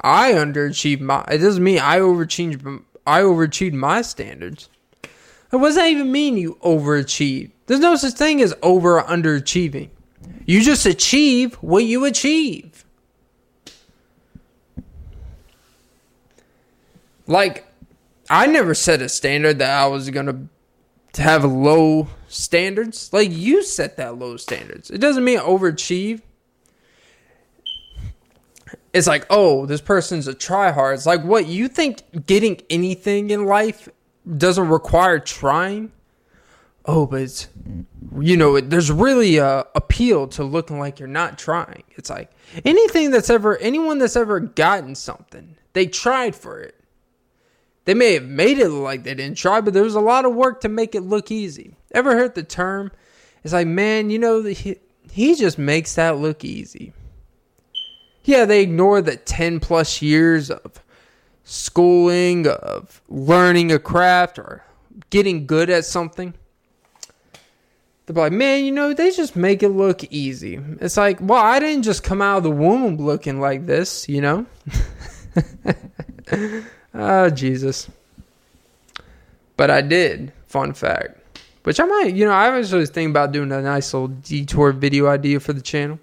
I 0.00 0.32
underachieved 0.32 1.00
my. 1.00 1.24
It 1.30 1.38
doesn't 1.38 1.62
mean 1.62 1.78
I 1.78 2.00
overachieved. 2.00 2.82
I 3.06 3.20
overachieved 3.20 3.74
my 3.74 4.02
standards. 4.02 4.68
Like, 5.52 5.62
what 5.62 5.68
does 5.68 5.76
that 5.76 5.90
even 5.90 6.10
mean? 6.10 6.36
You 6.36 6.58
overachieved. 6.60 7.52
There's 7.66 7.78
no 7.78 7.94
such 7.94 8.14
thing 8.14 8.42
as 8.42 8.52
over 8.62 8.98
or 8.98 9.04
underachieving. 9.04 9.90
You 10.44 10.60
just 10.60 10.86
achieve 10.86 11.54
what 11.56 11.84
you 11.84 12.04
achieve. 12.04 12.69
Like 17.30 17.64
I 18.28 18.46
never 18.46 18.74
set 18.74 19.00
a 19.00 19.08
standard 19.08 19.58
that 19.60 19.70
I 19.70 19.86
was 19.86 20.10
gonna 20.10 20.48
have 21.16 21.44
low 21.44 22.08
standards. 22.28 23.12
Like 23.12 23.30
you 23.30 23.62
set 23.62 23.96
that 23.96 24.18
low 24.18 24.36
standards. 24.36 24.90
It 24.90 24.98
doesn't 24.98 25.24
mean 25.24 25.38
overachieve. 25.38 26.22
It's 28.92 29.06
like, 29.06 29.24
oh, 29.30 29.66
this 29.66 29.80
person's 29.80 30.26
a 30.26 30.34
tryhard. 30.34 30.94
It's 30.94 31.06
like 31.06 31.22
what 31.22 31.46
you 31.46 31.68
think 31.68 32.26
getting 32.26 32.60
anything 32.68 33.30
in 33.30 33.46
life 33.46 33.88
doesn't 34.36 34.68
require 34.68 35.20
trying. 35.20 35.92
Oh, 36.86 37.06
but 37.06 37.22
it's 37.22 37.48
you 38.18 38.36
know, 38.36 38.60
there's 38.60 38.90
really 38.90 39.36
a 39.36 39.66
appeal 39.76 40.26
to 40.28 40.42
looking 40.42 40.80
like 40.80 40.98
you're 40.98 41.08
not 41.08 41.38
trying. 41.38 41.84
It's 41.90 42.10
like 42.10 42.32
anything 42.64 43.12
that's 43.12 43.30
ever 43.30 43.56
anyone 43.58 43.98
that's 43.98 44.16
ever 44.16 44.40
gotten 44.40 44.96
something, 44.96 45.56
they 45.74 45.86
tried 45.86 46.34
for 46.34 46.60
it. 46.60 46.79
They 47.84 47.94
may 47.94 48.14
have 48.14 48.24
made 48.24 48.58
it 48.58 48.68
look 48.68 48.82
like 48.82 49.04
they 49.04 49.14
didn't 49.14 49.38
try, 49.38 49.60
but 49.60 49.74
there 49.74 49.82
was 49.82 49.94
a 49.94 50.00
lot 50.00 50.24
of 50.24 50.34
work 50.34 50.60
to 50.60 50.68
make 50.68 50.94
it 50.94 51.00
look 51.00 51.30
easy. 51.30 51.76
Ever 51.92 52.16
heard 52.16 52.34
the 52.34 52.42
term? 52.42 52.92
It's 53.42 53.52
like, 53.52 53.66
man, 53.66 54.10
you 54.10 54.18
know, 54.18 54.42
he, 54.42 54.76
he 55.10 55.34
just 55.34 55.58
makes 55.58 55.94
that 55.94 56.18
look 56.18 56.44
easy. 56.44 56.92
Yeah, 58.24 58.44
they 58.44 58.62
ignore 58.62 59.00
the 59.00 59.16
10 59.16 59.60
plus 59.60 60.02
years 60.02 60.50
of 60.50 60.82
schooling, 61.44 62.46
of 62.46 63.00
learning 63.08 63.72
a 63.72 63.78
craft, 63.78 64.38
or 64.38 64.62
getting 65.08 65.46
good 65.46 65.70
at 65.70 65.86
something. 65.86 66.34
They're 68.06 68.24
like, 68.24 68.32
man, 68.32 68.64
you 68.64 68.72
know, 68.72 68.92
they 68.92 69.10
just 69.10 69.36
make 69.36 69.62
it 69.62 69.70
look 69.70 70.04
easy. 70.04 70.60
It's 70.80 70.96
like, 70.96 71.18
well, 71.20 71.42
I 71.42 71.60
didn't 71.60 71.84
just 71.84 72.02
come 72.02 72.20
out 72.20 72.38
of 72.38 72.42
the 72.42 72.50
womb 72.50 72.96
looking 72.96 73.40
like 73.40 73.66
this, 73.66 74.08
you 74.08 74.20
know? 74.20 74.46
oh, 76.94 77.30
Jesus. 77.30 77.88
But 79.56 79.70
I 79.70 79.80
did. 79.80 80.32
Fun 80.46 80.72
fact. 80.72 81.18
Which 81.62 81.78
I 81.78 81.84
might, 81.84 82.14
you 82.14 82.24
know, 82.24 82.32
I 82.32 82.48
was 82.50 82.72
always 82.72 82.88
thinking 82.88 83.10
about 83.10 83.32
doing 83.32 83.52
a 83.52 83.60
nice 83.60 83.92
little 83.92 84.08
detour 84.08 84.72
video 84.72 85.06
idea 85.06 85.40
for 85.40 85.52
the 85.52 85.60
channel. 85.60 85.98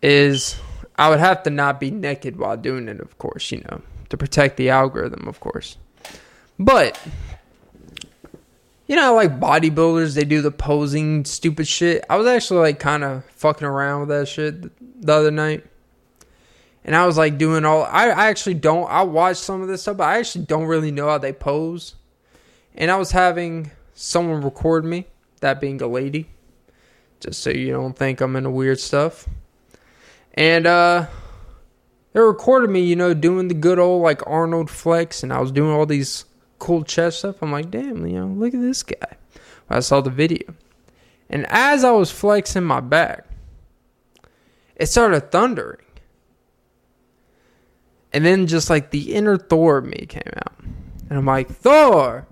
Is 0.00 0.58
I 0.96 1.10
would 1.10 1.20
have 1.20 1.42
to 1.42 1.50
not 1.50 1.78
be 1.78 1.90
naked 1.90 2.38
while 2.38 2.56
doing 2.56 2.88
it, 2.88 3.00
of 3.00 3.18
course, 3.18 3.52
you 3.52 3.62
know, 3.70 3.82
to 4.08 4.16
protect 4.16 4.56
the 4.56 4.70
algorithm, 4.70 5.28
of 5.28 5.40
course. 5.40 5.76
But 6.58 6.98
you 8.86 8.96
know, 8.96 9.14
like 9.14 9.38
bodybuilders, 9.38 10.16
they 10.16 10.24
do 10.24 10.42
the 10.42 10.50
posing 10.50 11.24
stupid 11.24 11.68
shit. 11.68 12.04
I 12.10 12.16
was 12.16 12.26
actually 12.26 12.58
like 12.58 12.80
kind 12.80 13.04
of 13.04 13.24
fucking 13.36 13.66
around 13.66 14.00
with 14.00 14.08
that 14.08 14.26
shit 14.26 14.62
the 15.02 15.12
other 15.12 15.30
night. 15.30 15.64
And 16.90 16.96
I 16.96 17.06
was 17.06 17.16
like 17.16 17.38
doing 17.38 17.64
all 17.64 17.84
I, 17.84 18.08
I 18.08 18.26
actually 18.26 18.54
don't 18.54 18.90
I 18.90 19.04
watched 19.04 19.38
some 19.38 19.62
of 19.62 19.68
this 19.68 19.82
stuff, 19.82 19.98
but 19.98 20.08
I 20.08 20.18
actually 20.18 20.46
don't 20.46 20.64
really 20.64 20.90
know 20.90 21.08
how 21.08 21.18
they 21.18 21.32
pose. 21.32 21.94
And 22.74 22.90
I 22.90 22.96
was 22.96 23.12
having 23.12 23.70
someone 23.94 24.40
record 24.40 24.84
me, 24.84 25.06
that 25.40 25.60
being 25.60 25.80
a 25.82 25.86
lady. 25.86 26.30
Just 27.20 27.44
so 27.44 27.50
you 27.50 27.70
don't 27.70 27.96
think 27.96 28.20
I'm 28.20 28.34
into 28.34 28.50
weird 28.50 28.80
stuff. 28.80 29.28
And 30.34 30.66
uh 30.66 31.06
they 32.12 32.18
recorded 32.18 32.70
me, 32.70 32.80
you 32.80 32.96
know, 32.96 33.14
doing 33.14 33.46
the 33.46 33.54
good 33.54 33.78
old 33.78 34.02
like 34.02 34.26
Arnold 34.26 34.68
flex 34.68 35.22
and 35.22 35.32
I 35.32 35.40
was 35.40 35.52
doing 35.52 35.70
all 35.70 35.86
these 35.86 36.24
cool 36.58 36.82
chest 36.82 37.20
stuff. 37.20 37.40
I'm 37.40 37.52
like, 37.52 37.70
damn, 37.70 38.04
you 38.04 38.18
know, 38.18 38.26
look 38.26 38.52
at 38.52 38.60
this 38.60 38.82
guy. 38.82 39.16
I 39.68 39.78
saw 39.78 40.00
the 40.00 40.10
video. 40.10 40.56
And 41.28 41.46
as 41.50 41.84
I 41.84 41.92
was 41.92 42.10
flexing 42.10 42.64
my 42.64 42.80
back, 42.80 43.28
it 44.74 44.86
started 44.86 45.30
thundering. 45.30 45.78
And 48.12 48.24
then 48.24 48.46
just 48.46 48.70
like 48.70 48.90
the 48.90 49.14
inner 49.14 49.36
Thor 49.36 49.78
of 49.78 49.84
me 49.84 50.06
came 50.08 50.32
out. 50.36 50.58
And 51.08 51.18
I'm 51.18 51.26
like, 51.26 51.48
Thor! 51.48 52.26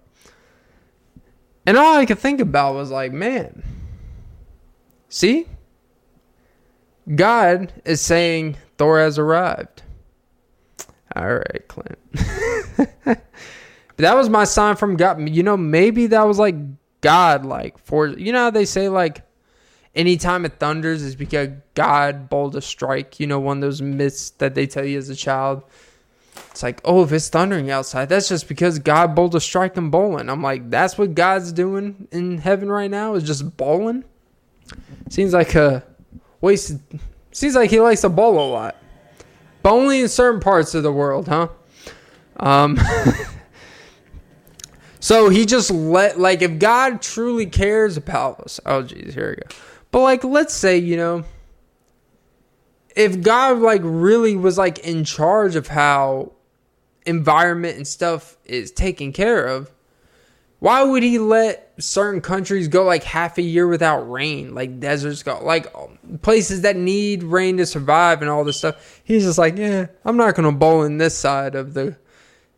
And 1.66 1.76
all 1.76 1.97
I 1.97 2.07
could 2.07 2.18
think 2.18 2.41
about 2.41 2.74
was 2.74 2.91
like, 2.91 3.12
man, 3.12 3.62
see? 5.09 5.47
God 7.14 7.72
is 7.85 8.01
saying 8.01 8.57
Thor 8.76 8.99
has 8.99 9.18
arrived. 9.18 9.83
All 11.14 11.35
right, 11.35 11.62
Clint. 11.68 11.99
But 13.05 13.22
that 13.97 14.16
was 14.16 14.29
my 14.29 14.45
sign 14.45 14.76
from 14.76 14.97
God. 14.97 15.29
You 15.29 15.43
know, 15.43 15.57
maybe 15.57 16.07
that 16.09 16.22
was 16.22 16.39
like 16.39 16.55
God, 17.01 17.45
like 17.45 17.79
for 17.79 18.07
you 18.09 18.33
know 18.33 18.45
how 18.45 18.51
they 18.51 18.64
say 18.64 18.89
like 18.89 19.22
anytime 19.95 20.45
it 20.45 20.59
thunders 20.59 21.03
is 21.03 21.16
because 21.16 21.51
God 21.74 22.28
bowled 22.28 22.57
a 22.57 22.61
strike. 22.61 23.20
You 23.20 23.26
know, 23.26 23.41
one 23.41 23.59
of 23.59 23.61
those 23.62 23.82
myths 23.82 24.30
that 24.30 24.55
they 24.55 24.66
tell 24.66 24.84
you 24.84 24.99
as 24.99 25.09
a 25.09 25.16
child. 25.16 25.62
It's 26.51 26.62
like, 26.62 26.80
oh, 26.84 27.03
if 27.03 27.12
it's 27.12 27.28
thundering 27.28 27.70
outside, 27.70 28.09
that's 28.09 28.28
just 28.28 28.49
because 28.49 28.78
God 28.78 29.14
bowled 29.14 29.34
a 29.34 29.41
strike 29.41 29.76
in 29.76 29.91
bowling. 29.91 30.28
I'm 30.28 30.43
like, 30.43 30.70
that's 30.70 30.97
what 30.97 31.14
God's 31.14 31.53
doing 31.53 32.09
in 32.12 32.39
heaven 32.39 32.70
right 32.70 32.91
now 32.91 33.14
is 33.14 33.24
just 33.24 33.57
bowling. 33.57 34.05
Seems 35.09 35.32
like 35.32 35.55
a 35.55 35.84
waste. 36.41 36.76
Seems 37.32 37.55
like 37.55 37.70
he 37.70 37.80
likes 37.80 38.03
to 38.03 38.09
bowl 38.09 38.39
a 38.39 38.49
lot, 38.51 38.76
but 39.62 39.72
only 39.72 40.01
in 40.01 40.09
certain 40.09 40.41
parts 40.41 40.74
of 40.74 40.82
the 40.82 40.93
world, 40.93 41.28
huh? 41.28 41.49
Um. 42.39 42.78
So 45.01 45.28
he 45.28 45.47
just 45.47 45.70
let 45.70 46.18
like 46.18 46.43
if 46.43 46.59
God 46.59 47.01
truly 47.01 47.47
cares 47.47 47.97
about 47.97 48.41
us. 48.41 48.61
Oh 48.66 48.82
jeez, 48.82 49.14
here 49.14 49.30
we 49.30 49.36
go. 49.36 49.57
But 49.91 50.01
like 50.01 50.24
let's 50.24 50.55
say, 50.55 50.78
you 50.78 50.97
know, 50.97 51.24
if 52.95 53.20
God 53.20 53.59
like 53.59 53.80
really 53.84 54.36
was 54.36 54.59
like 54.59 54.78
in 54.80 55.05
charge 55.05 55.57
of 55.57 55.68
how 55.68 56.32
environment 57.07 57.76
and 57.76 57.86
stuff 57.86 58.36
is 58.45 58.70
taken 58.70 59.12
care 59.12 59.47
of, 59.47 59.72
why 60.59 60.82
would 60.82 61.03
he 61.03 61.18
let 61.18 61.72
certain 61.78 62.20
countries 62.20 62.68
go 62.68 62.84
like 62.84 63.05
half 63.05 63.39
a 63.39 63.43
year 63.43 63.66
without 63.68 64.11
rain, 64.11 64.55
like 64.55 64.80
deserts 64.80 65.22
go, 65.22 65.39
like 65.43 65.72
places 66.22 66.62
that 66.62 66.76
need 66.76 67.22
rain 67.22 67.57
to 67.59 67.66
survive 67.66 68.20
and 68.20 68.30
all 68.30 68.45
this 68.45 68.59
stuff? 68.59 69.01
He's 69.05 69.24
just 69.24 69.39
like, 69.39 69.57
yeah, 69.57 69.86
I'm 70.05 70.16
not 70.16 70.34
gonna 70.34 70.53
bowl 70.53 70.82
in 70.82 70.99
this 70.99 71.16
side 71.16 71.55
of 71.55 71.74
the 71.74 71.97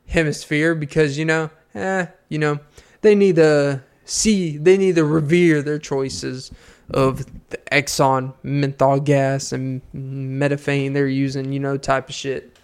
hemisphere 0.07 0.75
because 0.75 1.17
you 1.17 1.25
know 1.25 1.51
eh, 1.75 2.07
you 2.29 2.39
know, 2.39 2.61
they 3.01 3.15
need 3.15 3.37
to 3.37 3.83
see, 4.05 4.57
they 4.57 4.77
need 4.77 4.97
to 4.97 5.05
revere 5.05 5.63
their 5.63 5.79
choices 5.79 6.51
of 6.91 7.25
the 7.51 7.59
Exxon 7.73 8.35
menthol 8.43 9.01
gas 9.01 9.53
and 9.53 9.81
methane 9.93 10.93
they're 10.93 11.07
using, 11.07 11.53
you 11.53 11.61
know, 11.61 11.77
type 11.77 12.09
of 12.09 12.15
shit. 12.15 12.57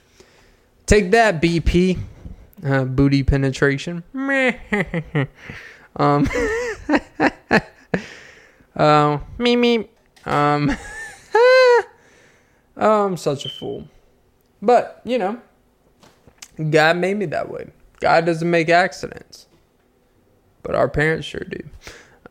Take 0.86 1.10
that, 1.12 1.40
BP. 1.42 1.98
Uh, 2.64 2.84
booty 2.84 3.22
penetration. 3.22 4.02
um, 5.96 6.28
uh, 8.74 9.18
me, 9.38 9.56
me. 9.56 9.88
Um, 10.24 10.76
I'm 12.76 13.16
such 13.16 13.44
a 13.44 13.48
fool. 13.48 13.88
But, 14.62 15.02
you 15.04 15.18
know, 15.18 15.40
God 16.70 16.96
made 16.96 17.18
me 17.18 17.26
that 17.26 17.50
way. 17.50 17.68
God 18.00 18.26
doesn't 18.26 18.50
make 18.50 18.68
accidents, 18.68 19.46
but 20.62 20.74
our 20.74 20.88
parents 20.88 21.26
sure 21.26 21.44
do. 21.48 21.60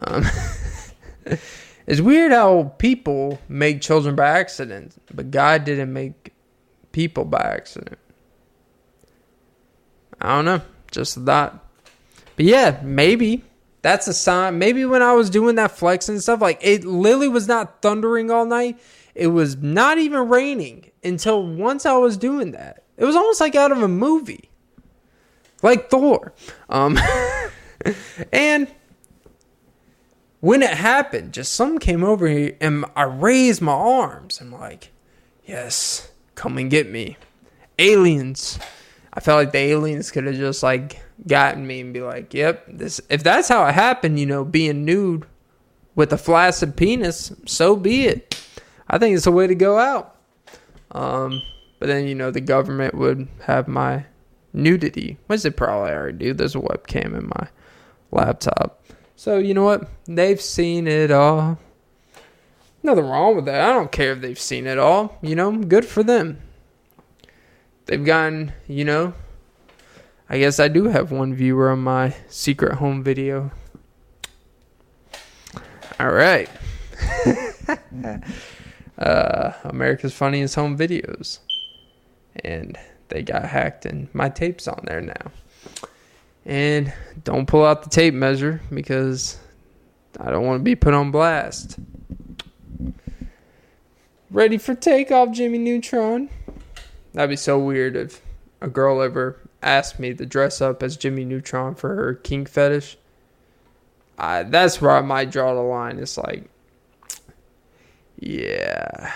Um, 0.02 0.26
it's 1.88 2.02
weird 2.02 2.32
how 2.32 2.74
people 2.78 3.40
make 3.48 3.82
children 3.82 4.16
by 4.16 4.28
accident, 4.28 4.96
but 5.14 5.32
God 5.32 5.64
didn't 5.64 5.94
make 5.94 6.34
people 6.92 7.26
by 7.26 7.42
accident. 7.42 8.00
I 10.20 10.36
don't 10.36 10.46
know, 10.46 10.62
just 10.92 11.26
that. 11.26 11.54
But 12.36 12.46
yeah, 12.46 12.80
maybe 12.84 13.44
that's 13.82 14.08
a 14.08 14.14
sign. 14.14 14.58
Maybe 14.58 14.86
when 14.86 15.02
I 15.02 15.14
was 15.14 15.30
doing 15.30 15.56
that 15.56 15.72
flex 15.72 16.10
and 16.10 16.22
stuff, 16.22 16.42
like 16.42 16.60
it 16.62 16.86
literally 16.86 17.28
was 17.28 17.48
not 17.48 17.82
thundering 17.82 18.32
all 18.32 18.46
night. 18.46 18.80
It 19.14 19.28
was 19.28 19.58
not 19.58 19.98
even 19.98 20.28
raining 20.28 20.92
until 21.04 21.46
once 21.46 21.86
I 21.86 21.96
was 21.98 22.18
doing 22.18 22.52
that. 22.52 22.84
It 22.98 23.06
was 23.06 23.16
almost 23.16 23.40
like 23.40 23.56
out 23.56 23.72
of 23.72 23.82
a 23.82 23.88
movie 23.88 24.50
like 25.62 25.90
Thor. 25.90 26.34
Um, 26.70 26.98
and 28.32 28.68
when 30.46 30.62
it 30.62 30.70
happened, 30.70 31.34
just 31.34 31.54
something 31.54 31.80
came 31.80 32.04
over 32.04 32.28
here 32.28 32.56
and 32.62 32.86
I 32.96 33.02
raised 33.06 33.64
my 33.64 33.72
arms. 33.72 34.40
I'm 34.40 34.52
like, 34.52 34.92
yes, 35.44 36.12
come 36.36 36.60
and 36.60 36.70
get 36.70 36.88
me. 36.88 37.18
Aliens. 37.80 38.60
I 39.12 39.22
felt 39.22 39.40
like 39.40 39.54
the 39.54 39.58
aliens 39.58 40.12
could 40.12 40.26
have 40.26 40.36
just 40.36 40.62
like 40.62 41.02
gotten 41.26 41.66
me 41.66 41.82
and 41.82 41.96
be 41.96 42.02
like, 42.02 42.32
yep, 42.36 42.64
this 42.68 43.02
if 43.10 43.24
that's 43.24 43.48
how 43.48 43.66
it 43.66 43.74
happened, 43.74 44.20
you 44.20 44.28
know, 44.28 44.46
being 44.46 44.86
nude 44.86 45.26
with 45.96 46.14
a 46.14 46.18
flaccid 46.18 46.78
penis, 46.78 47.34
so 47.48 47.76
be 47.76 48.06
it. 48.06 48.40
I 48.88 49.00
think 49.00 49.16
it's 49.16 49.26
a 49.26 49.32
way 49.32 49.48
to 49.48 49.56
go 49.56 49.80
out. 49.80 50.16
Um, 50.92 51.42
but 51.80 51.88
then, 51.88 52.06
you 52.06 52.14
know, 52.14 52.30
the 52.30 52.40
government 52.40 52.94
would 52.94 53.28
have 53.46 53.68
my 53.68 54.06
nudity, 54.54 55.18
which 55.26 55.42
they 55.42 55.50
probably 55.50 55.92
already 55.92 56.18
do. 56.20 56.34
There's 56.36 56.54
a 56.54 56.60
webcam 56.60 57.18
in 57.18 57.32
my 57.34 57.48
laptop. 58.12 58.85
So, 59.16 59.38
you 59.38 59.54
know 59.54 59.64
what? 59.64 59.90
They've 60.06 60.42
seen 60.42 60.88
it 60.88 61.12
all. 61.12 61.58
Nothing 62.84 63.06
wrong 63.06 63.36
with 63.36 63.46
that. 63.46 63.70
I 63.70 63.74
don't 63.74 63.92
care 63.92 64.12
if 64.12 64.22
they've 64.22 64.40
seen 64.40 64.68
it 64.68 64.78
all. 64.78 65.18
You 65.22 65.36
know, 65.36 65.52
good 65.52 65.86
for 65.86 66.04
them. 66.04 66.42
They've 67.86 68.04
gotten, 68.04 68.54
you 68.68 68.84
know, 68.84 69.14
I 70.30 70.40
guess 70.40 70.60
I 70.60 70.68
do 70.68 70.86
have 70.86 71.12
one 71.12 71.34
viewer 71.34 71.70
on 71.70 71.80
my 71.80 72.16
secret 72.28 72.76
home 72.76 73.04
video. 73.04 73.52
All 76.00 76.12
right. 76.12 76.50
uh, 78.98 79.52
America's 79.64 80.14
Funniest 80.14 80.56
Home 80.56 80.78
Videos. 80.78 81.40
And 82.44 82.78
they 83.08 83.22
got 83.22 83.46
hacked, 83.46 83.86
and 83.86 84.14
my 84.14 84.30
tape's 84.30 84.68
on 84.68 84.84
there 84.86 85.02
now. 85.02 85.32
And 86.46 86.94
don't 87.24 87.48
pull 87.48 87.66
out 87.66 87.84
the 87.84 87.90
tape 87.90 88.14
measure 88.14 88.62
because 88.72 89.38
I 90.20 90.30
don't 90.30 90.46
want 90.46 90.60
to 90.60 90.64
be 90.64 90.76
put 90.76 90.94
on 90.94 91.12
blast. 91.12 91.80
Ready 94.30 94.58
for 94.58 94.76
takeoff, 94.76 95.32
Jimmy 95.32 95.58
Neutron? 95.58 96.30
That'd 97.14 97.30
be 97.30 97.36
so 97.36 97.58
weird 97.58 97.96
if 97.96 98.22
a 98.62 98.68
girl 98.68 99.02
ever 99.02 99.40
asked 99.64 100.00
me 100.00 100.14
to 100.14 100.26
dress 100.26 100.62
up 100.62 100.84
as 100.84 100.98
Jimmy 100.98 101.26
Neutron 101.26 101.76
for 101.76 101.96
her 101.96 102.14
kink 102.14 102.50
fetish. 102.50 102.98
I, 104.18 104.44
that's 104.44 104.82
where 104.82 104.92
I 104.92 105.02
might 105.02 105.32
draw 105.32 105.54
the 105.54 105.62
line. 105.62 106.00
It's 106.00 106.18
like, 106.18 106.50
yeah. 108.20 109.14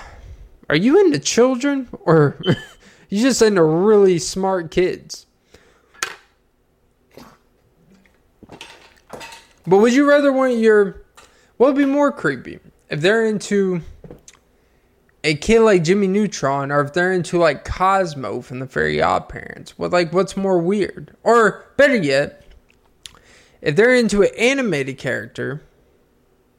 Are 0.69 0.75
you 0.75 0.99
into 0.99 1.19
children 1.19 1.87
or 1.91 2.39
you 3.09 3.21
just 3.21 3.41
into 3.41 3.63
really 3.63 4.19
smart 4.19 4.71
kids? 4.71 5.25
But 9.65 9.77
would 9.77 9.93
you 9.93 10.07
rather 10.09 10.31
want 10.31 10.57
your 10.57 11.01
what 11.57 11.67
would 11.67 11.77
be 11.77 11.85
more 11.85 12.11
creepy? 12.11 12.59
If 12.89 13.01
they're 13.01 13.25
into 13.25 13.81
a 15.23 15.35
kid 15.35 15.59
like 15.61 15.83
Jimmy 15.83 16.07
Neutron 16.07 16.71
or 16.71 16.81
if 16.81 16.93
they're 16.93 17.11
into 17.11 17.37
like 17.37 17.65
Cosmo 17.65 18.41
from 18.41 18.59
the 18.59 18.67
Fairly 18.67 19.01
Odd 19.01 19.29
Parents. 19.29 19.77
What 19.77 19.91
like 19.91 20.13
what's 20.13 20.37
more 20.37 20.59
weird? 20.59 21.15
Or 21.23 21.65
better 21.77 21.95
yet, 21.95 22.43
if 23.61 23.75
they're 23.75 23.93
into 23.93 24.21
an 24.23 24.29
animated 24.37 24.97
character, 24.97 25.61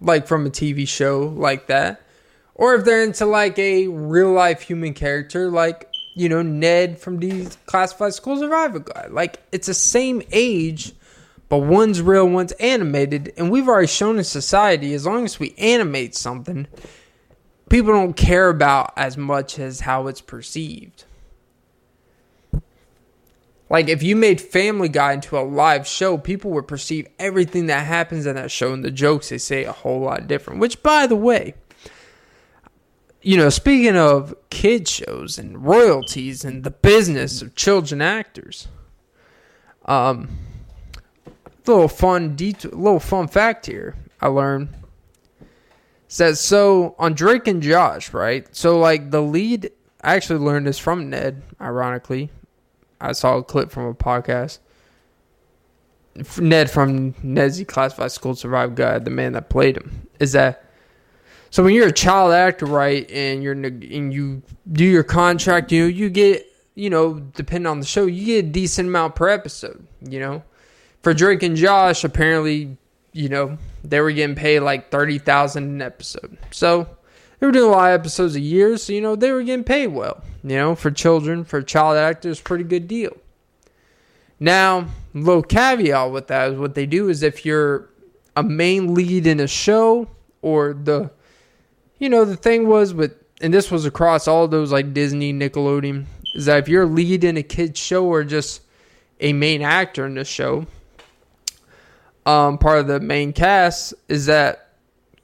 like 0.01 0.27
from 0.27 0.47
a 0.47 0.51
TV 0.51 0.87
show 0.87 1.21
like 1.21 1.67
that, 1.69 2.03
or 2.55 2.75
if 2.75 2.85
they're 2.85 3.03
into 3.03 3.27
like 3.27 3.59
a 3.59 3.89
real 3.89 4.33
life 4.33 4.63
human 4.63 4.95
character 4.95 5.51
like 5.51 5.89
you 6.15 6.29
know 6.29 6.43
Ned 6.43 6.99
from 6.99 7.19
these 7.19 7.57
Classified 7.67 8.15
School 8.15 8.37
Survival 8.39 8.81
Guide, 8.81 9.11
like 9.11 9.39
it's 9.53 9.69
the 9.69 9.75
same 9.75 10.23
age, 10.33 10.93
but 11.51 11.59
one's 11.59 12.01
real, 12.01 12.29
one's 12.29 12.53
animated, 12.53 13.33
and 13.37 13.51
we've 13.51 13.69
already 13.69 13.89
shown 13.89 14.19
in 14.19 14.25
society 14.25 14.95
as 14.95 15.05
long 15.05 15.25
as 15.25 15.41
we 15.41 15.53
animate 15.59 16.15
something, 16.15 16.69
people 17.69 17.93
don't 17.93 18.17
care 18.17 18.49
about 18.49 18.93
as 18.97 19.17
much 19.19 19.59
as 19.59 19.81
how 19.81 20.07
it's 20.07 20.21
perceived. 20.21 21.05
Like 23.69 23.89
if 23.89 24.01
you 24.01 24.15
made 24.15 24.41
Family 24.41 24.89
Guy 24.89 25.13
into 25.15 25.37
a 25.37 25.43
live 25.43 25.89
show, 25.89 26.17
people 26.17 26.53
would 26.53 26.69
perceive 26.69 27.09
everything 27.19 27.67
that 27.67 27.85
happens 27.85 28.27
in 28.27 28.37
that 28.37 28.53
show 28.53 28.73
and 28.73 28.85
the 28.85 28.91
jokes 28.93 29.29
they 29.29 29.39
say 29.39 29.65
a 29.65 29.73
whole 29.73 30.01
lot 30.01 30.29
different. 30.29 30.61
Which, 30.61 30.85
by 30.85 31.09
the 31.09 31.17
way, 31.17 31.55
you 33.23 33.37
know, 33.37 33.49
speaking 33.49 33.97
of 33.97 34.35
kid 34.51 34.87
shows 34.87 35.37
and 35.37 35.65
royalties 35.65 36.45
and 36.45 36.63
the 36.63 36.71
business 36.71 37.43
of 37.43 37.57
children 37.57 38.01
actors, 38.01 38.69
um, 39.87 40.29
little 41.67 41.89
fun 41.89 42.37
detail, 42.37 42.73
little 42.73 43.01
fun 43.01 43.29
fact 43.29 43.67
here 43.67 43.97
I 44.21 44.29
learned 44.29 44.69
says 46.09 46.41
so 46.41 46.97
on 46.99 47.15
Drake 47.15 47.47
and 47.47 47.63
Josh, 47.63 48.13
right? 48.13 48.47
So 48.55 48.79
like 48.79 49.11
the 49.11 49.23
lead, 49.23 49.71
I 50.03 50.17
actually 50.17 50.41
learned 50.41 50.67
this 50.67 50.79
from 50.79 51.09
Ned, 51.09 51.43
ironically. 51.61 52.31
I 53.01 53.13
saw 53.13 53.37
a 53.37 53.45
clip 53.45 53.71
from 53.71 53.85
a 53.85 53.95
podcast. 53.95 54.59
Ned 56.39 56.69
from 56.69 57.15
Ned's 57.23 57.63
Declassified 57.63 58.11
School 58.11 58.35
Survive 58.35 58.75
Guide, 58.75 59.05
the 59.05 59.11
man 59.13 59.33
that 59.35 59.49
played 59.49 59.77
him, 59.77 60.09
is 60.19 60.33
that 60.33 60.65
so 61.51 61.65
when 61.65 61.75
you're 61.75 61.89
a 61.89 61.93
child 61.93 62.33
actor, 62.33 62.67
right, 62.67 63.09
and 63.11 63.43
you're 63.43 63.53
and 63.53 64.13
you 64.13 64.43
do 64.73 64.85
your 64.85 65.05
contract, 65.05 65.71
you 65.71 65.85
you 65.85 66.11
get 66.11 66.47
you 66.75 66.91
know, 66.91 67.21
depending 67.21 67.67
on 67.67 67.79
the 67.81 67.87
show, 67.87 68.07
you 68.07 68.27
get 68.27 68.45
a 68.45 68.49
decent 68.49 68.89
amount 68.89 69.15
per 69.15 69.29
episode. 69.29 69.87
You 70.01 70.21
know, 70.21 70.43
for 71.03 71.15
Drake 71.15 71.43
and 71.43 71.57
Josh, 71.57 72.05
apparently, 72.05 72.77
you 73.13 73.29
know, 73.29 73.59
they 73.83 74.01
were 74.01 74.13
getting 74.13 74.37
paid 74.37 74.61
like 74.61 74.91
thirty 74.91 75.19
thousand 75.19 75.65
an 75.65 75.83
episode. 75.83 76.39
So 76.51 76.89
they 77.39 77.47
were 77.47 77.53
doing 77.53 77.71
a 77.71 77.73
lot 77.73 77.93
of 77.93 78.01
episodes 78.01 78.37
a 78.37 78.41
year, 78.41 78.77
so 78.77 78.93
you 78.93 79.01
know 79.01 79.17
they 79.17 79.33
were 79.33 79.43
getting 79.43 79.65
paid 79.65 79.89
well. 79.89 80.23
You 80.43 80.57
know, 80.57 80.75
for 80.75 80.91
children, 80.91 81.45
for 81.45 81.63
child 81.63 81.97
actors, 81.97 82.41
pretty 82.41 82.65
good 82.65 82.89
deal. 82.89 83.17
Now, 84.39 84.87
little 85.13 85.43
caveat 85.43 86.11
with 86.11 86.29
that 86.29 86.53
is 86.53 86.59
what 86.59 86.75
they 86.75 86.87
do 86.87 87.11
is 87.11 87.23
if 87.23 87.45
you're 87.45 87.91
a 88.37 88.43
main 88.43 88.95
lead 88.95 89.27
in 89.27 89.39
a 89.39 89.47
show 89.47 90.09
or 90.41 90.73
the, 90.73 91.11
you 91.99 92.09
know, 92.09 92.25
the 92.25 92.37
thing 92.37 92.67
was 92.67 92.95
with, 92.95 93.15
and 93.43 93.53
this 93.53 93.71
was 93.71 93.85
across 93.85 94.27
all 94.27 94.49
those 94.49 94.73
like 94.73 94.95
Disney, 94.95 95.35
Nickelodeon, 95.35 96.07
is 96.35 96.47
that 96.47 96.61
if 96.61 96.69
you're 96.69 96.85
a 96.85 96.87
lead 96.87 97.23
in 97.23 97.37
a 97.37 97.43
kid's 97.43 97.79
show 97.79 98.07
or 98.07 98.25
just 98.25 98.63
a 99.21 99.35
main 99.35 99.61
actor 99.61 100.07
in 100.07 100.15
the 100.15 100.25
show, 100.25 100.67
um, 102.27 102.59
part 102.59 102.81
of 102.81 102.87
the 102.87 103.01
main 103.01 103.33
cast, 103.33 103.95
is 104.09 104.27
that 104.27 104.71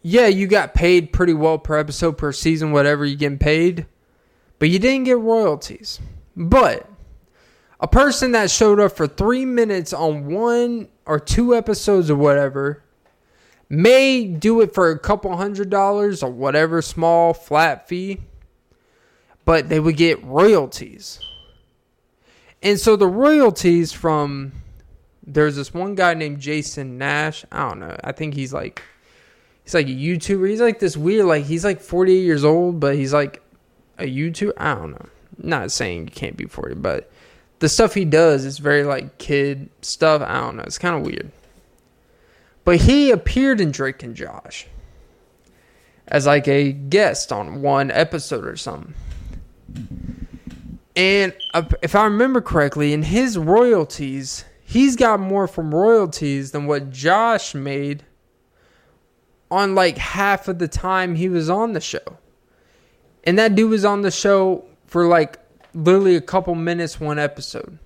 yeah, 0.08 0.28
you 0.28 0.46
got 0.46 0.72
paid 0.72 1.12
pretty 1.12 1.34
well 1.34 1.58
per 1.58 1.76
episode, 1.76 2.16
per 2.16 2.30
season, 2.30 2.70
whatever 2.70 3.04
you 3.04 3.16
getting 3.16 3.38
paid, 3.38 3.86
but 4.60 4.68
you 4.68 4.78
didn't 4.78 5.02
get 5.02 5.18
royalties. 5.18 5.98
But 6.36 6.88
a 7.80 7.88
person 7.88 8.30
that 8.30 8.48
showed 8.48 8.78
up 8.78 8.92
for 8.92 9.08
three 9.08 9.44
minutes 9.44 9.92
on 9.92 10.26
one 10.26 10.86
or 11.06 11.18
two 11.18 11.56
episodes 11.56 12.08
or 12.08 12.14
whatever 12.14 12.84
may 13.68 14.24
do 14.24 14.60
it 14.60 14.72
for 14.72 14.90
a 14.90 14.98
couple 14.98 15.36
hundred 15.36 15.70
dollars 15.70 16.22
or 16.22 16.30
whatever 16.30 16.80
small 16.80 17.34
flat 17.34 17.88
fee, 17.88 18.20
but 19.44 19.68
they 19.68 19.80
would 19.80 19.96
get 19.96 20.22
royalties. 20.22 21.18
And 22.62 22.78
so 22.78 22.94
the 22.94 23.08
royalties 23.08 23.92
from 23.92 24.52
there's 25.26 25.56
this 25.56 25.74
one 25.74 25.94
guy 25.94 26.14
named 26.14 26.40
Jason 26.40 26.98
Nash. 26.98 27.44
I 27.50 27.68
don't 27.68 27.80
know. 27.80 27.96
I 28.02 28.12
think 28.12 28.34
he's 28.34 28.52
like 28.52 28.82
he's 29.64 29.74
like 29.74 29.86
a 29.86 29.90
YouTuber. 29.90 30.48
He's 30.48 30.60
like 30.60 30.78
this 30.78 30.96
weird, 30.96 31.26
like 31.26 31.44
he's 31.44 31.64
like 31.64 31.80
48 31.80 32.20
years 32.20 32.44
old, 32.44 32.80
but 32.80 32.94
he's 32.94 33.12
like 33.12 33.42
a 33.98 34.04
YouTuber. 34.04 34.52
I 34.56 34.74
don't 34.74 34.92
know. 34.92 35.06
Not 35.38 35.72
saying 35.72 36.04
you 36.04 36.10
can't 36.10 36.36
be 36.36 36.46
40, 36.46 36.76
but 36.76 37.10
the 37.58 37.68
stuff 37.68 37.94
he 37.94 38.04
does 38.04 38.44
is 38.44 38.58
very 38.58 38.84
like 38.84 39.18
kid 39.18 39.68
stuff. 39.82 40.22
I 40.22 40.40
don't 40.40 40.56
know. 40.56 40.62
It's 40.62 40.78
kind 40.78 40.96
of 40.96 41.02
weird. 41.02 41.30
But 42.64 42.78
he 42.78 43.10
appeared 43.10 43.60
in 43.60 43.70
Drake 43.70 44.02
and 44.02 44.14
Josh 44.14 44.66
as 46.08 46.26
like 46.26 46.48
a 46.48 46.72
guest 46.72 47.32
on 47.32 47.62
one 47.62 47.90
episode 47.90 48.46
or 48.46 48.56
something. 48.56 48.94
And 50.94 51.34
uh, 51.52 51.64
if 51.82 51.94
I 51.94 52.04
remember 52.04 52.40
correctly, 52.40 52.92
in 52.92 53.02
his 53.02 53.36
royalties, 53.36 54.44
he's 54.66 54.96
got 54.96 55.20
more 55.20 55.46
from 55.46 55.72
royalties 55.72 56.50
than 56.50 56.66
what 56.66 56.90
Josh 56.90 57.54
made 57.54 58.04
on 59.48 59.76
like 59.76 59.96
half 59.96 60.48
of 60.48 60.58
the 60.58 60.66
time 60.66 61.14
he 61.14 61.28
was 61.28 61.48
on 61.48 61.72
the 61.72 61.80
show. 61.80 62.18
And 63.22 63.38
that 63.38 63.54
dude 63.54 63.70
was 63.70 63.84
on 63.84 64.02
the 64.02 64.10
show 64.10 64.64
for 64.86 65.06
like 65.06 65.38
literally 65.72 66.16
a 66.16 66.20
couple 66.20 66.54
minutes 66.56 66.98
one 66.98 67.18
episode. 67.18 67.78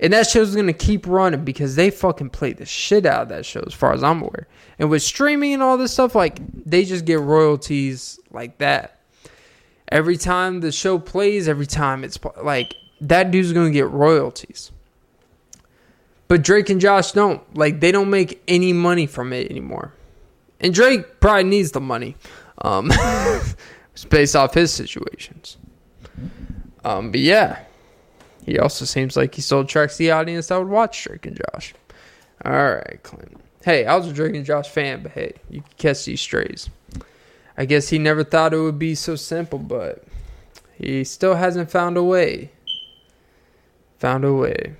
And 0.00 0.14
that 0.14 0.26
show's 0.26 0.56
gonna 0.56 0.72
keep 0.72 1.06
running 1.06 1.44
because 1.44 1.76
they 1.76 1.90
fucking 1.90 2.30
play 2.30 2.54
the 2.54 2.64
shit 2.64 3.04
out 3.04 3.22
of 3.22 3.28
that 3.28 3.44
show 3.44 3.62
as 3.66 3.74
far 3.74 3.92
as 3.92 4.02
I'm 4.02 4.22
aware. 4.22 4.48
And 4.78 4.88
with 4.88 5.02
streaming 5.02 5.52
and 5.52 5.62
all 5.62 5.76
this 5.76 5.92
stuff, 5.92 6.14
like 6.14 6.38
they 6.64 6.86
just 6.86 7.04
get 7.04 7.20
royalties 7.20 8.18
like 8.30 8.58
that. 8.58 9.02
Every 9.88 10.16
time 10.16 10.60
the 10.60 10.72
show 10.72 10.98
plays, 10.98 11.48
every 11.48 11.66
time 11.66 12.02
it's 12.02 12.18
like 12.42 12.74
that 13.02 13.30
dude's 13.30 13.52
gonna 13.52 13.70
get 13.70 13.90
royalties. 13.90 14.72
But 16.28 16.42
Drake 16.42 16.70
and 16.70 16.80
Josh 16.80 17.12
don't. 17.12 17.42
Like 17.56 17.80
they 17.80 17.92
don't 17.92 18.10
make 18.10 18.42
any 18.48 18.72
money 18.72 19.06
from 19.06 19.32
it 19.32 19.50
anymore. 19.50 19.92
And 20.60 20.72
Drake 20.74 21.20
probably 21.20 21.44
needs 21.44 21.72
the 21.72 21.80
money. 21.80 22.16
Um, 22.58 22.90
it's 23.92 24.04
based 24.08 24.34
off 24.34 24.54
his 24.54 24.72
situations. 24.72 25.58
Um, 26.84 27.10
but 27.10 27.20
yeah, 27.20 27.60
he 28.44 28.58
also 28.58 28.84
seems 28.84 29.16
like 29.16 29.34
he 29.34 29.42
still 29.42 29.60
attracts 29.60 29.96
the 29.96 30.12
audience 30.12 30.48
that 30.48 30.58
would 30.58 30.68
watch 30.68 31.04
Drake 31.04 31.26
and 31.26 31.38
Josh. 31.52 31.74
All 32.44 32.52
right, 32.52 33.00
Clint. 33.02 33.40
Hey, 33.64 33.84
I 33.84 33.96
was 33.96 34.06
a 34.06 34.12
Drake 34.12 34.36
and 34.36 34.44
Josh 34.44 34.68
fan, 34.68 35.02
but 35.02 35.12
hey, 35.12 35.34
you 35.50 35.60
can 35.62 35.70
catch 35.76 36.04
these 36.04 36.20
strays. 36.20 36.70
I 37.58 37.64
guess 37.64 37.88
he 37.88 37.98
never 37.98 38.22
thought 38.22 38.54
it 38.54 38.60
would 38.60 38.78
be 38.78 38.94
so 38.94 39.16
simple, 39.16 39.58
but 39.58 40.04
he 40.74 41.02
still 41.04 41.34
hasn't 41.34 41.70
found 41.70 41.96
a 41.96 42.04
way. 42.04 42.52
Found 43.98 44.24
a 44.24 44.32
way. 44.32 44.76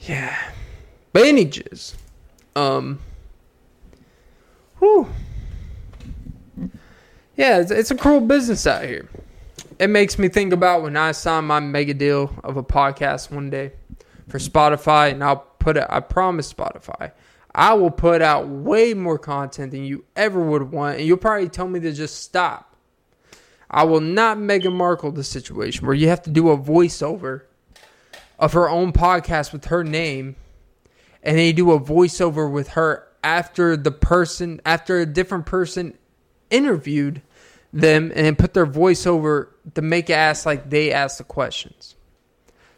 Yeah. 0.00 0.36
Anyways, 1.14 1.94
um, 2.56 3.00
whew. 4.78 5.08
Yeah, 7.36 7.60
it's, 7.60 7.70
it's 7.70 7.90
a 7.90 7.94
cruel 7.96 8.20
business 8.20 8.66
out 8.66 8.84
here. 8.84 9.08
it 9.78 9.88
makes 9.88 10.18
me 10.18 10.28
think 10.28 10.52
about 10.52 10.82
when 10.82 10.96
I 10.96 11.12
sign 11.12 11.44
my 11.44 11.60
mega 11.60 11.94
deal 11.94 12.34
of 12.44 12.56
a 12.56 12.62
podcast 12.62 13.30
one 13.30 13.50
day 13.50 13.72
for 14.28 14.38
Spotify, 14.38 15.10
and 15.10 15.22
I'll 15.24 15.36
put 15.58 15.76
it. 15.76 15.86
I 15.88 16.00
promise 16.00 16.52
Spotify, 16.52 17.12
I 17.54 17.74
will 17.74 17.90
put 17.90 18.22
out 18.22 18.48
way 18.48 18.94
more 18.94 19.18
content 19.18 19.72
than 19.72 19.84
you 19.84 20.04
ever 20.16 20.40
would 20.40 20.70
want, 20.70 20.98
and 20.98 21.06
you'll 21.06 21.16
probably 21.16 21.48
tell 21.48 21.68
me 21.68 21.80
to 21.80 21.92
just 21.92 22.22
stop. 22.22 22.76
I 23.70 23.84
will 23.84 24.00
not 24.00 24.38
Meghan 24.38 24.72
Markle 24.72 25.12
the 25.12 25.24
situation 25.24 25.86
where 25.86 25.94
you 25.94 26.08
have 26.08 26.22
to 26.22 26.30
do 26.30 26.50
a 26.50 26.58
voiceover 26.58 27.42
of 28.40 28.54
her 28.54 28.68
own 28.68 28.92
podcast 28.92 29.52
with 29.52 29.66
her 29.66 29.84
name, 29.84 30.34
and 31.22 31.38
they 31.38 31.52
do 31.52 31.70
a 31.72 31.78
voiceover 31.78 32.50
with 32.50 32.68
her 32.70 33.06
after 33.22 33.76
the 33.76 33.92
person, 33.92 34.60
after 34.64 34.98
a 34.98 35.06
different 35.06 35.46
person 35.46 35.96
interviewed 36.50 37.20
them, 37.72 38.10
and 38.16 38.38
put 38.38 38.54
their 38.54 38.66
voiceover 38.66 39.48
to 39.74 39.82
make 39.82 40.10
it 40.10 40.14
ask 40.14 40.46
like 40.46 40.70
they 40.70 40.90
ask 40.90 41.18
the 41.18 41.24
questions. 41.24 41.94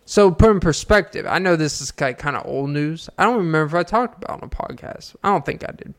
So 0.04 0.32
put 0.32 0.50
in 0.50 0.58
perspective, 0.58 1.26
I 1.26 1.38
know 1.38 1.54
this 1.54 1.80
is 1.80 1.92
like 1.98 2.18
kind 2.18 2.36
of 2.36 2.44
old 2.44 2.70
news. 2.70 3.08
I 3.16 3.24
don't 3.24 3.38
remember 3.38 3.78
if 3.78 3.86
I 3.86 3.88
talked 3.88 4.22
about 4.22 4.42
on 4.42 4.48
a 4.48 4.50
podcast. 4.50 5.14
I 5.22 5.30
don't 5.30 5.46
think 5.46 5.66
I 5.66 5.72
did. 5.72 5.94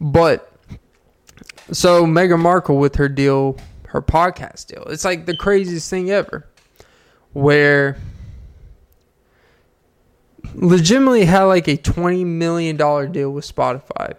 But 0.00 0.50
so 1.70 2.06
Meghan 2.06 2.40
Markle 2.40 2.78
with 2.78 2.96
her 2.96 3.10
deal, 3.10 3.58
her 3.88 4.00
podcast 4.00 4.68
deal, 4.68 4.84
it's 4.84 5.04
like 5.04 5.26
the 5.26 5.36
craziest 5.36 5.90
thing 5.90 6.10
ever. 6.10 6.48
Where 7.34 7.98
legitimately 10.54 11.24
had 11.24 11.44
like 11.44 11.68
a 11.68 11.76
$20 11.76 12.24
million 12.24 12.76
deal 12.76 13.30
with 13.30 13.44
Spotify. 13.44 14.14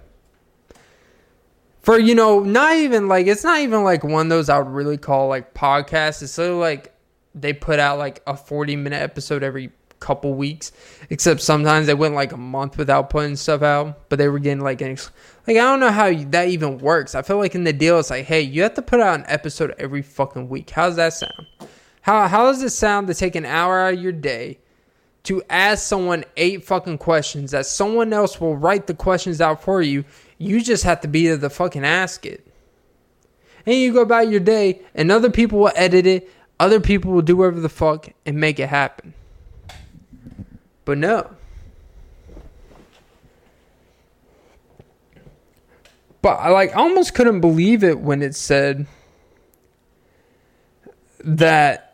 For, 1.82 1.97
you 1.97 2.15
know, 2.15 2.41
not 2.41 2.75
even 2.75 3.07
like, 3.07 3.28
it's 3.28 3.43
not 3.43 3.61
even 3.61 3.84
like 3.84 4.03
one 4.03 4.25
of 4.25 4.30
those 4.30 4.49
I 4.49 4.57
would 4.59 4.67
really 4.67 4.97
call 4.97 5.30
like 5.30 5.53
podcasts. 5.53 6.21
It's 6.21 6.34
sort 6.34 6.51
of 6.51 6.57
like 6.57 6.93
they 7.34 7.53
put 7.53 7.80
out 7.80 7.97
like 7.97 8.21
a 8.28 8.36
40 8.36 8.75
minute 8.75 9.01
episode 9.01 9.43
every 9.43 9.71
couple 9.99 10.34
weeks 10.34 10.71
except 11.09 11.41
sometimes 11.41 11.88
they 11.88 11.93
went 11.93 12.13
like 12.13 12.32
a 12.32 12.38
month 12.38 12.78
without 12.78 13.09
putting 13.09 13.36
stuff 13.36 13.63
out 13.63 14.09
but 14.09 14.19
they 14.19 14.28
were 14.28 14.39
getting 14.39 14.63
like 14.63 14.80
an 14.82 14.91
ex- 14.91 15.09
like 15.47 15.57
i 15.57 15.61
don't 15.61 15.80
know 15.80 15.89
how 15.89 16.13
that 16.13 16.47
even 16.49 16.78
works 16.78 17.15
i 17.15 17.21
feel 17.23 17.38
like 17.38 17.55
in 17.55 17.63
the 17.63 17.73
deal 17.73 17.97
it's 17.97 18.11
like 18.11 18.25
hey 18.25 18.41
you 18.41 18.61
have 18.61 18.75
to 18.75 18.82
put 18.82 18.99
out 18.99 19.19
an 19.19 19.25
episode 19.28 19.73
every 19.80 20.03
fucking 20.03 20.49
week 20.49 20.69
how 20.69 20.86
does 20.86 20.97
that 20.97 21.13
sound 21.13 21.47
how 22.01 22.28
how 22.28 22.43
does 22.43 22.61
it 22.61 22.69
sound 22.69 23.07
to 23.07 23.13
take 23.13 23.36
an 23.36 23.45
hour 23.45 23.80
out 23.80 23.95
of 23.95 23.99
your 23.99 24.11
day 24.11 24.59
to 25.28 25.41
ask 25.49 25.86
someone 25.86 26.23
eight 26.36 26.63
fucking 26.63 26.97
questions 26.97 27.51
that 27.51 27.65
someone 27.65 28.11
else 28.11 28.41
will 28.41 28.55
write 28.55 28.88
the 28.88 28.93
questions 28.93 29.39
out 29.41 29.61
for 29.61 29.82
you 29.82 30.03
you 30.38 30.61
just 30.61 30.84
have 30.84 31.01
to 31.01 31.07
be 31.07 31.28
there 31.28 31.38
to 31.38 31.49
fucking 31.49 31.86
ask 31.86 32.25
it 32.25 32.45
and 33.65 33.75
you 33.75 33.93
go 33.93 34.01
about 34.01 34.30
your 34.30 34.39
day 34.39 34.82
and 34.95 35.11
other 35.11 35.30
people 35.30 35.59
will 35.59 35.71
edit 35.75 36.05
it 36.05 36.30
other 36.59 36.80
people 36.80 37.11
will 37.11 37.21
do 37.21 37.38
whatever 37.38 37.59
the 37.59 37.69
fuck 37.69 38.09
and 38.25 38.38
make 38.38 38.59
it 38.59 38.69
happen. 38.69 39.13
But 40.86 40.97
no. 40.97 41.30
But 46.21 46.38
I 46.38 46.49
like 46.49 46.71
I 46.71 46.82
almost 46.82 47.13
couldn't 47.13 47.41
believe 47.41 47.84
it 47.84 47.99
when 47.99 48.21
it 48.21 48.36
said 48.36 48.88
that 51.19 51.86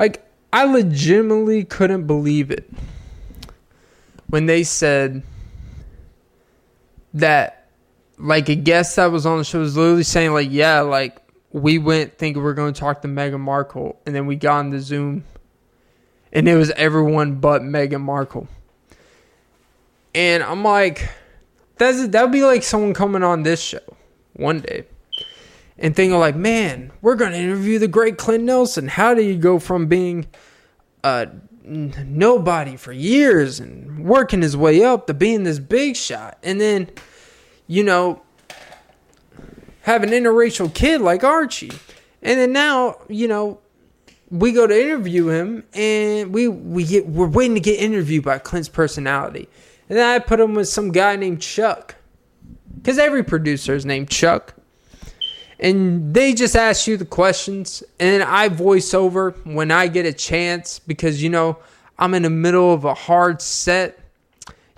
like 0.00 0.26
I 0.50 0.64
legitimately 0.64 1.64
couldn't 1.64 2.06
believe 2.06 2.50
it 2.50 2.68
when 4.28 4.46
they 4.46 4.64
said 4.64 5.22
that 7.12 7.68
like 8.16 8.48
a 8.48 8.54
guest 8.54 8.96
that 8.96 9.12
was 9.12 9.26
on 9.26 9.38
the 9.38 9.44
show 9.44 9.60
was 9.60 9.76
literally 9.76 10.02
saying 10.02 10.32
like, 10.32 10.48
yeah, 10.50 10.80
like 10.80 11.18
we 11.52 11.78
went 11.78 12.16
thinking 12.16 12.42
we 12.42 12.48
are 12.48 12.54
going 12.54 12.72
to 12.72 12.80
talk 12.80 13.02
to 13.02 13.08
Meghan 13.08 13.40
Markle, 13.40 14.00
and 14.06 14.14
then 14.14 14.26
we 14.26 14.36
got 14.36 14.60
on 14.60 14.70
the 14.70 14.80
Zoom, 14.80 15.24
and 16.32 16.48
it 16.48 16.56
was 16.56 16.70
everyone 16.72 17.36
but 17.36 17.60
Meghan 17.60 18.00
Markle. 18.00 18.48
And 20.14 20.42
I'm 20.42 20.64
like, 20.64 21.10
that's 21.76 22.08
that 22.08 22.22
would 22.22 22.32
be 22.32 22.42
like 22.42 22.62
someone 22.62 22.94
coming 22.94 23.22
on 23.22 23.42
this 23.42 23.60
show 23.60 23.80
one 24.32 24.60
day 24.60 24.86
and 25.80 25.96
thinking 25.96 26.18
like, 26.18 26.36
man, 26.36 26.92
we're 27.02 27.16
going 27.16 27.32
to 27.32 27.38
interview 27.38 27.78
the 27.78 27.88
great 27.88 28.18
Clint 28.18 28.44
Nelson. 28.44 28.86
How 28.86 29.14
do 29.14 29.22
you 29.22 29.36
go 29.36 29.58
from 29.58 29.86
being 29.86 30.28
uh, 31.02 31.26
a 31.64 32.04
nobody 32.04 32.76
for 32.76 32.92
years 32.92 33.58
and 33.58 34.04
working 34.04 34.42
his 34.42 34.56
way 34.56 34.84
up 34.84 35.06
to 35.08 35.14
being 35.14 35.42
this 35.42 35.58
big 35.58 35.96
shot, 35.96 36.38
and 36.42 36.60
then 36.60 36.90
you 37.70 37.84
know, 37.84 38.20
have 39.82 40.02
an 40.02 40.10
interracial 40.10 40.74
kid 40.74 41.00
like 41.00 41.22
Archie. 41.22 41.70
And 42.20 42.40
then 42.40 42.52
now, 42.52 42.96
you 43.08 43.28
know, 43.28 43.60
we 44.28 44.50
go 44.50 44.66
to 44.66 44.74
interview 44.74 45.28
him 45.28 45.62
and 45.72 46.34
we 46.34 46.48
we 46.48 46.84
get 46.84 47.06
we're 47.06 47.28
waiting 47.28 47.54
to 47.54 47.60
get 47.60 47.78
interviewed 47.78 48.24
by 48.24 48.38
Clint's 48.38 48.68
personality. 48.68 49.48
And 49.88 49.96
then 49.96 50.04
I 50.04 50.18
put 50.18 50.40
him 50.40 50.54
with 50.54 50.68
some 50.68 50.90
guy 50.90 51.14
named 51.14 51.42
Chuck. 51.42 51.94
Cuz 52.82 52.98
every 52.98 53.22
producer 53.22 53.76
is 53.76 53.86
named 53.86 54.10
Chuck. 54.10 54.54
And 55.60 56.14
they 56.14 56.32
just 56.32 56.56
ask 56.56 56.86
you 56.86 56.96
the 56.96 57.04
questions 57.04 57.82
and 58.00 58.22
I 58.22 58.48
voice 58.48 58.94
over 58.94 59.32
when 59.44 59.70
I 59.70 59.88
get 59.88 60.06
a 60.06 60.12
chance 60.12 60.78
because 60.78 61.22
you 61.22 61.28
know, 61.28 61.58
I'm 61.98 62.14
in 62.14 62.22
the 62.22 62.30
middle 62.30 62.72
of 62.72 62.84
a 62.84 62.94
hard 62.94 63.42
set. 63.42 63.98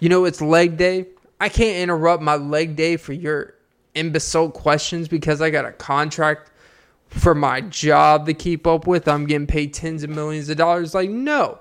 You 0.01 0.09
know, 0.09 0.25
it's 0.25 0.41
leg 0.41 0.77
day. 0.77 1.07
I 1.41 1.49
can't 1.49 1.79
interrupt 1.79 2.23
my 2.23 2.35
leg 2.35 2.77
day 2.77 2.97
for 2.97 3.13
your 3.13 3.55
imbecile 3.95 4.51
questions 4.51 5.09
because 5.09 5.41
I 5.41 5.51
got 5.51 5.65
a 5.65 5.73
contract 5.73 6.51
for 7.09 7.35
my 7.35 7.61
job 7.61 8.27
to 8.27 8.35
keep 8.35 8.67
up 8.67 8.87
with. 8.87 9.07
I'm 9.07 9.27
getting 9.27 9.47
paid 9.47 9.75
tens 9.75 10.03
of 10.03 10.11
millions 10.11 10.49
of 10.49 10.57
dollars. 10.57 10.95
Like, 10.95 11.11
no. 11.11 11.61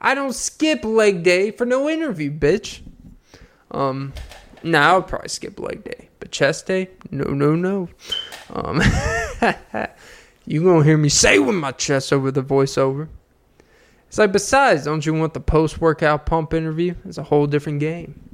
I 0.00 0.14
don't 0.14 0.34
skip 0.34 0.84
leg 0.84 1.22
day 1.22 1.50
for 1.50 1.64
no 1.64 1.88
interview, 1.88 2.30
bitch. 2.30 2.82
Um, 3.70 4.12
now 4.62 4.94
I'll 4.94 5.02
probably 5.02 5.28
skip 5.28 5.58
leg 5.58 5.84
day, 5.84 6.05
but 6.26 6.32
chest 6.32 6.66
day, 6.66 6.90
no, 7.10 7.24
no, 7.24 7.54
no. 7.54 7.88
Um, 8.50 8.82
you 10.46 10.64
gonna 10.64 10.84
hear 10.84 10.98
me 10.98 11.08
say 11.08 11.38
with 11.38 11.54
my 11.54 11.72
chest 11.72 12.12
over 12.12 12.30
the 12.30 12.42
voiceover. 12.42 13.08
It's 14.08 14.18
like, 14.18 14.32
besides, 14.32 14.84
don't 14.84 15.04
you 15.04 15.14
want 15.14 15.34
the 15.34 15.40
post 15.40 15.80
workout 15.80 16.26
pump 16.26 16.54
interview? 16.54 16.94
It's 17.04 17.18
a 17.18 17.22
whole 17.22 17.46
different 17.46 17.80
game 17.80 18.26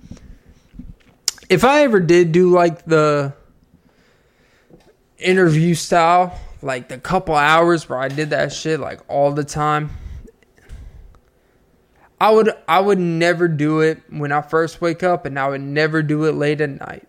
if 1.52 1.64
I 1.64 1.82
ever 1.82 2.00
did 2.00 2.32
do 2.32 2.50
like 2.50 2.86
the 2.86 3.34
interview 5.18 5.74
style, 5.74 6.40
like 6.62 6.88
the 6.88 6.96
couple 6.96 7.34
hours 7.34 7.90
where 7.90 7.98
I 7.98 8.08
did 8.08 8.30
that 8.30 8.54
shit 8.54 8.80
like 8.80 9.00
all 9.06 9.32
the 9.32 9.44
time, 9.44 9.90
I 12.18 12.30
would 12.30 12.50
I 12.66 12.80
would 12.80 12.98
never 12.98 13.48
do 13.48 13.80
it 13.80 14.00
when 14.08 14.32
I 14.32 14.40
first 14.40 14.80
wake 14.80 15.02
up 15.02 15.26
and 15.26 15.38
I 15.38 15.48
would 15.48 15.60
never 15.60 16.02
do 16.02 16.24
it 16.24 16.32
late 16.32 16.62
at 16.62 16.70
night. 16.70 17.06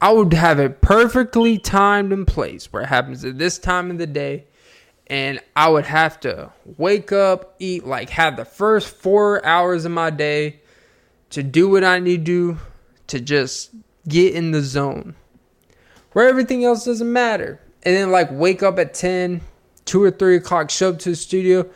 I 0.00 0.12
would 0.12 0.32
have 0.34 0.58
it 0.60 0.80
perfectly 0.80 1.58
timed 1.58 2.12
in 2.12 2.26
place 2.26 2.72
where 2.72 2.82
it 2.82 2.86
happens 2.86 3.24
at 3.24 3.38
this 3.38 3.58
time 3.58 3.90
of 3.90 3.98
the 3.98 4.06
day 4.06 4.44
and 5.06 5.40
I 5.54 5.68
would 5.68 5.86
have 5.86 6.20
to 6.20 6.52
wake 6.76 7.12
up, 7.12 7.54
eat 7.58 7.86
like 7.86 8.10
have 8.10 8.36
the 8.36 8.44
first 8.44 8.88
4 8.88 9.44
hours 9.44 9.84
of 9.84 9.92
my 9.92 10.10
day 10.10 10.60
to 11.30 11.42
do 11.42 11.68
what 11.68 11.84
I 11.84 11.98
need 11.98 12.26
to 12.26 12.54
do 12.54 12.58
to 13.08 13.20
just 13.20 13.70
get 14.08 14.34
in 14.34 14.50
the 14.50 14.62
zone 14.62 15.14
where 16.12 16.28
everything 16.28 16.64
else 16.64 16.84
doesn't 16.84 17.12
matter. 17.12 17.60
And 17.82 17.94
then, 17.94 18.10
like, 18.10 18.30
wake 18.32 18.62
up 18.62 18.78
at 18.78 18.94
10, 18.94 19.42
2 19.84 20.02
or 20.02 20.10
3 20.10 20.36
o'clock, 20.36 20.70
show 20.70 20.88
up 20.88 20.98
to 21.00 21.10
the 21.10 21.16
studio, 21.16 21.68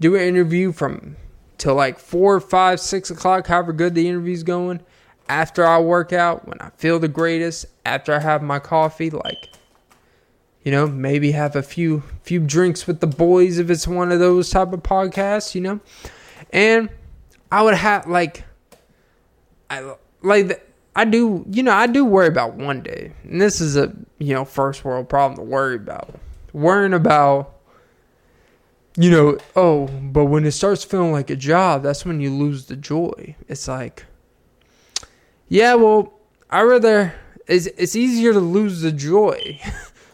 do 0.00 0.16
an 0.16 0.22
interview 0.22 0.72
from 0.72 1.16
till 1.58 1.74
like 1.74 1.98
4, 1.98 2.40
5, 2.40 2.80
6 2.80 3.10
o'clock, 3.10 3.46
however 3.46 3.72
good 3.72 3.94
the 3.94 4.08
interview's 4.08 4.42
going. 4.42 4.80
After 5.28 5.66
I 5.66 5.78
work 5.78 6.12
out, 6.12 6.46
when 6.46 6.60
I 6.60 6.70
feel 6.76 6.98
the 6.98 7.08
greatest, 7.08 7.66
after 7.86 8.14
I 8.14 8.18
have 8.18 8.42
my 8.42 8.58
coffee, 8.58 9.10
like, 9.10 9.50
you 10.62 10.70
know, 10.70 10.86
maybe 10.86 11.32
have 11.32 11.56
a 11.56 11.62
few 11.62 12.02
few 12.22 12.40
drinks 12.40 12.86
with 12.86 13.00
the 13.00 13.06
boys 13.06 13.58
if 13.58 13.70
it's 13.70 13.86
one 13.86 14.12
of 14.12 14.18
those 14.18 14.50
type 14.50 14.72
of 14.72 14.82
podcasts, 14.82 15.54
you 15.54 15.60
know. 15.60 15.80
And 16.50 16.90
I 17.50 17.62
would 17.62 17.74
have 17.74 18.06
like 18.06 18.44
I 19.70 19.94
like 20.22 20.66
I 20.94 21.04
do, 21.04 21.44
you 21.50 21.62
know, 21.62 21.72
I 21.72 21.86
do 21.86 22.04
worry 22.04 22.28
about 22.28 22.54
one 22.54 22.82
day. 22.82 23.12
And 23.24 23.40
this 23.40 23.60
is 23.60 23.76
a, 23.76 23.92
you 24.18 24.34
know, 24.34 24.44
first 24.44 24.84
world 24.84 25.08
problem 25.08 25.36
to 25.36 25.42
worry 25.42 25.76
about. 25.76 26.14
Worrying 26.52 26.92
about, 26.92 27.54
you 28.96 29.10
know, 29.10 29.38
oh, 29.56 29.86
but 29.86 30.26
when 30.26 30.44
it 30.44 30.52
starts 30.52 30.84
feeling 30.84 31.12
like 31.12 31.30
a 31.30 31.36
job, 31.36 31.82
that's 31.82 32.04
when 32.04 32.20
you 32.20 32.30
lose 32.30 32.66
the 32.66 32.76
joy. 32.76 33.34
It's 33.48 33.66
like, 33.68 34.04
yeah, 35.48 35.74
well, 35.74 36.12
I 36.50 36.62
rather, 36.62 37.14
it's, 37.46 37.66
it's 37.66 37.96
easier 37.96 38.32
to 38.32 38.40
lose 38.40 38.80
the 38.80 38.92
joy 38.92 39.60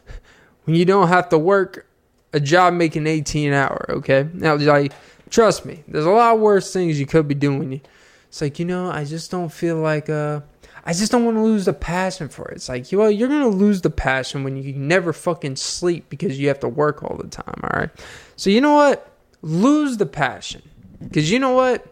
when 0.64 0.76
you 0.76 0.84
don't 0.84 1.08
have 1.08 1.28
to 1.30 1.38
work 1.38 1.86
a 2.32 2.40
job 2.40 2.74
making 2.74 3.06
18 3.06 3.48
an 3.48 3.54
hour, 3.54 3.86
okay? 3.90 4.28
Now, 4.34 4.56
like, 4.56 4.92
trust 5.30 5.64
me, 5.64 5.82
there's 5.88 6.04
a 6.04 6.10
lot 6.10 6.38
worse 6.38 6.72
things 6.72 7.00
you 7.00 7.06
could 7.06 7.28
be 7.28 7.34
doing. 7.34 7.80
It's 8.28 8.40
like, 8.40 8.58
you 8.58 8.64
know, 8.64 8.90
I 8.90 9.04
just 9.04 9.30
don't 9.30 9.50
feel 9.50 9.76
like, 9.76 10.10
uh, 10.10 10.40
I 10.84 10.92
just 10.92 11.12
don't 11.12 11.24
want 11.26 11.36
to 11.36 11.42
lose 11.42 11.66
the 11.66 11.74
passion 11.74 12.28
for 12.28 12.48
it. 12.48 12.56
It's 12.56 12.68
like, 12.68 12.86
well, 12.92 13.10
you're 13.10 13.28
gonna 13.28 13.48
lose 13.48 13.82
the 13.82 13.90
passion 13.90 14.42
when 14.42 14.56
you 14.56 14.72
never 14.72 15.12
fucking 15.12 15.56
sleep 15.56 16.08
because 16.08 16.38
you 16.38 16.48
have 16.48 16.60
to 16.60 16.68
work 16.68 17.02
all 17.02 17.16
the 17.16 17.28
time. 17.28 17.60
All 17.62 17.80
right. 17.80 17.90
So 18.36 18.48
you 18.48 18.62
know 18.62 18.72
what? 18.72 19.12
Lose 19.42 19.98
the 19.98 20.06
passion 20.06 20.62
because 21.00 21.30
you 21.30 21.38
know 21.40 21.52
what? 21.52 21.86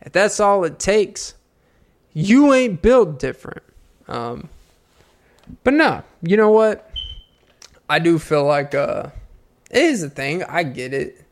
If 0.00 0.10
that's 0.12 0.40
all 0.40 0.64
it 0.64 0.80
takes, 0.80 1.34
you 2.12 2.52
ain't 2.52 2.82
built 2.82 3.18
different. 3.18 3.62
Um, 4.08 4.48
but 5.64 5.74
no, 5.74 6.02
you 6.22 6.36
know 6.36 6.50
what? 6.50 6.90
I 7.88 7.98
do 7.98 8.18
feel 8.18 8.44
like 8.44 8.74
uh, 8.74 9.08
it 9.70 9.82
is 9.82 10.02
a 10.02 10.10
thing. 10.10 10.42
I 10.44 10.62
get 10.62 10.94
it. 10.94 11.24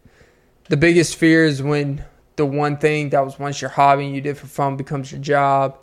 The 0.69 0.77
biggest 0.77 1.17
fear 1.17 1.45
is 1.45 1.63
when 1.63 2.05
the 2.37 2.45
one 2.45 2.77
thing 2.77 3.11
that 3.11 3.25
was 3.25 3.39
once 3.39 3.61
your 3.61 3.71
hobby 3.71 4.07
and 4.07 4.15
you 4.15 4.21
did 4.21 4.37
for 4.37 4.47
fun 4.47 4.77
becomes 4.77 5.11
your 5.11 5.21
job 5.21 5.79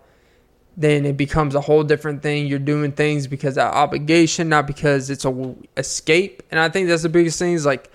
then 0.78 1.06
it 1.06 1.16
becomes 1.16 1.56
a 1.56 1.62
whole 1.62 1.84
different 1.84 2.22
thing. 2.22 2.48
You're 2.48 2.60
doing 2.60 2.92
things 2.92 3.28
because 3.28 3.58
of 3.58 3.74
obligation, 3.74 4.50
not 4.50 4.68
because 4.68 5.10
it's 5.10 5.26
a 5.26 5.56
escape. 5.78 6.44
And 6.52 6.60
I 6.60 6.70
think 6.70 6.88
that's 6.88 7.04
the 7.04 7.10
biggest 7.10 7.40
thing 7.40 7.54
is 7.54 7.66
like 7.66 7.90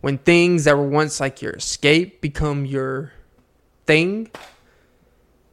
when 0.00 0.18
things 0.18 0.64
that 0.64 0.76
were 0.76 0.88
once 0.88 1.20
like 1.20 1.40
your 1.42 1.52
escape 1.52 2.20
become 2.20 2.64
your 2.64 3.12
thing. 3.86 4.30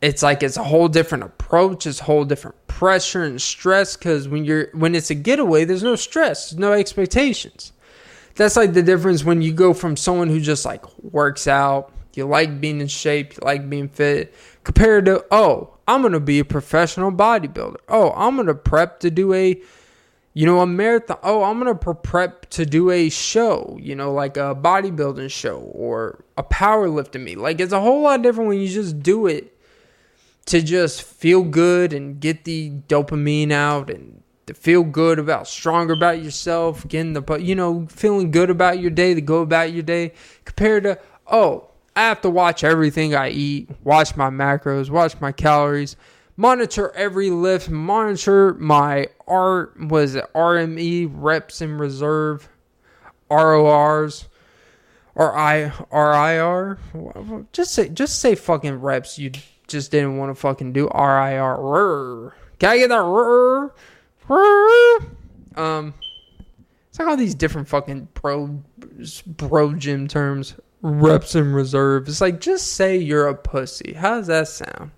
It's 0.06 0.22
like 0.22 0.44
it's 0.44 0.56
a 0.56 0.64
whole 0.64 0.88
different 0.88 1.24
approach. 1.24 1.88
It's 1.88 2.00
a 2.00 2.04
whole 2.04 2.26
different 2.26 2.68
pressure 2.68 3.24
and 3.24 3.42
stress. 3.42 3.98
Because 3.98 4.28
when 4.28 4.46
you're 4.46 4.70
when 4.74 4.94
it's 4.94 5.10
a 5.10 5.16
getaway, 5.16 5.66
there's 5.66 5.82
no 5.82 5.96
stress, 5.96 6.52
there's 6.52 6.60
no 6.60 6.74
expectations. 6.74 7.74
That's 8.36 8.56
like 8.56 8.74
the 8.74 8.84
difference 8.84 9.24
when 9.24 9.42
you 9.42 9.52
go 9.52 9.74
from 9.74 9.98
someone 9.98 10.30
who 10.30 10.40
just 10.40 10.64
like 10.64 10.86
works 11.00 11.48
out, 11.48 11.92
you 12.14 12.26
like 12.26 12.62
being 12.62 12.82
in 12.82 12.88
shape, 12.88 13.34
you 13.34 13.40
like 13.42 13.68
being 13.68 13.90
fit, 13.90 14.36
compared 14.64 15.06
to 15.06 15.26
oh 15.32 15.72
I'm 15.88 16.04
to 16.12 16.20
be 16.20 16.38
a 16.38 16.46
professional 16.46 17.12
bodybuilder. 17.12 17.78
Oh, 17.90 18.12
I'm 18.12 18.44
to 18.46 18.54
prep 18.54 19.00
to 19.00 19.10
do 19.10 19.34
a, 19.34 19.60
you 20.36 20.46
know, 20.46 20.62
a 20.62 20.68
marathon. 20.68 21.18
Oh, 21.24 21.44
I'm 21.44 21.64
to 21.66 21.74
prep 21.76 22.48
to 22.52 22.66
do 22.66 22.92
a 22.92 23.10
show, 23.10 23.76
you 23.82 23.96
know, 23.96 24.14
like 24.14 24.38
a 24.38 24.54
bodybuilding 24.56 25.32
show 25.32 25.58
or 25.58 26.24
a 26.38 26.44
powerlifting 26.44 27.24
meet. 27.24 27.40
Like 27.40 27.60
it's 27.60 27.74
a 27.74 27.82
whole 27.82 28.04
lot 28.04 28.22
different 28.22 28.50
when 28.50 28.60
you 28.60 28.68
just 28.68 29.02
do 29.02 29.26
it 29.26 29.55
to 30.46 30.62
just 30.62 31.02
feel 31.02 31.44
good 31.44 31.94
and 31.94 32.20
get 32.20 32.44
the 32.44 32.72
dopamine 32.88 33.52
out 33.52 33.90
and 33.90 34.22
to 34.46 34.54
feel 34.54 34.84
good 34.84 35.18
about 35.18 35.48
stronger 35.48 35.94
about 35.94 36.22
yourself, 36.24 36.88
getting 36.88 37.14
the, 37.14 37.38
you 37.38 37.56
know, 37.56 37.88
feeling 37.90 38.30
good 38.30 38.50
about 38.50 38.80
your 38.80 38.92
day 38.92 39.14
to 39.16 39.22
go 39.22 39.42
about 39.42 39.74
your 39.74 39.82
day 39.82 40.14
compared 40.46 40.84
to, 40.84 41.00
oh, 41.28 41.70
I 41.96 42.04
have 42.04 42.22
to 42.22 42.30
watch 42.30 42.64
everything 42.64 43.16
I 43.16 43.30
eat, 43.30 43.70
watch 43.84 44.16
my 44.16 44.30
macros, 44.30 44.90
watch 44.90 45.20
my 45.20 45.32
calories, 45.32 45.96
monitor 46.38 46.92
every 46.92 47.32
lift, 47.32 47.70
monitor 47.70 48.54
my 48.56 49.08
art 49.28 49.80
was 49.80 50.16
it 50.16 50.26
RME 50.36 51.10
reps 51.12 51.62
in 51.62 51.78
reserve, 51.78 52.50
RORs, 53.32 54.28
or 55.16 55.36
I 55.36 55.72
RIR. 55.92 56.78
Just 57.54 57.74
say 57.74 57.90
just 57.90 58.20
say 58.20 58.36
fucking 58.36 58.82
reps. 58.82 59.18
You 59.18 59.32
just 59.68 59.92
didn't 59.92 60.18
want 60.18 60.36
to 60.36 60.36
fucking 60.40 60.74
do 60.74 60.88
RIR. 60.88 62.34
Can 62.60 62.70
I 62.70 62.78
get 62.78 62.90
that? 62.90 63.72
Um, 65.56 65.94
it's 66.90 67.00
like 67.00 67.08
all 67.08 67.18
these 67.18 67.36
different 67.36 67.68
fucking 67.68 68.08
pro 68.14 68.48
bro 69.28 69.74
gym 69.74 70.08
terms 70.08 70.56
reps 70.82 71.36
in 71.36 71.54
reserve. 71.54 72.08
It's 72.08 72.22
like 72.22 72.40
just 72.40 72.74
say 72.74 72.98
you're 72.98 73.28
a 73.28 73.36
pussy. 73.36 73.94
How 73.94 74.16
does 74.18 74.28
that 74.28 74.48
sound? 74.48 74.92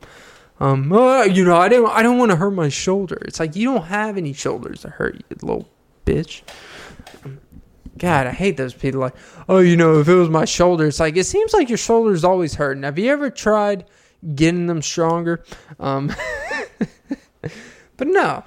Um, 0.60 0.92
uh, 0.92 1.24
you 1.24 1.46
know, 1.46 1.58
I 1.58 1.70
don't, 1.70 1.90
I 1.90 2.02
don't 2.02 2.18
want 2.18 2.32
to 2.32 2.36
hurt 2.36 2.52
my 2.52 2.70
shoulder. 2.70 3.18
It's 3.26 3.40
like 3.40 3.56
you 3.56 3.72
don't 3.72 3.86
have 3.86 4.18
any 4.18 4.34
shoulders 4.34 4.82
to 4.82 4.90
hurt, 4.90 5.16
you 5.16 5.24
little 5.42 5.70
bitch. 6.06 6.42
God, 7.98 8.28
I 8.28 8.32
hate 8.32 8.58
those 8.58 8.74
people. 8.74 9.02
Like, 9.02 9.16
oh, 9.50 9.60
you 9.60 9.76
know, 9.76 10.00
if 10.00 10.08
it 10.08 10.14
was 10.14 10.30
my 10.30 10.46
shoulder, 10.46 10.88
it's 10.88 11.00
like 11.00 11.16
it 11.16 11.26
seems 11.26 11.54
like 11.54 11.70
your 11.70 11.78
shoulder's 11.78 12.24
always 12.24 12.56
hurting. 12.56 12.84
Have 12.84 13.00
you 13.00 13.12
ever 13.12 13.30
tried 13.30 13.86
getting 14.36 14.68
them 14.68 14.82
stronger? 14.82 15.44
Um, 15.80 16.14
but 17.98 18.08
no, 18.08 18.44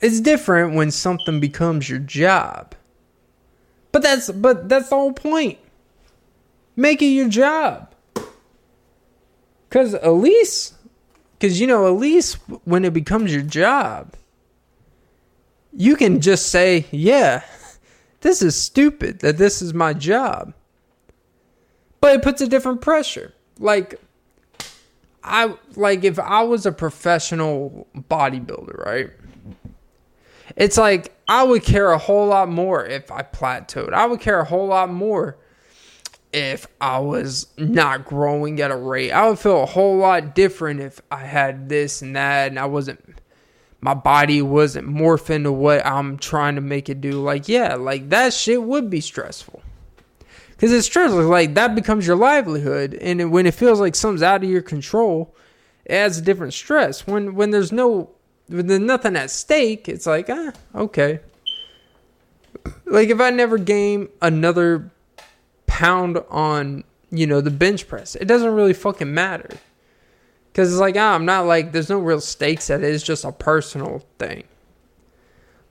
it's 0.00 0.20
different 0.20 0.74
when 0.74 0.90
something 0.90 1.40
becomes 1.40 1.88
your 1.88 1.98
job. 1.98 2.74
But 3.92 4.02
that's 4.02 4.30
but 4.30 4.68
that's 4.68 4.88
the 4.88 4.96
whole 4.96 5.12
point. 5.12 5.58
Make 6.76 7.00
it 7.00 7.06
your 7.06 7.28
job. 7.28 7.94
Because 9.68 9.94
at 9.94 10.08
least, 10.08 10.74
because 11.32 11.60
you 11.60 11.66
know, 11.66 11.86
at 11.86 11.98
least 11.98 12.38
when 12.64 12.84
it 12.84 12.92
becomes 12.92 13.32
your 13.32 13.42
job, 13.42 14.14
you 15.72 15.96
can 15.96 16.20
just 16.20 16.46
say, 16.46 16.86
yeah, 16.90 17.42
this 18.20 18.42
is 18.42 18.60
stupid 18.60 19.20
that 19.20 19.38
this 19.38 19.60
is 19.60 19.74
my 19.74 19.92
job. 19.92 20.54
But 22.00 22.16
it 22.16 22.22
puts 22.22 22.40
a 22.40 22.46
different 22.46 22.80
pressure. 22.80 23.32
Like, 23.58 24.00
I 25.24 25.54
like 25.74 26.04
if 26.04 26.18
I 26.18 26.42
was 26.42 26.66
a 26.66 26.72
professional 26.72 27.86
bodybuilder, 27.96 28.84
right? 28.84 29.10
It's 30.56 30.76
like 30.76 31.14
I 31.26 31.42
would 31.42 31.64
care 31.64 31.90
a 31.90 31.98
whole 31.98 32.28
lot 32.28 32.48
more 32.48 32.84
if 32.84 33.10
I 33.10 33.22
plateaued. 33.22 33.92
I 33.92 34.06
would 34.06 34.20
care 34.20 34.40
a 34.40 34.44
whole 34.44 34.66
lot 34.66 34.92
more 34.92 35.38
if 36.32 36.66
I 36.80 36.98
was 36.98 37.46
not 37.56 38.04
growing 38.04 38.60
at 38.60 38.70
a 38.70 38.76
rate. 38.76 39.12
I 39.12 39.28
would 39.28 39.38
feel 39.38 39.62
a 39.62 39.66
whole 39.66 39.96
lot 39.96 40.34
different 40.34 40.80
if 40.80 41.00
I 41.10 41.24
had 41.24 41.68
this 41.68 42.02
and 42.02 42.14
that 42.16 42.50
and 42.50 42.58
I 42.58 42.66
wasn't 42.66 43.00
my 43.80 43.94
body 43.94 44.40
wasn't 44.40 44.88
morphing 44.88 45.42
to 45.42 45.52
what 45.52 45.84
I'm 45.84 46.16
trying 46.18 46.54
to 46.54 46.62
make 46.62 46.88
it 46.88 47.02
do. 47.02 47.22
Like, 47.22 47.48
yeah, 47.48 47.74
like 47.74 48.08
that 48.10 48.32
shit 48.32 48.62
would 48.62 48.88
be 48.88 49.00
stressful. 49.00 49.62
Cause 50.64 50.72
it's 50.72 50.86
stressful. 50.86 51.24
Like 51.24 51.52
that 51.56 51.74
becomes 51.74 52.06
your 52.06 52.16
livelihood. 52.16 52.94
And 52.94 53.30
when 53.30 53.44
it 53.44 53.52
feels 53.52 53.80
like 53.80 53.94
something's 53.94 54.22
out 54.22 54.42
of 54.42 54.48
your 54.48 54.62
control, 54.62 55.36
it 55.84 55.92
adds 55.92 56.16
a 56.16 56.22
different 56.22 56.54
stress. 56.54 57.06
When 57.06 57.34
when 57.34 57.50
there's 57.50 57.70
no 57.70 58.12
when 58.46 58.66
there's 58.68 58.80
nothing 58.80 59.14
at 59.14 59.30
stake, 59.30 59.90
it's 59.90 60.06
like, 60.06 60.30
ah, 60.30 60.52
okay. 60.74 61.20
Like 62.86 63.10
if 63.10 63.20
I 63.20 63.28
never 63.28 63.58
game 63.58 64.08
another 64.22 64.90
pound 65.66 66.16
on, 66.30 66.84
you 67.10 67.26
know, 67.26 67.42
the 67.42 67.50
bench 67.50 67.86
press. 67.86 68.14
It 68.14 68.24
doesn't 68.24 68.54
really 68.54 68.72
fucking 68.72 69.12
matter. 69.12 69.50
Because 70.50 70.72
it's 70.72 70.80
like, 70.80 70.96
ah, 70.96 71.14
I'm 71.14 71.26
not 71.26 71.44
like, 71.44 71.72
there's 71.72 71.90
no 71.90 71.98
real 71.98 72.22
stakes 72.22 72.70
at 72.70 72.82
it. 72.82 72.86
It's 72.86 73.04
just 73.04 73.26
a 73.26 73.32
personal 73.32 74.02
thing. 74.18 74.44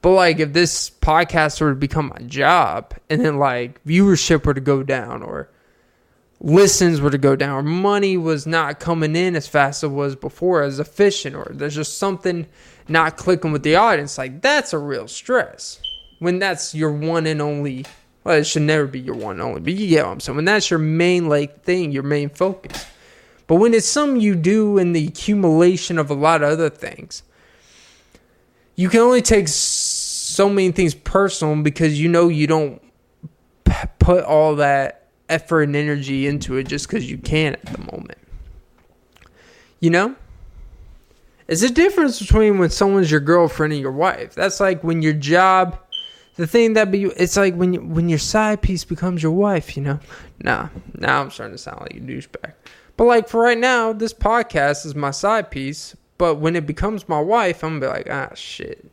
But 0.04 0.12
like, 0.12 0.39
if 0.39 0.51
this 0.51 0.89
podcast 0.89 1.62
were 1.62 1.70
to 1.70 1.76
become 1.76 2.10
my 2.10 2.28
job 2.28 2.93
and 3.10 3.26
then 3.26 3.39
like 3.39 3.82
viewership 3.86 4.45
were 4.45 4.54
to 4.54 4.60
go 4.60 4.84
down 4.84 5.24
or 5.24 5.49
listens 6.41 6.99
were 6.99 7.10
to 7.10 7.18
go 7.18 7.38
down 7.38 7.51
or 7.51 7.64
money 7.64 8.18
was 8.18 8.45
not 8.45 8.82
coming 8.82 9.16
in 9.16 9.34
as 9.34 9.47
fast 9.47 9.82
as 9.82 9.89
it 9.89 9.93
was 9.93 10.18
before 10.18 10.62
as 10.62 10.78
efficient 10.78 11.38
or 11.38 11.49
there's 11.51 11.76
just 11.76 11.97
something 11.97 12.45
not 12.89 13.16
clicking 13.16 13.54
with 13.54 13.64
the 13.64 13.78
audience, 13.78 14.18
like 14.18 14.41
that's 14.41 14.74
a 14.74 14.78
real 14.78 15.08
stress. 15.08 15.80
When 16.20 16.38
that's 16.38 16.76
your 16.76 16.91
one 16.91 17.26
and 17.26 17.41
only 17.41 17.86
well, 18.26 18.36
it 18.38 18.43
should 18.43 18.64
never 18.64 18.88
be 18.88 18.99
your 18.99 19.16
one 19.16 19.39
only, 19.39 19.62
but 19.62 19.72
you 19.72 19.88
get 19.88 20.06
what 20.06 20.12
I'm 20.12 20.20
saying. 20.20 20.36
When 20.36 20.45
that's 20.45 20.70
your 20.70 20.80
main 20.80 21.30
like 21.30 21.64
thing, 21.64 21.93
your 21.93 22.04
main 22.04 22.28
focus. 22.28 22.86
But 23.47 23.56
when 23.56 23.74
it's 23.74 23.88
something 23.88 24.20
you 24.20 24.36
do 24.36 24.78
in 24.78 24.91
the 24.91 25.08
accumulation 25.08 25.97
of 25.97 26.10
a 26.10 26.14
lot 26.14 26.43
of 26.43 26.49
other 26.49 26.70
things, 26.70 27.24
you 28.76 28.89
can 28.89 29.01
only 29.01 29.22
take 29.22 29.47
many 30.49 30.71
things 30.71 30.93
personal 30.93 31.55
because 31.61 31.99
you 31.99 32.09
know 32.09 32.27
you 32.27 32.47
don't 32.47 32.81
put 33.99 34.23
all 34.23 34.55
that 34.55 35.07
effort 35.29 35.63
and 35.63 35.75
energy 35.75 36.27
into 36.27 36.57
it 36.57 36.67
just 36.67 36.88
because 36.88 37.09
you 37.09 37.17
can 37.17 37.53
at 37.53 37.65
the 37.65 37.79
moment. 37.91 38.17
You 39.79 39.89
know? 39.89 40.15
It's 41.47 41.61
a 41.61 41.69
difference 41.69 42.19
between 42.19 42.57
when 42.57 42.69
someone's 42.69 43.11
your 43.11 43.19
girlfriend 43.19 43.73
and 43.73 43.81
your 43.81 43.91
wife. 43.91 44.34
That's 44.34 44.59
like 44.59 44.84
when 44.84 45.01
your 45.01 45.13
job 45.13 45.77
the 46.36 46.47
thing 46.47 46.73
that 46.73 46.89
be 46.89 47.03
it's 47.03 47.38
like 47.38 47.55
when 47.55 47.73
you, 47.73 47.81
when 47.81 48.09
your 48.09 48.19
side 48.19 48.61
piece 48.61 48.84
becomes 48.84 49.21
your 49.21 49.34
wife, 49.34 49.77
you 49.77 49.84
know. 49.84 49.99
Nah, 50.39 50.69
now 50.95 51.21
I'm 51.21 51.29
starting 51.29 51.55
to 51.55 51.61
sound 51.61 51.81
like 51.81 51.95
a 51.95 51.99
douchebag. 51.99 52.53
But 52.97 53.05
like 53.05 53.27
for 53.27 53.41
right 53.41 53.57
now, 53.57 53.93
this 53.93 54.13
podcast 54.13 54.86
is 54.86 54.95
my 54.95 55.11
side 55.11 55.51
piece. 55.51 55.95
But 56.17 56.36
when 56.36 56.55
it 56.55 56.65
becomes 56.65 57.07
my 57.09 57.19
wife, 57.19 57.63
I'm 57.63 57.79
gonna 57.79 57.93
be 57.93 57.99
like, 57.99 58.09
ah, 58.09 58.34
shit. 58.36 58.89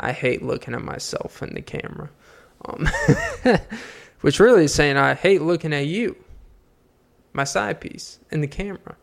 I 0.00 0.12
hate 0.12 0.42
looking 0.42 0.74
at 0.74 0.82
myself 0.82 1.42
in 1.42 1.54
the 1.54 1.62
camera. 1.62 2.10
Um, 2.64 2.88
which 4.20 4.40
really 4.40 4.64
is 4.64 4.74
saying 4.74 4.96
I 4.96 5.14
hate 5.14 5.42
looking 5.42 5.72
at 5.72 5.86
you, 5.86 6.16
my 7.32 7.44
side 7.44 7.80
piece, 7.80 8.18
in 8.30 8.40
the 8.40 8.46
camera. 8.46 8.96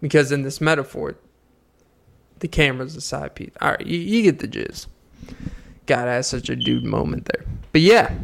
Because 0.00 0.32
in 0.32 0.42
this 0.42 0.60
metaphor, 0.60 1.16
the 2.40 2.48
camera's 2.48 2.94
the 2.94 3.00
side 3.00 3.34
piece. 3.34 3.52
All 3.60 3.70
right, 3.70 3.86
you, 3.86 3.98
you 3.98 4.22
get 4.22 4.40
the 4.40 4.48
jizz. 4.48 4.86
God, 5.86 6.08
I 6.08 6.14
had 6.14 6.24
such 6.26 6.48
a 6.48 6.56
dude 6.56 6.84
moment 6.84 7.26
there. 7.32 7.44
But 7.72 7.80
yeah. 7.80 8.14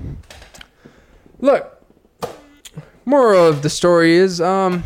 Look. 1.39 1.75
Moral 3.05 3.47
of 3.47 3.63
the 3.63 3.71
story 3.71 4.17
is, 4.17 4.41
um 4.41 4.83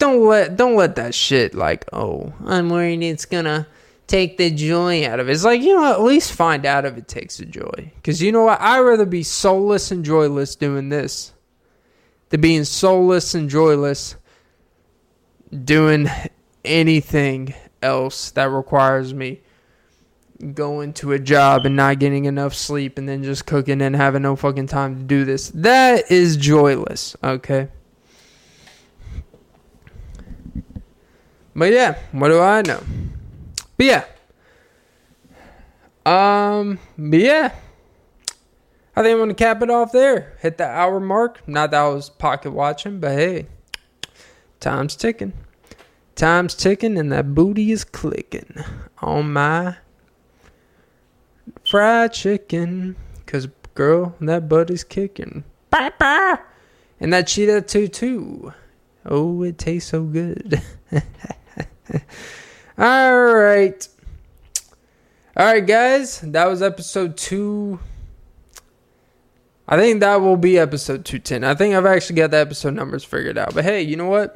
don't 0.00 0.26
let 0.26 0.56
don't 0.56 0.74
let 0.74 0.96
that 0.96 1.14
shit 1.14 1.54
like 1.54 1.84
oh 1.92 2.32
I'm 2.46 2.70
worried 2.70 3.02
it's 3.02 3.26
gonna 3.26 3.68
take 4.10 4.36
the 4.38 4.50
joy 4.50 5.06
out 5.06 5.20
of 5.20 5.28
it. 5.28 5.32
It's 5.32 5.44
like 5.44 5.62
you 5.62 5.74
know 5.74 5.92
at 5.92 6.02
least 6.02 6.32
find 6.32 6.66
out 6.66 6.84
if 6.84 6.96
it 6.96 7.06
takes 7.06 7.36
the 7.36 7.46
joy 7.46 7.92
because 7.94 8.20
you 8.20 8.32
know 8.32 8.42
what 8.42 8.60
I'd 8.60 8.80
rather 8.80 9.06
be 9.06 9.22
soulless 9.22 9.92
and 9.92 10.04
joyless 10.04 10.56
doing 10.56 10.88
this 10.88 11.32
than 12.30 12.40
being 12.40 12.64
soulless 12.64 13.34
and 13.34 13.48
joyless 13.48 14.16
doing 15.64 16.08
anything 16.64 17.54
else 17.82 18.32
that 18.32 18.50
requires 18.50 19.14
me 19.14 19.42
going 20.54 20.92
to 20.94 21.12
a 21.12 21.18
job 21.18 21.64
and 21.64 21.76
not 21.76 22.00
getting 22.00 22.24
enough 22.24 22.54
sleep 22.54 22.98
and 22.98 23.08
then 23.08 23.22
just 23.22 23.46
cooking 23.46 23.80
and 23.80 23.94
having 23.94 24.22
no 24.22 24.34
fucking 24.34 24.66
time 24.66 24.96
to 24.96 25.02
do 25.04 25.24
this. 25.24 25.50
That 25.50 26.10
is 26.10 26.36
joyless, 26.36 27.14
okay? 27.22 27.68
But 31.54 31.72
yeah, 31.72 31.98
what 32.12 32.28
do 32.28 32.40
I 32.40 32.62
know? 32.62 32.82
But 33.80 33.86
yeah. 33.86 34.04
Um, 36.04 36.78
but 36.98 37.18
yeah. 37.18 37.54
I 38.94 39.02
think 39.02 39.14
I'm 39.14 39.20
gonna 39.20 39.32
cap 39.32 39.62
it 39.62 39.70
off 39.70 39.90
there. 39.90 40.36
Hit 40.40 40.58
the 40.58 40.66
hour 40.66 41.00
mark. 41.00 41.48
Not 41.48 41.70
that 41.70 41.80
I 41.80 41.88
was 41.88 42.10
pocket 42.10 42.50
watching, 42.50 43.00
but 43.00 43.12
hey, 43.12 43.46
time's 44.60 44.96
ticking. 44.96 45.32
Time's 46.14 46.54
ticking 46.54 46.98
and 46.98 47.10
that 47.10 47.34
booty 47.34 47.72
is 47.72 47.84
clicking 47.84 48.54
on 49.00 49.32
my 49.32 49.76
fried 51.66 52.12
chicken. 52.12 52.96
Cause 53.24 53.48
girl, 53.74 54.14
that 54.20 54.46
butt 54.46 54.68
is 54.68 54.84
kicking. 54.84 55.42
And 57.00 57.14
that 57.14 57.28
cheetah 57.28 57.62
too 57.62 57.88
too. 57.88 58.52
Oh, 59.06 59.42
it 59.42 59.56
tastes 59.56 59.90
so 59.90 60.02
good. 60.02 60.60
All 62.80 63.26
right. 63.26 63.86
All 65.36 65.44
right, 65.44 65.66
guys. 65.66 66.22
That 66.22 66.46
was 66.46 66.62
episode 66.62 67.18
two. 67.18 67.78
I 69.68 69.76
think 69.76 70.00
that 70.00 70.22
will 70.22 70.38
be 70.38 70.58
episode 70.58 71.04
210. 71.04 71.44
I 71.44 71.54
think 71.54 71.74
I've 71.74 71.84
actually 71.84 72.16
got 72.16 72.30
the 72.30 72.38
episode 72.38 72.72
numbers 72.72 73.04
figured 73.04 73.36
out. 73.36 73.52
But 73.52 73.64
hey, 73.64 73.82
you 73.82 73.96
know 73.96 74.08
what? 74.08 74.34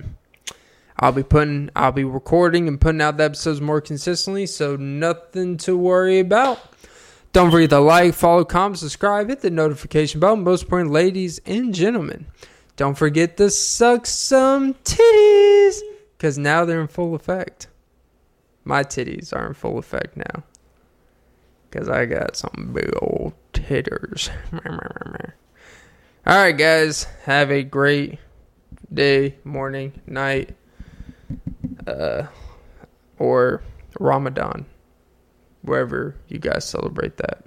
I'll 0.98 1.12
be 1.12 1.22
putting, 1.22 1.70
I'll 1.74 1.90
be 1.90 2.04
recording 2.04 2.68
and 2.68 2.78
putting 2.78 3.00
out 3.00 3.16
the 3.16 3.24
episodes 3.24 3.62
more 3.62 3.80
consistently, 3.80 4.44
so 4.44 4.76
nothing 4.76 5.56
to 5.58 5.74
worry 5.74 6.20
about. 6.20 6.60
Don't 7.32 7.50
forget 7.50 7.70
to 7.70 7.80
like, 7.80 8.12
follow, 8.12 8.44
comment, 8.44 8.78
subscribe, 8.78 9.30
hit 9.30 9.40
the 9.40 9.48
notification 9.48 10.20
bell. 10.20 10.36
Most 10.36 10.64
important, 10.64 10.90
ladies 10.90 11.40
and 11.46 11.74
gentlemen, 11.74 12.26
don't 12.76 12.98
forget 12.98 13.38
to 13.38 13.48
suck 13.48 14.04
some 14.04 14.74
titties 14.84 15.80
because 16.18 16.36
now 16.36 16.66
they're 16.66 16.82
in 16.82 16.88
full 16.88 17.14
effect. 17.14 17.68
My 18.64 18.82
titties 18.82 19.34
are 19.34 19.46
in 19.46 19.54
full 19.54 19.78
effect 19.78 20.16
now 20.16 20.42
because 21.68 21.88
I 21.88 22.06
got 22.06 22.36
some 22.36 22.70
big 22.72 22.90
old 23.02 23.34
titters. 23.52 24.30
All 26.26 26.36
right, 26.36 26.52
guys, 26.52 27.04
have 27.24 27.50
a 27.50 27.62
great 27.62 28.18
day, 28.92 29.34
morning, 29.44 30.00
night, 30.06 30.54
uh, 31.86 32.26
or 33.18 33.62
Ramadan, 33.98 34.66
wherever 35.62 36.16
you 36.28 36.38
guys 36.38 36.64
celebrate 36.64 37.16
that. 37.18 37.44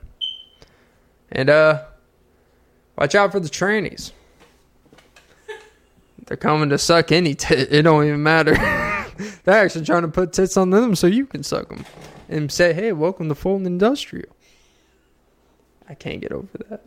And 1.32 1.50
uh, 1.50 1.86
watch 2.98 3.16
out 3.16 3.32
for 3.32 3.40
the 3.40 3.50
trannies. 3.50 4.12
They're 6.28 6.38
coming 6.38 6.70
to 6.70 6.78
suck 6.78 7.12
any 7.12 7.34
tit. 7.34 7.70
It 7.72 7.84
don't 7.84 8.06
even 8.06 8.22
matter. 8.22 8.56
They're 9.44 9.64
actually 9.64 9.86
trying 9.86 10.04
to 10.04 10.08
put 10.08 10.34
tits 10.34 10.58
on 10.58 10.70
them 10.70 10.96
so 10.96 11.08
you 11.08 11.26
can 11.26 11.44
suck 11.44 11.70
them 11.70 11.86
and 12.30 12.52
say, 12.52 12.74
"Hey, 12.74 12.92
welcome 12.92 13.30
to 13.30 13.36
Fulton 13.36 13.66
Industrial." 13.66 14.36
I 15.90 15.94
can't 15.94 16.22
get 16.22 16.32
over 16.32 16.50
that. 16.70 16.86